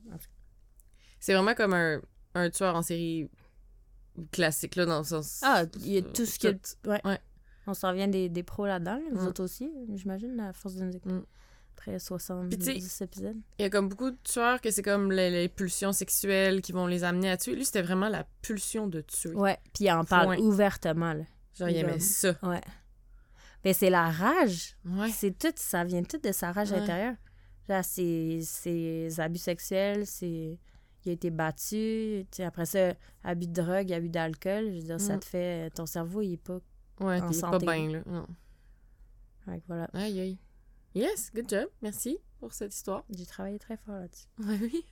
C'est 1.20 1.34
vraiment 1.34 1.54
comme 1.56 1.74
un, 1.74 2.02
un 2.36 2.50
tueur 2.50 2.76
en 2.76 2.82
série 2.82 3.30
classique, 4.32 4.76
là, 4.76 4.86
dans 4.86 5.00
le 5.00 5.04
sens. 5.04 5.40
Ah, 5.44 5.64
il 5.82 5.92
y 5.94 5.98
a 5.98 6.02
tout 6.02 6.26
ce 6.26 6.40
que. 6.40 6.50
Tout. 6.54 6.90
Ouais. 6.90 7.02
Ouais. 7.04 7.20
On 7.68 7.74
s'en 7.74 7.94
vient 7.94 8.08
des, 8.08 8.30
des 8.30 8.44
pros 8.44 8.68
là-dedans, 8.68 8.96
là, 8.98 9.10
vous 9.12 9.24
Mm. 9.24 9.28
autres 9.28 9.44
aussi, 9.44 9.72
j'imagine, 9.96 10.40
à 10.40 10.54
force 10.54 10.76
de 10.76 10.84
nous 10.86 10.96
écouter. 10.96 11.16
Mm. 11.16 11.26
Après 11.78 12.00
70 12.00 12.50
Puis 12.50 12.58
tu 12.60 12.80
sais- 12.88 13.04
épisodes. 13.06 13.36
Il 13.60 13.64
y 13.64 13.66
a 13.66 13.70
comme 13.70 13.90
beaucoup 13.90 14.12
de 14.12 14.18
tueurs 14.24 14.62
que 14.62 14.70
c'est 14.72 14.84
comme 14.84 15.12
les, 15.12 15.30
les 15.32 15.50
pulsions 15.50 15.92
sexuelles 15.92 16.62
qui 16.62 16.72
vont 16.72 16.86
les 16.88 17.04
amener 17.04 17.30
à 17.32 17.38
tuer. 17.38 17.56
Lui, 17.56 17.66
c'était 17.66 17.82
vraiment 17.82 18.08
la 18.08 18.24
pulsion 18.42 18.88
de 18.88 19.02
tuer. 19.02 19.34
Ouais, 19.34 19.58
puis 19.74 19.86
il 19.86 19.92
en 19.92 20.06
parle 20.06 20.36
Point. 20.36 20.38
ouvertement, 20.46 21.14
là. 21.14 21.24
Genre, 21.58 21.70
il 21.70 21.78
aimait 21.78 22.00
ça. 22.00 22.36
Ouais. 22.44 22.62
Mais 23.64 23.74
c'est 23.74 23.90
la 23.90 24.10
rage. 24.12 24.76
Ouais. 24.86 25.10
C'est 25.10 25.38
tout, 25.38 25.54
ça 25.56 25.84
vient 25.84 26.04
tout 26.04 26.18
de 26.18 26.32
sa 26.32 26.52
rage 26.52 26.72
Ouais. 26.72 26.78
intérieure. 26.80 27.16
Genre, 27.68 27.84
ses, 27.84 28.42
ses 28.44 29.20
abus 29.20 29.40
sexuels, 29.40 30.06
c'est... 30.06 30.60
Il 31.06 31.10
a 31.10 31.14
été 31.14 31.30
battu. 31.30 32.26
après 32.40 32.66
ça, 32.66 32.94
abus 33.24 33.48
de 33.48 33.54
drogue, 33.54 33.92
abus 33.94 34.10
d'alcool. 34.10 34.66
Je 34.72 34.76
veux 34.78 34.82
dire, 34.84 35.00
ça 35.02 35.16
Mm. 35.16 35.20
te 35.20 35.26
fait... 35.26 35.70
Ton 35.72 35.86
cerveau, 35.86 36.22
il 36.22 36.34
est 36.34 36.38
pas... 36.38 36.60
Ouais, 37.00 37.20
t'es 37.30 37.40
pas 37.42 37.60
bien, 37.60 37.90
là. 37.92 38.00
Non. 38.06 38.28
Voilà. 39.68 39.88
Aïe, 39.94 40.20
aïe. 40.20 40.38
Yes, 40.96 41.32
good 41.36 41.48
job. 41.50 41.68
Merci 41.82 42.18
pour 42.40 42.54
cette 42.54 42.74
histoire. 42.74 43.04
J'ai 43.10 43.26
travaillé 43.26 43.60
très 43.60 43.78
fort 43.78 43.96
là-dessus. 43.96 44.26
Ouais, 44.40 44.58
oui. 44.62 44.86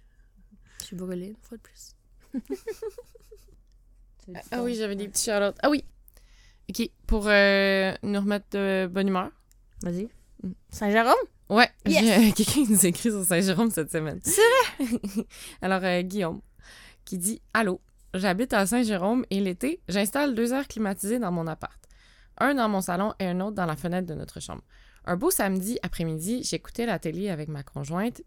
Je 0.79 0.85
suis 0.85 0.95
brûlée 0.95 1.27
une 1.29 1.37
fois 1.41 1.57
de 1.57 1.61
plus. 1.63 1.95
Ah, 4.35 4.39
ah 4.51 4.63
oui, 4.63 4.75
j'avais 4.75 4.95
des 4.95 5.07
petits 5.09 5.25
shout 5.25 5.53
Ah 5.61 5.69
oui. 5.69 5.83
OK, 6.69 6.89
pour 7.07 7.27
euh, 7.27 7.93
nous 8.03 8.19
remettre 8.19 8.47
de 8.51 8.87
bonne 8.87 9.07
humeur. 9.07 9.29
Vas-y. 9.83 10.09
Mm. 10.43 10.51
Saint-Jérôme? 10.69 11.13
Ouais, 11.49 11.69
Yes! 11.85 12.03
euh, 12.03 12.31
quelqu'un 12.35 12.65
qui 12.65 12.69
nous 12.71 12.85
écrit 12.85 13.09
sur 13.09 13.23
Saint-Jérôme 13.23 13.69
cette 13.69 13.91
semaine. 13.91 14.19
C'est 14.23 14.41
vrai? 14.77 15.25
Alors, 15.61 15.83
euh, 15.83 16.01
Guillaume, 16.01 16.41
qui 17.05 17.17
dit 17.17 17.41
Allô, 17.53 17.81
j'habite 18.13 18.53
à 18.53 18.65
Saint-Jérôme 18.65 19.25
et 19.29 19.39
l'été, 19.41 19.81
j'installe 19.89 20.35
deux 20.35 20.53
aires 20.53 20.67
climatisées 20.67 21.19
dans 21.19 21.31
mon 21.31 21.47
appart. 21.47 21.79
Un 22.39 22.55
dans 22.55 22.69
mon 22.69 22.81
salon 22.81 23.13
et 23.19 23.25
un 23.27 23.39
autre 23.41 23.55
dans 23.55 23.65
la 23.65 23.75
fenêtre 23.75 24.07
de 24.07 24.15
notre 24.15 24.39
chambre. 24.39 24.63
Un 25.05 25.17
beau 25.17 25.29
samedi 25.29 25.77
après-midi, 25.83 26.43
j'écoutais 26.43 26.85
la 26.85 26.97
télé 26.97 27.29
avec 27.29 27.49
ma 27.49 27.61
conjointe, 27.61 28.21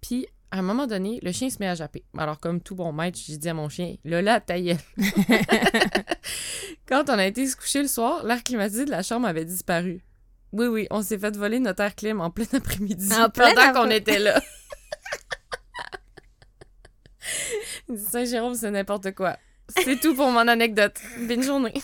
puis 0.00 0.26
à 0.52 0.58
un 0.58 0.62
moment 0.62 0.86
donné, 0.86 1.20
le 1.22 1.32
chien 1.32 1.48
se 1.48 1.56
met 1.60 1.68
à 1.68 1.74
japper. 1.74 2.04
Alors, 2.18 2.40
comme 2.40 2.60
tout 2.60 2.74
bon 2.74 2.92
maître, 2.92 3.18
j'ai 3.24 3.36
dit 3.36 3.48
à 3.48 3.54
mon 3.54 3.68
chien 3.68 3.96
Lola, 4.04 4.40
ta. 4.40 4.54
Quand 6.88 7.08
on 7.08 7.18
a 7.18 7.26
été 7.26 7.46
se 7.46 7.56
coucher 7.56 7.82
le 7.82 7.88
soir, 7.88 8.24
l'air 8.24 8.42
climatisé 8.42 8.84
de 8.84 8.90
la 8.90 9.02
chambre 9.02 9.28
avait 9.28 9.44
disparu. 9.44 10.02
Oui, 10.52 10.66
oui, 10.66 10.88
on 10.90 11.02
s'est 11.02 11.18
fait 11.18 11.36
voler 11.36 11.60
notre 11.60 11.82
air 11.82 11.94
clim 11.94 12.20
en 12.20 12.30
plein 12.30 12.46
après-midi 12.52 13.12
En 13.14 13.30
plein 13.30 13.54
pendant 13.54 13.84
qu'on 13.84 13.90
était 13.90 14.18
là. 14.18 14.40
Saint-Jérôme, 17.96 18.56
c'est 18.56 18.72
n'importe 18.72 19.14
quoi. 19.14 19.36
C'est 19.68 20.00
tout 20.00 20.16
pour 20.16 20.30
mon 20.30 20.48
anecdote. 20.48 20.98
Bonne 21.20 21.42
journée. 21.42 21.74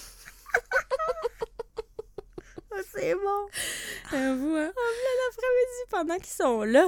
Ah, 2.78 2.82
c'est 2.94 3.14
bon. 3.14 3.46
Avoue, 4.12 4.54
hein? 4.54 4.70
L'après-midi 4.70 5.82
pendant 5.88 6.16
qu'ils 6.16 6.26
sont 6.26 6.62
là. 6.62 6.86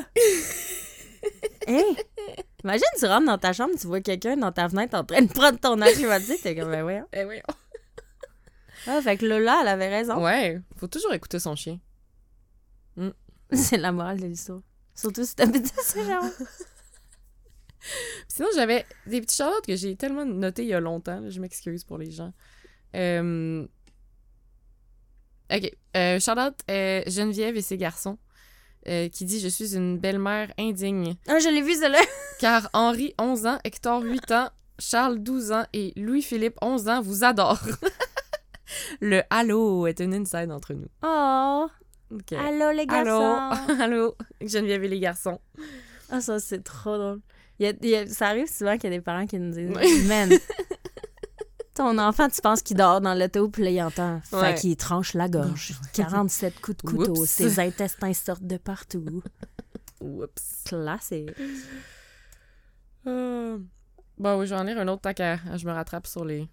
Hein? 1.71 1.83
Imagine, 2.65 2.87
tu 2.99 3.05
rentres 3.05 3.27
dans 3.27 3.37
ta 3.37 3.53
chambre, 3.53 3.75
tu 3.79 3.87
vois 3.87 4.01
quelqu'un 4.01 4.39
dans 4.39 4.53
ta 4.53 4.69
fenêtre 4.69 4.97
en 4.97 5.05
train 5.05 5.21
de 5.21 5.31
prendre 5.31 5.59
ton 5.59 5.81
air 5.83 5.93
climatisé, 5.93 6.39
t'es 6.39 6.57
comme, 6.57 6.71
ben 6.71 6.83
ouais. 6.83 7.03
Eh 7.13 7.25
oui. 7.25 7.41
Ah, 8.87 9.03
fait 9.03 9.19
que 9.19 9.27
Lola, 9.27 9.59
elle 9.61 9.69
avait 9.69 9.89
raison. 9.89 10.25
Ouais, 10.25 10.61
faut 10.77 10.87
toujours 10.87 11.13
écouter 11.13 11.39
son 11.39 11.55
chien. 11.55 11.79
C'est 13.53 13.77
la 13.77 13.93
morale 13.93 14.21
de 14.21 14.27
l'histoire. 14.27 14.63
Surtout 14.95 15.25
si 15.25 15.35
t'habites 15.35 15.73
à 15.79 15.83
Saint-Jérôme. 15.83 16.31
Sinon, 18.29 18.49
j'avais 18.55 18.85
des 19.07 19.21
petits 19.21 19.37
charlottes 19.37 19.67
que 19.67 19.77
j'ai 19.77 19.97
tellement 19.97 20.25
notés 20.25 20.63
il 20.63 20.69
y 20.69 20.75
a 20.75 20.81
longtemps. 20.81 21.21
là, 21.21 21.31
je 21.31 21.41
m'excuse 21.41 21.85
pour 21.85 21.99
les 21.99 22.11
gens. 22.11 22.33
Euh, 22.97 23.67
OK. 25.51 25.73
Euh, 25.97 26.21
Charlotte, 26.21 26.59
euh, 26.71 27.03
Geneviève 27.07 27.57
et 27.57 27.63
ses 27.63 27.79
garçons, 27.79 28.19
euh, 28.87 29.09
qui 29.09 29.25
dit 29.25 29.41
«Je 29.43 29.49
suis 29.49 29.75
une 29.77 29.99
belle-mère 29.99 30.53
indigne, 30.59 31.15
Ah, 31.27 31.39
je 31.39 31.49
l'ai 31.49 31.63
vu, 31.63 31.75
celle-là. 31.75 31.99
car 32.41 32.69
Henri, 32.73 33.15
11 33.19 33.47
ans, 33.47 33.59
Hector, 33.65 34.03
8 34.03 34.31
ans, 34.33 34.49
Charles, 34.79 35.19
12 35.19 35.53
ans 35.53 35.65
et 35.73 35.93
Louis-Philippe, 35.97 36.57
11 36.63 36.89
ans, 36.89 37.01
vous 37.03 37.25
adorent. 37.25 37.61
Le 39.01 39.23
«allô» 39.31 39.87
est 39.89 40.01
une 40.01 40.15
inside 40.15 40.51
entre 40.53 40.75
nous. 40.75 40.89
Oh, 41.03 41.67
OK. 42.15 42.33
allô 42.33 42.71
les 42.73 42.85
Allô, 42.89 43.19
garçons. 43.19 43.73
allô, 43.83 44.15
Geneviève 44.43 44.85
et 44.85 44.89
les 44.89 45.01
garçons. 45.01 45.41
Ah, 46.11 46.21
ça, 46.21 46.39
c'est 46.39 46.63
trop 46.63 46.97
drôle. 46.97 47.21
Il 47.59 47.67
y 47.67 47.69
a- 47.69 47.73
il 47.83 47.89
y 47.89 47.95
a- 47.97 48.07
ça 48.07 48.29
arrive 48.29 48.47
souvent 48.47 48.77
qu'il 48.79 48.91
y 48.91 48.95
a 48.95 48.97
des 48.97 49.03
parents 49.03 49.27
qui 49.27 49.39
nous 49.39 49.51
disent. 49.53 50.07
Man, 50.07 50.31
ton 51.79 51.97
enfant, 51.99 52.29
tu 52.29 52.41
penses 52.41 52.63
qu'il 52.63 52.77
dort 52.77 53.01
dans 53.01 53.15
l'auto, 53.15 53.49
puis 53.49 53.65
là, 53.65 53.71
il 53.71 53.83
entend. 53.83 54.21
Ouais. 54.33 54.55
Fait 54.55 54.61
qu'il 54.61 54.77
tranche 54.77 55.15
la 55.15 55.29
gorge. 55.29 55.75
47 55.95 56.61
coups 56.61 56.77
de 56.77 56.83
couteau. 56.83 57.17
Oups. 57.21 57.31
Ses 57.31 57.61
intestins 57.61 58.13
sortent 58.13 58.47
de 58.47 58.57
partout. 58.57 59.23
Oups. 60.01 60.63
Classique. 60.65 61.31
Euh, 63.07 63.59
Bon, 64.19 64.39
oui, 64.39 64.47
je 64.47 64.55
vais 64.55 64.61
en 64.61 64.65
lire 64.65 64.79
un 64.79 64.89
autre 64.89 65.09
à... 65.09 65.57
Je 65.57 65.67
me 65.67 65.73
rattrape 65.73 66.07
sur 66.07 66.25
les, 66.25 66.49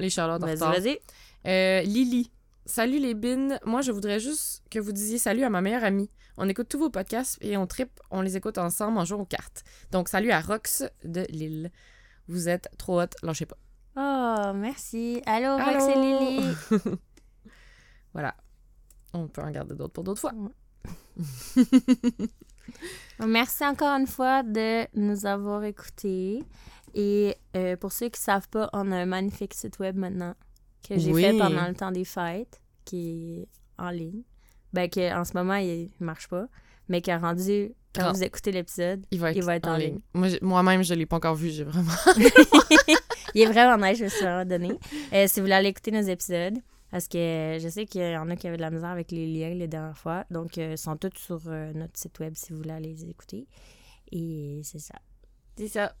les 0.00 0.10
charlottes 0.10 0.42
en 0.42 0.46
Vas-y, 0.46 0.58
vas-y. 0.80 0.98
Euh, 1.46 1.82
Lily. 1.82 2.32
Salut 2.66 2.98
les 2.98 3.14
bines. 3.14 3.58
Moi, 3.64 3.80
je 3.82 3.92
voudrais 3.92 4.20
juste 4.20 4.62
que 4.70 4.78
vous 4.78 4.92
disiez 4.92 5.18
salut 5.18 5.44
à 5.44 5.50
ma 5.50 5.60
meilleure 5.60 5.84
amie. 5.84 6.10
On 6.36 6.48
écoute 6.48 6.68
tous 6.68 6.78
vos 6.78 6.90
podcasts 6.90 7.38
et 7.40 7.56
on 7.56 7.66
tripe, 7.66 8.00
on 8.10 8.20
les 8.20 8.36
écoute 8.36 8.58
ensemble 8.58 8.98
en 8.98 9.04
jouant 9.04 9.20
aux 9.20 9.26
cartes. 9.26 9.64
Donc, 9.90 10.08
salut 10.08 10.30
à 10.32 10.40
Rox 10.40 10.84
de 11.04 11.24
Lille. 11.30 11.70
Vous 12.26 12.48
êtes 12.48 12.68
trop 12.76 13.00
hot, 13.00 13.06
lâchez 13.22 13.46
pas. 13.46 13.56
Oh, 14.00 14.52
merci. 14.54 15.20
Allô, 15.26 15.56
Allô? 15.60 15.88
et 15.88 15.94
Lily. 15.94 16.54
Voilà. 18.12 18.34
On 19.12 19.28
peut 19.28 19.42
en 19.42 19.50
garder 19.50 19.74
d'autres 19.74 19.92
pour 19.92 20.04
d'autres 20.04 20.20
fois. 20.20 20.32
Merci 23.26 23.64
encore 23.66 23.88
une 23.98 24.06
fois 24.06 24.42
de 24.42 24.86
nous 24.98 25.26
avoir 25.26 25.64
écoutés. 25.64 26.42
Et 26.94 27.36
euh, 27.56 27.76
pour 27.76 27.92
ceux 27.92 28.08
qui 28.08 28.20
ne 28.20 28.24
savent 28.24 28.48
pas, 28.48 28.70
on 28.72 28.90
a 28.92 28.96
un 28.96 29.06
magnifique 29.06 29.54
site 29.54 29.78
web 29.78 29.96
maintenant 29.96 30.34
que 30.86 30.98
j'ai 30.98 31.12
Oui. 31.12 31.22
fait 31.22 31.36
pendant 31.36 31.66
le 31.68 31.74
temps 31.74 31.90
des 31.92 32.04
fêtes, 32.04 32.60
qui 32.84 33.40
est 33.42 33.48
en 33.82 33.90
ligne. 33.90 34.22
Ben, 34.72 34.88
que, 34.88 35.14
en 35.18 35.24
ce 35.24 35.32
moment, 35.34 35.56
il 35.56 35.90
ne 36.00 36.06
marche 36.06 36.28
pas, 36.28 36.46
mais 36.88 37.00
qui 37.02 37.10
a 37.10 37.18
rendu, 37.18 37.72
quand 37.94 38.04
Ren- 38.04 38.12
vous 38.12 38.22
écoutez 38.22 38.52
l'épisode, 38.52 39.04
Il 39.10 39.20
va 39.20 39.30
être, 39.30 39.36
Il 39.36 39.42
va 39.44 39.56
être 39.56 39.68
en 39.68 39.76
ligne. 39.76 40.00
Moi-même, 40.42 40.82
je 40.82 40.94
l'ai 40.94 41.06
pas 41.06 41.16
encore 41.16 41.34
vu. 41.34 41.50
J'ai 41.50 41.64
vraiment. 41.64 41.92
il 43.34 43.42
est 43.42 43.46
vraiment 43.46 43.76
nice, 43.76 43.98
je 43.98 44.04
me 44.04 44.08
suis 44.08 44.22
vraiment 44.22 44.44
donné. 44.44 44.70
Euh, 45.12 45.26
si 45.26 45.40
vous 45.40 45.44
voulez 45.44 45.54
aller 45.54 45.68
écouter 45.68 45.90
nos 45.90 46.02
épisodes, 46.02 46.58
parce 46.90 47.08
que 47.08 47.58
je 47.60 47.68
sais 47.68 47.86
qu'il 47.86 48.02
y 48.02 48.16
en 48.16 48.28
a 48.30 48.36
qui 48.36 48.46
avaient 48.46 48.56
de 48.56 48.62
la 48.62 48.70
misère 48.70 48.90
avec 48.90 49.10
les 49.10 49.26
liens 49.26 49.54
les 49.54 49.68
dernières 49.68 49.96
fois, 49.96 50.24
donc 50.30 50.58
euh, 50.58 50.72
ils 50.72 50.78
sont 50.78 50.96
tous 50.96 51.16
sur 51.16 51.40
euh, 51.46 51.72
notre 51.74 51.98
site 51.98 52.18
web 52.20 52.34
si 52.34 52.52
vous 52.52 52.58
voulez 52.58 52.72
aller 52.72 52.90
les 52.90 53.04
écouter. 53.08 53.46
Et 54.12 54.60
c'est 54.64 54.78
ça. 54.78 54.94
C'est 55.56 55.68
ça. 55.68 55.94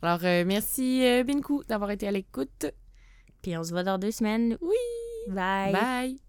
Alors, 0.00 0.20
merci, 0.46 1.02
Binkou, 1.26 1.64
d'avoir 1.64 1.90
été 1.90 2.06
à 2.06 2.12
l'écoute. 2.12 2.66
Puis 3.42 3.56
on 3.56 3.64
se 3.64 3.70
voit 3.70 3.82
dans 3.82 3.98
deux 3.98 4.12
semaines. 4.12 4.56
Oui. 4.60 4.76
Bye. 5.28 5.72
Bye. 5.72 6.27